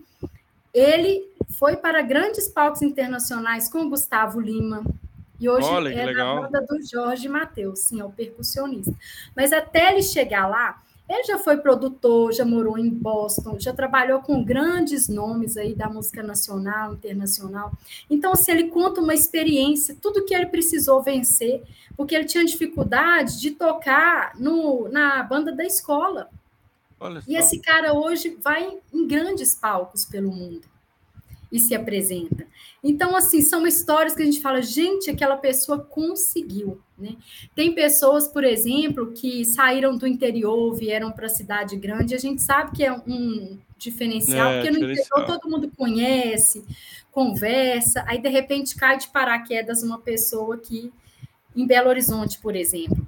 ele 0.72 1.29
foi 1.58 1.76
para 1.76 2.02
grandes 2.02 2.48
palcos 2.48 2.82
internacionais 2.82 3.68
com 3.68 3.82
o 3.82 3.90
Gustavo 3.90 4.40
Lima, 4.40 4.82
e 5.40 5.48
hoje 5.48 5.66
Olha, 5.66 5.88
é 5.88 6.04
legal. 6.04 6.42
banda 6.42 6.60
do 6.60 6.82
Jorge 6.86 7.26
Mateus, 7.26 7.80
sim, 7.80 7.98
é 7.98 8.04
o 8.04 8.10
percussionista. 8.10 8.94
Mas 9.34 9.54
até 9.54 9.90
ele 9.90 10.02
chegar 10.02 10.46
lá, 10.46 10.82
ele 11.08 11.24
já 11.24 11.38
foi 11.38 11.56
produtor, 11.56 12.32
já 12.32 12.44
morou 12.44 12.76
em 12.78 12.90
Boston, 12.90 13.58
já 13.58 13.72
trabalhou 13.72 14.20
com 14.20 14.44
grandes 14.44 15.08
nomes 15.08 15.56
aí 15.56 15.74
da 15.74 15.88
música 15.88 16.22
nacional, 16.22 16.92
internacional. 16.92 17.72
Então, 18.10 18.32
assim, 18.32 18.52
ele 18.52 18.68
conta 18.68 19.00
uma 19.00 19.14
experiência, 19.14 19.96
tudo 20.00 20.26
que 20.26 20.34
ele 20.34 20.46
precisou 20.46 21.02
vencer, 21.02 21.62
porque 21.96 22.14
ele 22.14 22.26
tinha 22.26 22.44
dificuldade 22.44 23.40
de 23.40 23.52
tocar 23.52 24.38
no 24.38 24.88
na 24.90 25.22
banda 25.22 25.50
da 25.52 25.64
escola. 25.64 26.28
Olha 27.00 27.22
E 27.26 27.32
só. 27.32 27.38
esse 27.38 27.58
cara 27.60 27.94
hoje 27.94 28.36
vai 28.42 28.78
em 28.92 29.08
grandes 29.08 29.54
palcos 29.54 30.04
pelo 30.04 30.30
mundo 30.30 30.68
e 31.52 31.58
se 31.58 31.74
apresenta. 31.74 32.46
Então, 32.82 33.14
assim, 33.16 33.40
são 33.42 33.66
histórias 33.66 34.14
que 34.14 34.22
a 34.22 34.24
gente 34.24 34.40
fala: 34.40 34.62
"Gente, 34.62 35.10
aquela 35.10 35.36
pessoa 35.36 35.78
conseguiu", 35.80 36.80
né. 36.98 37.16
Tem 37.54 37.74
pessoas, 37.74 38.28
por 38.28 38.44
exemplo, 38.44 39.12
que 39.12 39.44
saíram 39.44 39.96
do 39.96 40.06
interior, 40.06 40.74
vieram 40.74 41.10
para 41.12 41.26
a 41.26 41.28
cidade 41.30 41.76
grande, 41.76 42.14
a 42.14 42.18
gente 42.18 42.40
sabe 42.42 42.76
que 42.76 42.84
é 42.84 42.92
um 42.92 43.58
diferencial, 43.78 44.50
É, 44.52 44.54
porque 44.56 44.70
no 44.70 44.78
interior 44.78 44.94
diferencial. 44.96 45.26
todo 45.40 45.50
mundo 45.50 45.70
conhece, 45.76 46.64
conversa, 47.12 48.04
aí 48.06 48.18
de 48.20 48.28
repente 48.28 48.76
cai 48.76 48.96
de 48.98 49.08
paraquedas 49.08 49.82
uma 49.82 49.98
pessoa 49.98 50.54
aqui 50.56 50.92
em 51.56 51.66
Belo 51.66 51.88
Horizonte, 51.88 52.38
por 52.40 52.54
exemplo, 52.56 53.06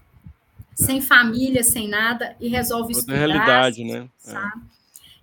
sem 0.75 0.99
É. 0.99 1.03
família, 1.03 1.63
sem 1.65 1.89
nada, 1.89 2.37
e 2.41 2.49
resolve 2.49 2.95
Outra 2.95 3.17
estudar, 3.17 3.19
realidade, 3.19 3.85
né. 3.85 4.09
É. 4.27 4.33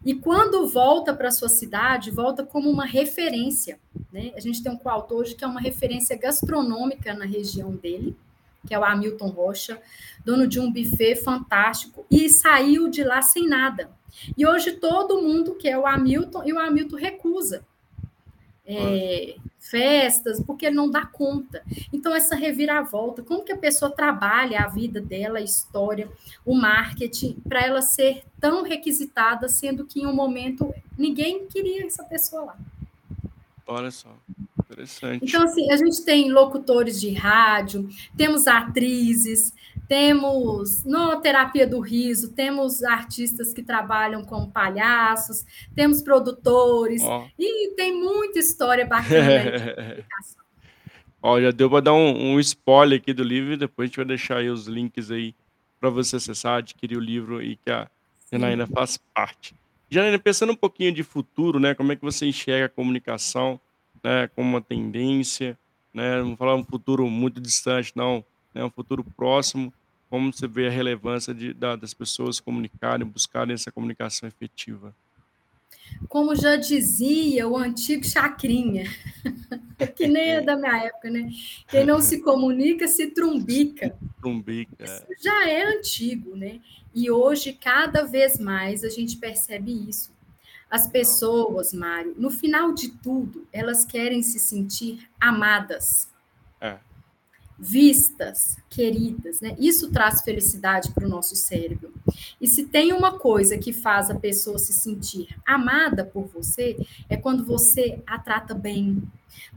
E 0.05 0.15
quando 0.15 0.67
volta 0.67 1.13
para 1.13 1.31
sua 1.31 1.49
cidade, 1.49 2.09
volta 2.09 2.45
como 2.45 2.69
uma 2.69 2.85
referência, 2.85 3.79
né. 4.11 4.31
A 4.35 4.39
gente 4.39 4.63
tem 4.63 4.71
um 4.71 4.77
coautor 4.77 5.19
hoje 5.19 5.35
que 5.35 5.43
é 5.43 5.47
uma 5.47 5.59
referência 5.59 6.17
gastronômica 6.17 7.13
na 7.13 7.25
região 7.25 7.75
dele, 7.75 8.15
que 8.65 8.73
é 8.73 8.79
o 8.79 8.83
Hamilton 8.83 9.27
Rocha, 9.27 9.81
dono 10.23 10.47
de 10.47 10.59
um 10.59 10.71
buffet 10.71 11.15
fantástico, 11.15 12.05
e 12.09 12.29
saiu 12.29 12.89
de 12.89 13.03
lá 13.03 13.21
sem 13.21 13.47
nada. 13.47 13.89
E 14.37 14.45
hoje 14.45 14.73
todo 14.73 15.21
mundo 15.21 15.55
quer 15.55 15.77
o 15.77 15.85
Hamilton, 15.85 16.43
e 16.45 16.53
o 16.53 16.59
Hamilton 16.59 16.95
recusa, 16.95 17.65
eh, 18.65 19.35
festas, 19.69 20.41
porque 20.41 20.65
ele 20.65 20.75
não 20.75 20.89
dá 20.89 21.05
conta. 21.05 21.63
Então 21.93 22.13
essa 22.15 22.35
reviravolta, 22.35 23.23
como 23.23 23.43
que 23.43 23.51
a 23.51 23.57
pessoa 23.57 23.91
trabalha 23.91 24.61
a 24.61 24.67
vida 24.67 24.99
dela, 24.99 25.39
a 25.39 25.43
história, 25.43 26.09
o 26.45 26.55
marketing, 26.55 27.37
para 27.47 27.61
ela 27.61 27.81
ser 27.81 28.23
tão 28.39 28.63
requisitada, 28.63 29.47
sendo 29.47 29.85
que 29.85 30.01
em 30.01 30.07
um 30.07 30.13
momento 30.13 30.73
ninguém 30.97 31.47
queria 31.47 31.85
essa 31.85 32.03
pessoa 32.03 32.45
lá. 32.45 32.57
Olha 33.67 33.91
só, 33.91 34.09
interessante. 34.59 35.25
Então, 35.25 35.43
assim, 35.43 35.71
a 35.71 35.77
gente 35.77 36.03
tem 36.03 36.31
locutores 36.31 36.99
de 36.99 37.11
rádio, 37.13 37.87
temos 38.17 38.47
atrizes, 38.47 39.53
temos 39.89 40.85
no 40.85 41.19
terapia 41.19 41.65
do 41.65 41.79
riso, 41.79 42.31
temos 42.33 42.83
artistas 42.83 43.51
que 43.51 43.63
trabalham 43.63 44.23
como 44.23 44.51
palhaços, 44.51 45.43
temos 45.75 45.99
produtores, 46.03 47.01
Ó. 47.01 47.27
e 47.37 47.71
tem 47.75 47.99
muita 47.99 48.37
história 48.37 48.85
bacana. 48.85 50.05
Ó, 51.21 51.41
já 51.41 51.49
deu 51.49 51.69
para 51.69 51.81
dar 51.81 51.93
um 51.93 52.35
um 52.35 52.39
spoiler 52.39 52.99
aqui 52.99 53.11
do 53.11 53.23
livro 53.23 53.53
e 53.53 53.57
depois 53.57 53.85
a 53.85 53.87
gente 53.87 53.97
vai 53.97 54.05
deixar 54.05 54.37
aí 54.37 54.49
os 54.49 54.67
links 54.67 55.09
aí 55.09 55.33
para 55.79 55.89
você 55.89 56.17
acessar, 56.17 56.59
adquirir 56.59 56.95
o 56.95 57.01
livro 57.01 57.41
e 57.41 57.55
que 57.55 57.71
a 57.71 57.89
Janaína 58.31 58.67
faz 58.67 58.97
parte. 59.13 59.55
Janaína, 59.89 60.19
pensando 60.19 60.51
um 60.51 60.55
pouquinho 60.55 60.91
de 60.91 61.01
futuro, 61.01 61.59
né, 61.59 61.73
como 61.73 61.91
é 61.91 61.95
que 61.95 62.03
você 62.03 62.27
enxerga 62.27 62.67
a 62.67 62.69
comunicação, 62.69 63.59
né, 64.03 64.27
como 64.35 64.47
uma 64.47 64.61
tendência, 64.61 65.57
né, 65.91 66.21
não 66.21 66.37
falar 66.37 66.53
um 66.53 66.63
futuro 66.63 67.09
muito 67.09 67.41
distante 67.41 67.91
não, 67.95 68.23
né, 68.53 68.63
um 68.63 68.69
futuro 68.69 69.03
próximo, 69.03 69.73
como 70.09 70.33
você 70.33 70.47
vê 70.47 70.67
a 70.67 70.71
relevância 70.71 71.33
de 71.33 71.53
da 71.53 71.75
das 71.75 71.93
pessoas 71.93 72.39
comunicarem, 72.39 73.05
buscarem 73.05 73.53
essa 73.53 73.71
comunicação 73.71 74.27
efetiva? 74.27 74.93
Como 76.07 76.35
já 76.35 76.55
dizia 76.55 77.47
o 77.47 77.57
antigo 77.57 78.05
Chacrinha, 78.05 78.85
que 79.95 80.07
nem 80.07 80.31
é 80.31 80.41
da 80.41 80.55
minha 80.55 80.85
época, 80.85 81.09
né, 81.09 81.29
"Quem 81.67 81.85
não 81.85 81.99
se 81.99 82.21
comunica 82.21 82.87
se 82.87 83.07
trumbica". 83.07 83.95
Trumbica, 84.19 84.83
Isso 84.83 85.03
é. 85.03 85.15
já 85.21 85.49
é 85.49 85.63
antigo, 85.63 86.35
né, 86.35 86.59
e 86.93 87.09
hoje 87.11 87.53
cada 87.53 88.03
vez 88.03 88.39
mais 88.39 88.83
a 88.83 88.89
gente 88.89 89.17
percebe 89.17 89.71
isso. 89.89 90.11
As 90.69 90.87
pessoas, 90.87 91.73
Mário, 91.73 92.13
no 92.15 92.29
final 92.29 92.73
de 92.73 92.89
tudo, 92.89 93.47
elas 93.51 93.83
querem 93.83 94.21
se 94.21 94.37
sentir 94.37 95.09
amadas. 95.19 96.07
Vistas, 97.59 98.57
queridas, 98.69 99.41
né, 99.41 99.55
isso 99.59 99.91
traz 99.91 100.21
felicidade 100.21 100.91
para 100.91 101.05
o 101.05 101.09
nosso 101.09 101.35
cérebro. 101.35 101.93
E 102.39 102.47
se 102.47 102.65
tem 102.65 102.93
uma 102.93 103.19
coisa 103.19 103.57
que 103.57 103.73
faz 103.73 104.09
a 104.09 104.15
pessoa 104.15 104.57
se 104.57 104.71
sentir 104.71 105.35
amada 105.45 106.05
por 106.05 106.25
você, 106.27 106.77
é 107.09 107.17
quando 107.17 107.43
você 107.43 108.01
a 108.07 108.17
trata 108.17 108.53
bem, 108.53 109.03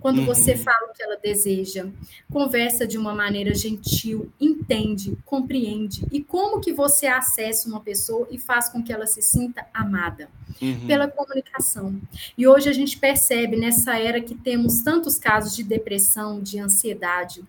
quando 0.01 0.19
uhum. 0.19 0.27
você 0.27 0.57
fala 0.57 0.91
o 0.91 0.93
que 0.93 1.03
ela 1.03 1.17
deseja, 1.17 1.87
conversa 2.31 2.87
de 2.87 2.99
uma 2.99 3.15
maneira 3.15 3.55
gentil, 3.55 4.33
entende, 4.41 5.17
compreende. 5.25 6.05
E 6.11 6.23
como 6.23 6.61
que 6.61 6.73
você 6.73 7.07
acessa 7.07 7.69
uma 7.69 7.81
pessoa 7.81 8.27
e 8.31 8.39
faz 8.39 8.69
com 8.69 8.83
que 8.83 8.93
ela 8.93 9.07
se 9.07 9.23
sinta 9.23 9.67
amada? 9.73 10.29
Uhum. 10.61 10.87
Pela 10.87 11.09
comunicação. 11.09 12.01
E 12.37 12.47
hoje 12.47 12.69
a 12.69 12.73
gente 12.73 12.99
percebe 12.99 13.57
nessa 13.57 13.99
era 13.99 14.21
que 14.21 14.35
temos 14.35 14.81
tantos 14.81 15.19
casos 15.19 15.55
de 15.55 15.63
depressão, 15.63 16.41
de 16.41 16.59
ansiedade, 16.59 17.43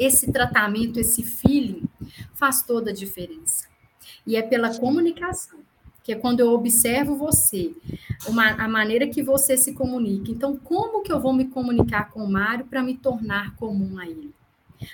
esse 0.00 0.32
tratamento, 0.32 0.98
esse 0.98 1.22
feeling 1.22 1.84
faz 2.32 2.62
toda 2.62 2.90
a 2.90 2.94
diferença. 2.94 3.68
E 4.26 4.34
é 4.34 4.40
pela 4.40 4.74
comunicação, 4.78 5.60
que 6.02 6.10
é 6.10 6.14
quando 6.14 6.40
eu 6.40 6.52
observo 6.52 7.14
você, 7.16 7.74
uma, 8.26 8.48
a 8.52 8.66
maneira 8.66 9.06
que 9.06 9.22
você 9.22 9.58
se 9.58 9.74
comunica. 9.74 10.30
Então, 10.30 10.56
como 10.56 11.02
que 11.02 11.12
eu 11.12 11.20
vou 11.20 11.34
me 11.34 11.44
comunicar 11.48 12.08
com 12.10 12.24
o 12.24 12.32
Mário 12.32 12.64
para 12.64 12.82
me 12.82 12.96
tornar 12.96 13.54
comum 13.56 13.98
a 13.98 14.08
ele? 14.08 14.34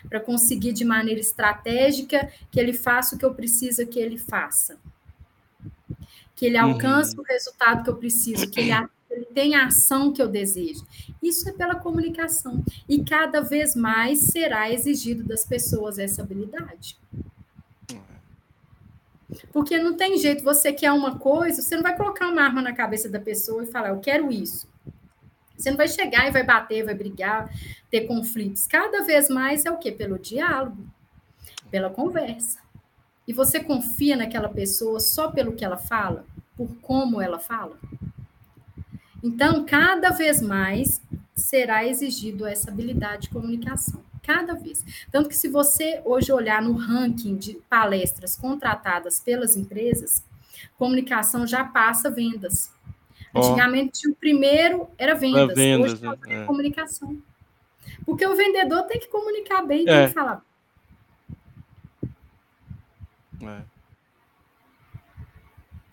Para 0.08 0.18
conseguir 0.18 0.72
de 0.72 0.84
maneira 0.84 1.20
estratégica 1.20 2.28
que 2.50 2.58
ele 2.58 2.72
faça 2.72 3.14
o 3.14 3.18
que 3.18 3.24
eu 3.24 3.32
preciso 3.32 3.86
que 3.86 4.00
ele 4.00 4.18
faça. 4.18 4.76
Que 6.34 6.46
ele 6.46 6.56
alcance 6.56 7.14
uhum. 7.14 7.22
o 7.22 7.24
resultado 7.24 7.84
que 7.84 7.90
eu 7.90 7.96
preciso, 7.96 8.50
que 8.50 8.58
ele 8.58 8.72
ele 9.16 9.26
tem 9.26 9.54
a 9.54 9.66
ação 9.66 10.12
que 10.12 10.20
eu 10.20 10.28
desejo. 10.28 10.86
Isso 11.22 11.48
é 11.48 11.52
pela 11.52 11.74
comunicação. 11.74 12.62
E 12.88 13.02
cada 13.02 13.40
vez 13.40 13.74
mais 13.74 14.18
será 14.20 14.70
exigido 14.70 15.24
das 15.24 15.44
pessoas 15.44 15.98
essa 15.98 16.22
habilidade. 16.22 16.98
Porque 19.52 19.78
não 19.78 19.96
tem 19.96 20.18
jeito, 20.18 20.44
você 20.44 20.72
quer 20.72 20.92
uma 20.92 21.18
coisa, 21.18 21.62
você 21.62 21.74
não 21.76 21.82
vai 21.82 21.96
colocar 21.96 22.28
uma 22.28 22.42
arma 22.42 22.60
na 22.60 22.74
cabeça 22.74 23.08
da 23.08 23.18
pessoa 23.18 23.64
e 23.64 23.66
falar, 23.66 23.88
eu 23.88 24.00
quero 24.00 24.30
isso. 24.30 24.68
Você 25.56 25.70
não 25.70 25.78
vai 25.78 25.88
chegar 25.88 26.28
e 26.28 26.30
vai 26.30 26.44
bater, 26.44 26.84
vai 26.84 26.94
brigar, 26.94 27.50
ter 27.90 28.02
conflitos. 28.02 28.66
Cada 28.66 29.02
vez 29.02 29.30
mais 29.30 29.64
é 29.64 29.70
o 29.70 29.78
quê? 29.78 29.90
Pelo 29.90 30.18
diálogo, 30.18 30.86
pela 31.70 31.88
conversa. 31.88 32.58
E 33.26 33.32
você 33.32 33.58
confia 33.60 34.14
naquela 34.14 34.48
pessoa 34.48 35.00
só 35.00 35.30
pelo 35.30 35.54
que 35.54 35.64
ela 35.64 35.78
fala, 35.78 36.26
por 36.54 36.68
como 36.82 37.20
ela 37.20 37.38
fala? 37.38 37.78
Então, 39.26 39.66
cada 39.66 40.10
vez 40.10 40.40
mais 40.40 41.02
será 41.34 41.84
exigido 41.84 42.46
essa 42.46 42.70
habilidade 42.70 43.22
de 43.22 43.30
comunicação. 43.30 44.00
Cada 44.22 44.54
vez. 44.54 44.84
Tanto 45.10 45.28
que, 45.28 45.36
se 45.36 45.48
você 45.48 46.00
hoje 46.04 46.32
olhar 46.32 46.62
no 46.62 46.74
ranking 46.74 47.36
de 47.36 47.54
palestras 47.68 48.36
contratadas 48.36 49.18
pelas 49.18 49.56
empresas, 49.56 50.24
comunicação 50.78 51.44
já 51.44 51.64
passa 51.64 52.08
vendas. 52.08 52.70
Oh. 53.34 53.40
Antigamente, 53.40 54.08
o 54.08 54.14
primeiro 54.14 54.88
era 54.96 55.14
vendas, 55.16 55.56
vendas 55.56 55.94
hoje 55.94 56.02
é, 56.28 56.42
é 56.42 56.44
comunicação. 56.44 57.20
Porque 58.04 58.24
o 58.24 58.36
vendedor 58.36 58.84
tem 58.84 59.00
que 59.00 59.08
comunicar 59.08 59.62
bem, 59.62 59.82
é. 59.88 59.98
tem 59.98 60.08
que 60.08 60.14
falar. 60.14 60.44
É. 63.42 63.62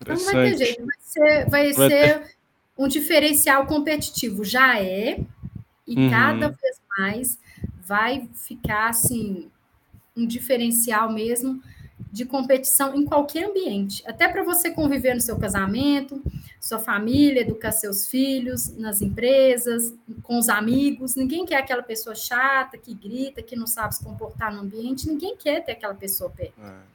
Então 0.01 0.15
não 0.15 0.25
vai 0.25 0.51
ter 0.51 0.57
jeito, 0.57 0.85
vai 0.85 0.95
ser, 0.99 1.49
vai, 1.49 1.73
vai 1.73 1.89
ser 1.89 2.33
um 2.77 2.87
diferencial 2.87 3.65
competitivo 3.65 4.43
já 4.43 4.79
é, 4.79 5.19
e 5.87 5.95
uhum. 5.95 6.09
cada 6.09 6.47
vez 6.49 6.81
mais 6.97 7.39
vai 7.85 8.27
ficar 8.33 8.89
assim 8.89 9.49
um 10.15 10.25
diferencial 10.25 11.11
mesmo 11.11 11.61
de 12.11 12.25
competição 12.25 12.95
em 12.95 13.05
qualquer 13.05 13.45
ambiente, 13.49 14.03
até 14.05 14.27
para 14.27 14.43
você 14.43 14.69
conviver 14.69 15.15
no 15.15 15.21
seu 15.21 15.37
casamento, 15.37 16.21
sua 16.59 16.79
família, 16.79 17.41
educar 17.41 17.71
seus 17.71 18.07
filhos, 18.07 18.71
nas 18.77 19.01
empresas, 19.01 19.93
com 20.21 20.37
os 20.37 20.47
amigos. 20.47 21.15
Ninguém 21.15 21.45
quer 21.45 21.57
aquela 21.57 21.83
pessoa 21.83 22.15
chata 22.15 22.77
que 22.77 22.93
grita, 22.93 23.41
que 23.41 23.55
não 23.55 23.67
sabe 23.67 23.95
se 23.95 24.03
comportar 24.03 24.53
no 24.53 24.61
ambiente. 24.61 25.07
Ninguém 25.07 25.35
quer 25.35 25.65
ter 25.65 25.73
aquela 25.73 25.95
pessoa 25.95 26.29
perto. 26.29 26.53
É. 26.61 26.93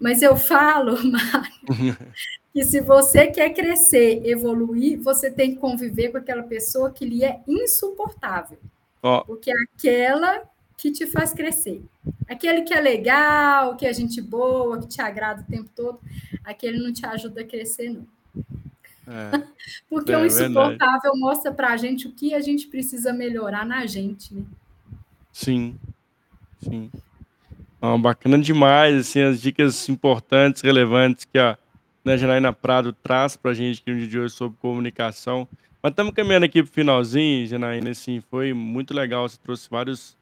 Mas 0.00 0.22
eu 0.22 0.36
falo, 0.36 0.96
Mário, 1.04 1.96
que 2.56 2.64
se 2.64 2.80
você 2.80 3.26
quer 3.26 3.50
crescer, 3.50 4.22
evoluir, 4.24 4.98
você 5.02 5.30
tem 5.30 5.50
que 5.52 5.60
conviver 5.60 6.08
com 6.08 6.16
aquela 6.16 6.42
pessoa 6.42 6.90
que 6.90 7.04
lhe 7.04 7.22
é 7.22 7.38
insuportável. 7.46 8.56
Oh. 9.02 9.22
Porque 9.26 9.50
é 9.50 9.54
aquela 9.64 10.42
que 10.74 10.90
te 10.90 11.06
faz 11.06 11.34
crescer. 11.34 11.84
Aquele 12.26 12.62
que 12.62 12.72
é 12.72 12.80
legal, 12.80 13.76
que 13.76 13.84
é 13.84 13.92
gente 13.92 14.22
boa, 14.22 14.80
que 14.80 14.88
te 14.88 15.02
agrada 15.02 15.42
o 15.42 15.44
tempo 15.44 15.68
todo, 15.76 16.00
aquele 16.42 16.78
não 16.82 16.94
te 16.94 17.04
ajuda 17.04 17.42
a 17.42 17.46
crescer, 17.46 17.90
não. 17.90 18.06
É, 19.06 19.44
Porque 19.86 20.12
é, 20.12 20.16
o 20.16 20.24
insuportável 20.24 20.78
verdade. 20.78 21.20
mostra 21.20 21.52
para 21.52 21.74
a 21.74 21.76
gente 21.76 22.08
o 22.08 22.12
que 22.12 22.32
a 22.32 22.40
gente 22.40 22.68
precisa 22.68 23.12
melhorar 23.12 23.66
na 23.66 23.84
gente, 23.84 24.32
né? 24.32 24.42
Sim, 25.30 25.78
sim. 26.62 26.90
Ah, 27.82 27.98
bacana 27.98 28.38
demais, 28.38 28.96
assim, 28.96 29.20
as 29.20 29.42
dicas 29.42 29.90
importantes, 29.90 30.62
relevantes 30.62 31.26
que 31.26 31.38
a 31.38 31.58
né, 32.06 32.16
Janaína 32.16 32.52
Prado 32.52 32.92
traz 32.92 33.36
para 33.36 33.50
a 33.50 33.54
gente 33.54 33.82
aqui 33.82 33.90
no 33.90 33.98
dia 33.98 34.06
de 34.06 34.18
hoje 34.20 34.32
sobre 34.32 34.56
comunicação. 34.58 35.48
Mas 35.82 35.90
estamos 35.90 36.14
caminhando 36.14 36.44
aqui 36.44 36.62
para 36.62 36.70
o 36.70 36.72
finalzinho, 36.72 37.48
Janaína, 37.48 37.90
assim, 37.90 38.22
foi 38.30 38.52
muito 38.54 38.94
legal, 38.94 39.28
você 39.28 39.36
trouxe 39.42 39.68
vários 39.68 40.16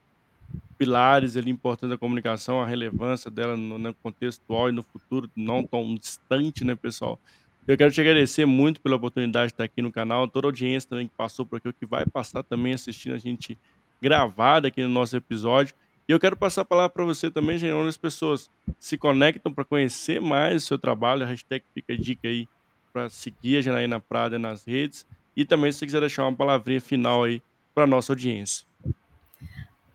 pilares 0.79 1.37
ali 1.37 1.51
importantes 1.51 1.91
da 1.91 1.99
comunicação, 1.99 2.63
a 2.63 2.67
relevância 2.67 3.31
dela 3.31 3.55
no, 3.55 3.79
no 3.79 3.93
contexto 3.97 4.43
e 4.67 4.73
no 4.73 4.83
futuro, 4.83 5.31
não 5.37 5.63
tão 5.63 5.95
distante, 5.95 6.65
né, 6.65 6.75
pessoal? 6.75 7.21
Eu 7.69 7.77
quero 7.77 7.93
te 7.93 8.01
agradecer 8.01 8.47
muito 8.47 8.81
pela 8.81 8.97
oportunidade 8.97 9.49
de 9.49 9.53
estar 9.53 9.65
aqui 9.65 9.83
no 9.83 9.93
canal, 9.93 10.27
toda 10.27 10.47
a 10.47 10.49
audiência 10.49 10.89
também 10.89 11.07
que 11.07 11.15
passou 11.15 11.45
por 11.45 11.57
aqui, 11.57 11.71
que 11.71 11.85
vai 11.85 12.07
passar 12.07 12.43
também 12.43 12.73
assistindo 12.73 13.15
a 13.15 13.19
gente 13.19 13.59
gravada 14.01 14.69
aqui 14.69 14.83
no 14.83 14.89
nosso 14.89 15.15
episódio. 15.17 15.75
E 16.07 16.13
eu 16.13 16.21
quero 16.21 16.37
passar 16.37 16.63
a 16.63 16.65
palavra 16.65 16.91
para 16.91 17.05
você 17.05 17.31
também, 17.31 17.59
gente, 17.59 17.73
onde 17.73 17.89
as 17.89 17.97
pessoas 17.97 18.51
se 18.79 18.99
conectam 18.99 19.53
para 19.53 19.65
conhecer 19.65 20.21
mais 20.21 20.63
o 20.63 20.67
seu 20.67 20.79
trabalho. 20.79 21.25
A 21.25 21.27
hashtag 21.27 21.65
fica 21.73 21.95
a 21.95 21.97
dica 21.97 22.29
aí 22.29 22.47
para 22.93 23.09
seguir 23.09 23.59
a 23.59 23.63
Janaína 23.63 24.01
Prada 24.01 24.39
nas 24.39 24.65
redes. 24.65 25.07
E 25.35 25.45
também, 25.45 25.73
se 25.73 25.79
você 25.79 25.87
quiser 25.87 26.01
deixar 26.01 26.25
uma 26.25 26.37
palavrinha 26.37 26.81
final 26.81 27.25
aí 27.25 27.43
para 27.75 27.85
a 27.85 27.87
nossa 27.87 28.13
audiência. 28.13 28.67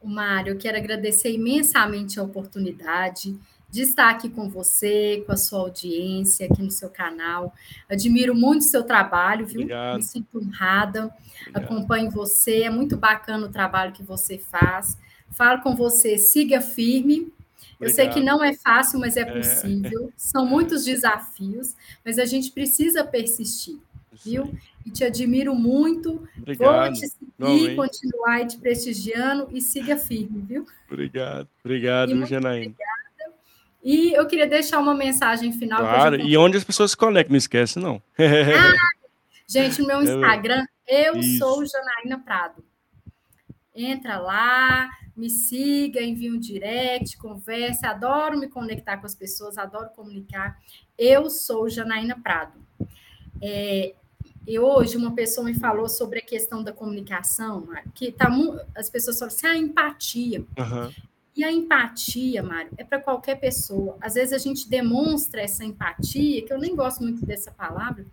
Mário, 0.03 0.53
eu 0.53 0.57
quero 0.57 0.78
agradecer 0.78 1.32
imensamente 1.32 2.20
a 2.20 2.24
oportunidade 2.24 3.38
de 3.70 3.84
estar 3.84 4.10
aqui 4.10 4.30
com 4.30 4.49
você, 4.49 5.24
com 5.26 5.32
a 5.32 5.38
sua 5.38 5.60
audiência 5.60 6.47
aqui 6.47 6.62
no 6.62 6.72
seu 6.72 6.89
canal. 6.89 7.53
Admiro 7.88 8.34
muito 8.34 8.62
o 8.62 8.66
seu 8.66 8.84
trabalho, 8.84 9.45
viu? 9.45 9.62
Obrigado. 9.62 9.97
Me 9.97 10.03
sinto 10.03 10.39
honrada. 10.39 11.14
Obrigado. 11.41 11.64
Acompanho 11.64 12.10
você, 12.10 12.64
é 12.64 12.70
muito 12.70 12.97
bacana 12.97 13.45
o 13.45 13.51
trabalho 13.51 13.91
que 13.91 14.01
você 14.01 14.38
faz. 14.38 14.97
Falo 15.32 15.61
com 15.61 15.75
você, 15.75 16.17
siga 16.17 16.61
firme. 16.61 17.32
Obrigado. 17.75 17.82
Eu 17.82 17.89
sei 17.89 18.09
que 18.09 18.19
não 18.19 18.43
é 18.43 18.53
fácil, 18.53 18.99
mas 18.99 19.15
é, 19.15 19.21
é. 19.21 19.25
possível. 19.25 20.09
É. 20.09 20.13
São 20.17 20.45
muitos 20.45 20.84
desafios, 20.84 21.75
mas 22.03 22.19
a 22.19 22.25
gente 22.25 22.51
precisa 22.51 23.03
persistir, 23.03 23.77
viu? 24.23 24.53
E 24.86 24.91
te 24.91 25.03
admiro 25.03 25.55
muito. 25.55 26.27
Obrigado. 26.38 26.86
Vou 26.86 26.93
te 26.93 27.07
seguir, 27.07 27.75
continuar 27.75 28.45
te 28.45 28.57
prestigiando 28.57 29.47
e 29.51 29.61
siga 29.61 29.97
firme, 29.97 30.41
viu? 30.41 30.65
Obrigado, 30.89 31.47
obrigado, 31.63 32.25
Janaína. 32.25 32.75
E 33.84 34.11
eu 34.13 34.27
queria 34.27 34.47
deixar 34.47 34.80
uma 34.80 34.93
mensagem 34.93 35.53
final. 35.53 35.80
Claro, 35.80 36.19
e 36.19 36.38
onde 36.38 36.57
as 36.57 36.63
pessoas 36.63 36.91
se 36.91 36.97
conectam, 36.97 37.32
não 37.32 37.38
esquece, 37.38 37.80
não. 37.80 38.01
Ah, 38.17 38.73
gente, 39.47 39.82
no 39.82 39.88
meu 39.88 40.01
é 40.01 40.03
Instagram, 40.03 40.65
eu 40.88 41.17
Isso. 41.17 41.38
sou 41.39 41.65
Janaína 41.65 42.19
Prado. 42.19 42.63
Entra 43.73 44.17
lá, 44.17 44.89
me 45.20 45.30
siga, 45.30 46.01
envie 46.01 46.32
um 46.32 46.39
direct, 46.39 47.17
converse. 47.17 47.86
Adoro 47.86 48.39
me 48.39 48.47
conectar 48.47 48.97
com 48.97 49.05
as 49.05 49.13
pessoas, 49.13 49.57
adoro 49.57 49.89
comunicar. 49.89 50.57
Eu 50.97 51.30
sou 51.30 51.70
Janaína 51.70 52.20
Prado. 52.20 52.59
É, 53.41 53.93
e 54.47 54.57
hoje 54.57 54.97
uma 54.97 55.13
pessoa 55.13 55.45
me 55.45 55.53
falou 55.53 55.88
sobre 55.88 56.20
a 56.20 56.26
questão 56.26 56.63
da 56.63 56.72
comunicação, 56.72 57.67
que 57.93 58.11
tá, 58.11 58.30
as 58.76 58.89
pessoas 58.89 59.20
falam 59.20 59.34
assim, 59.34 59.47
a 59.47 59.51
ah, 59.51 59.57
empatia. 59.57 60.39
Uhum. 60.39 60.91
E 61.36 61.43
a 61.43 61.51
empatia, 61.51 62.41
Mário, 62.41 62.72
é 62.78 62.84
para 62.84 62.99
qualquer 62.99 63.39
pessoa. 63.39 63.97
Às 64.01 64.15
vezes 64.15 64.34
a 64.34 64.38
gente 64.38 64.70
demonstra 64.70 65.41
essa 65.41 65.63
empatia, 65.63 66.45
que 66.45 66.51
eu 66.51 66.59
nem 66.59 66.76
gosto 66.76 67.03
muito 67.03 67.26
dessa 67.26 67.51
palavra, 67.51 68.05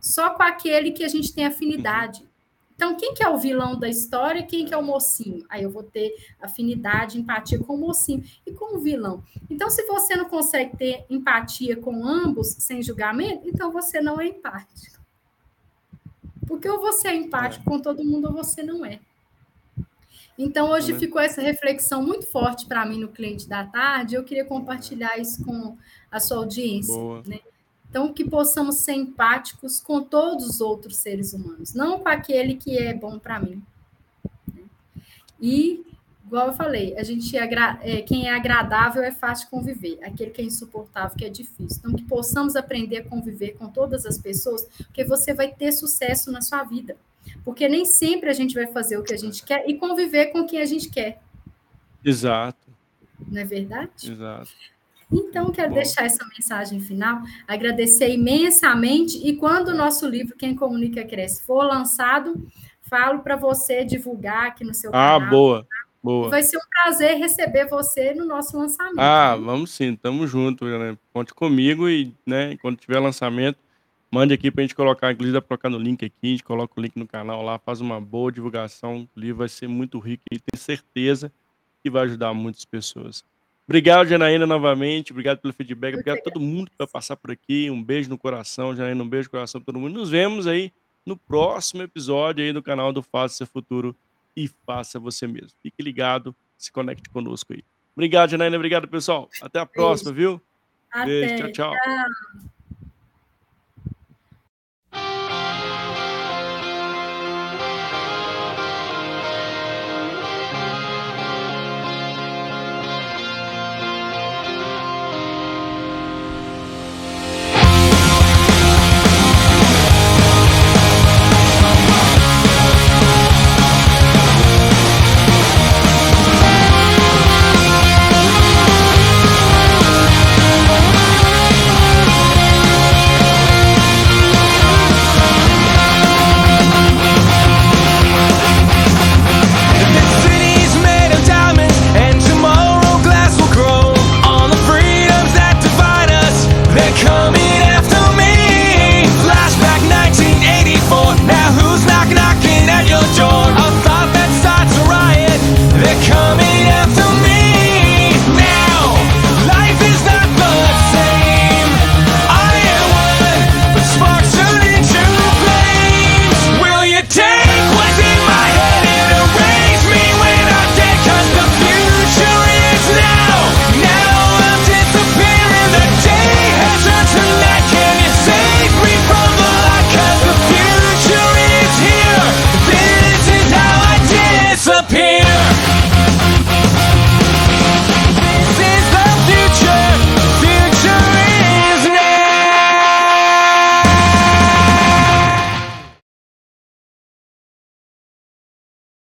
só 0.00 0.30
com 0.30 0.42
aquele 0.42 0.90
que 0.90 1.04
a 1.04 1.08
gente 1.08 1.32
tem 1.32 1.46
afinidade. 1.46 2.26
Então, 2.74 2.96
quem 2.96 3.14
que 3.14 3.22
é 3.22 3.28
o 3.28 3.38
vilão 3.38 3.78
da 3.78 3.88
história 3.88 4.40
e 4.40 4.46
quem 4.46 4.66
que 4.66 4.74
é 4.74 4.76
o 4.76 4.82
mocinho? 4.82 5.44
Aí 5.48 5.62
eu 5.62 5.70
vou 5.70 5.84
ter 5.84 6.12
afinidade, 6.40 7.18
empatia 7.18 7.58
com 7.58 7.74
o 7.74 7.78
mocinho 7.78 8.24
e 8.44 8.52
com 8.52 8.76
o 8.76 8.80
vilão. 8.80 9.22
Então, 9.48 9.70
se 9.70 9.84
você 9.86 10.16
não 10.16 10.28
consegue 10.28 10.76
ter 10.76 11.06
empatia 11.08 11.76
com 11.76 12.04
ambos 12.06 12.48
sem 12.58 12.82
julgamento, 12.82 13.48
então 13.48 13.70
você 13.70 14.00
não 14.00 14.20
é 14.20 14.26
empático. 14.26 15.00
Porque 16.46 16.68
ou 16.68 16.80
você 16.80 17.08
é 17.08 17.14
empático 17.14 17.64
com 17.64 17.78
todo 17.78 18.04
mundo 18.04 18.26
ou 18.26 18.34
você 18.34 18.62
não 18.62 18.84
é. 18.84 19.00
Então, 20.36 20.70
hoje 20.70 20.92
né? 20.92 20.98
ficou 20.98 21.20
essa 21.20 21.40
reflexão 21.40 22.02
muito 22.02 22.26
forte 22.26 22.66
para 22.66 22.84
mim 22.84 22.98
no 22.98 23.08
cliente 23.08 23.48
da 23.48 23.64
tarde. 23.64 24.16
Eu 24.16 24.24
queria 24.24 24.44
compartilhar 24.44 25.16
isso 25.16 25.44
com 25.44 25.78
a 26.10 26.18
sua 26.18 26.38
audiência. 26.38 26.92
Né? 27.24 27.38
Então, 27.94 28.12
que 28.12 28.28
possamos 28.28 28.78
ser 28.78 28.94
empáticos 28.94 29.78
com 29.78 30.02
todos 30.02 30.48
os 30.48 30.60
outros 30.60 30.96
seres 30.96 31.32
humanos, 31.32 31.74
não 31.74 32.00
com 32.00 32.08
aquele 32.08 32.56
que 32.56 32.76
é 32.76 32.92
bom 32.92 33.20
para 33.20 33.38
mim. 33.38 33.62
E, 35.40 35.80
igual 36.26 36.48
eu 36.48 36.52
falei, 36.54 36.98
a 36.98 37.04
gente 37.04 37.38
é, 37.38 37.48
é, 37.82 38.02
quem 38.02 38.26
é 38.26 38.34
agradável 38.34 39.00
é 39.00 39.12
fácil 39.12 39.44
de 39.44 39.50
conviver, 39.52 40.00
aquele 40.02 40.32
que 40.32 40.42
é 40.42 40.44
insuportável 40.44 41.16
que 41.16 41.24
é 41.24 41.28
difícil. 41.28 41.78
Então, 41.78 41.94
que 41.94 42.02
possamos 42.02 42.56
aprender 42.56 42.96
a 42.96 43.04
conviver 43.04 43.52
com 43.52 43.68
todas 43.68 44.04
as 44.04 44.18
pessoas, 44.18 44.64
porque 44.76 45.04
você 45.04 45.32
vai 45.32 45.54
ter 45.54 45.70
sucesso 45.70 46.32
na 46.32 46.40
sua 46.40 46.64
vida. 46.64 46.96
Porque 47.44 47.68
nem 47.68 47.84
sempre 47.84 48.28
a 48.28 48.32
gente 48.34 48.56
vai 48.56 48.66
fazer 48.66 48.98
o 48.98 49.04
que 49.04 49.14
a 49.14 49.18
gente 49.18 49.44
quer 49.44 49.70
e 49.70 49.78
conviver 49.78 50.32
com 50.32 50.44
quem 50.44 50.60
a 50.60 50.66
gente 50.66 50.90
quer. 50.90 51.22
Exato. 52.04 52.74
Não 53.28 53.40
é 53.40 53.44
verdade? 53.44 54.10
Exato. 54.10 54.50
Então, 55.14 55.50
quero 55.52 55.68
Bom. 55.68 55.74
deixar 55.76 56.04
essa 56.04 56.24
mensagem 56.26 56.80
final, 56.80 57.22
agradecer 57.46 58.10
imensamente. 58.10 59.18
E 59.26 59.36
quando 59.36 59.68
o 59.68 59.76
nosso 59.76 60.08
livro, 60.08 60.36
Quem 60.36 60.54
Comunica 60.54 61.04
Cresce, 61.04 61.44
for 61.44 61.64
lançado, 61.64 62.46
falo 62.82 63.20
para 63.20 63.36
você 63.36 63.84
divulgar 63.84 64.48
aqui 64.48 64.64
no 64.64 64.74
seu 64.74 64.90
ah, 64.90 64.92
canal. 64.92 65.20
Ah, 65.20 65.30
boa. 65.30 65.66
Boa. 66.02 66.28
Vai 66.28 66.42
ser 66.42 66.58
um 66.58 66.68
prazer 66.68 67.16
receber 67.16 67.66
você 67.66 68.12
no 68.12 68.26
nosso 68.26 68.58
lançamento. 68.58 68.98
Ah, 68.98 69.34
vamos 69.36 69.70
sim, 69.70 69.96
tamo 69.96 70.26
junto, 70.26 70.66
né? 70.66 70.98
Conte 71.14 71.32
comigo 71.32 71.88
e, 71.88 72.12
né, 72.26 72.58
quando 72.58 72.76
tiver 72.76 72.98
lançamento, 73.00 73.56
Mande 74.14 74.32
aqui 74.32 74.48
para 74.48 74.60
a 74.60 74.64
gente 74.64 74.76
colocar, 74.76 75.10
inclusive 75.10 75.32
dá 75.32 75.42
para 75.42 75.58
colocar 75.58 75.68
no 75.68 75.76
link 75.76 76.04
aqui, 76.04 76.14
a 76.22 76.26
gente 76.28 76.44
coloca 76.44 76.72
o 76.76 76.80
link 76.80 76.94
no 76.94 77.04
canal 77.04 77.42
lá, 77.42 77.58
faz 77.58 77.80
uma 77.80 78.00
boa 78.00 78.30
divulgação, 78.30 79.08
o 79.16 79.18
livro 79.18 79.38
vai 79.38 79.48
ser 79.48 79.66
muito 79.66 79.98
rico 79.98 80.22
e 80.30 80.38
tenho 80.38 80.62
certeza 80.62 81.32
que 81.82 81.90
vai 81.90 82.04
ajudar 82.04 82.32
muitas 82.32 82.64
pessoas. 82.64 83.24
Obrigado, 83.66 84.06
Janaína, 84.08 84.46
novamente. 84.46 85.12
Obrigado 85.12 85.38
pelo 85.38 85.54
feedback. 85.54 85.94
Obrigado 85.94 86.18
a 86.18 86.22
todo 86.22 86.38
mundo 86.38 86.70
que 86.70 86.76
vai 86.78 86.86
passar 86.86 87.16
por 87.16 87.30
aqui. 87.30 87.70
Um 87.70 87.82
beijo 87.82 88.10
no 88.10 88.18
coração, 88.18 88.76
Janaína. 88.76 89.02
Um 89.02 89.08
beijo 89.08 89.26
no 89.26 89.30
coração 89.30 89.60
para 89.60 89.72
todo 89.72 89.80
mundo. 89.80 89.94
Nos 89.94 90.10
vemos 90.10 90.46
aí 90.46 90.70
no 91.04 91.16
próximo 91.16 91.82
episódio 91.82 92.44
aí 92.44 92.52
do 92.52 92.62
canal 92.62 92.92
do 92.92 93.02
Faça 93.02 93.36
Seu 93.36 93.46
Futuro 93.46 93.96
e 94.36 94.48
Faça 94.66 94.98
Você 94.98 95.26
Mesmo. 95.26 95.50
Fique 95.62 95.82
ligado, 95.82 96.36
se 96.58 96.70
conecte 96.70 97.08
conosco 97.08 97.54
aí. 97.54 97.64
Obrigado, 97.96 98.30
Janaína. 98.30 98.56
Obrigado, 98.56 98.86
pessoal. 98.86 99.28
Até 99.40 99.60
a 99.60 99.66
próxima, 99.66 100.12
viu? 100.12 100.40
Até. 100.90 101.06
Beijo, 101.06 101.52
tchau. 101.52 101.72
tchau. 101.72 101.72
tchau. 104.92 106.13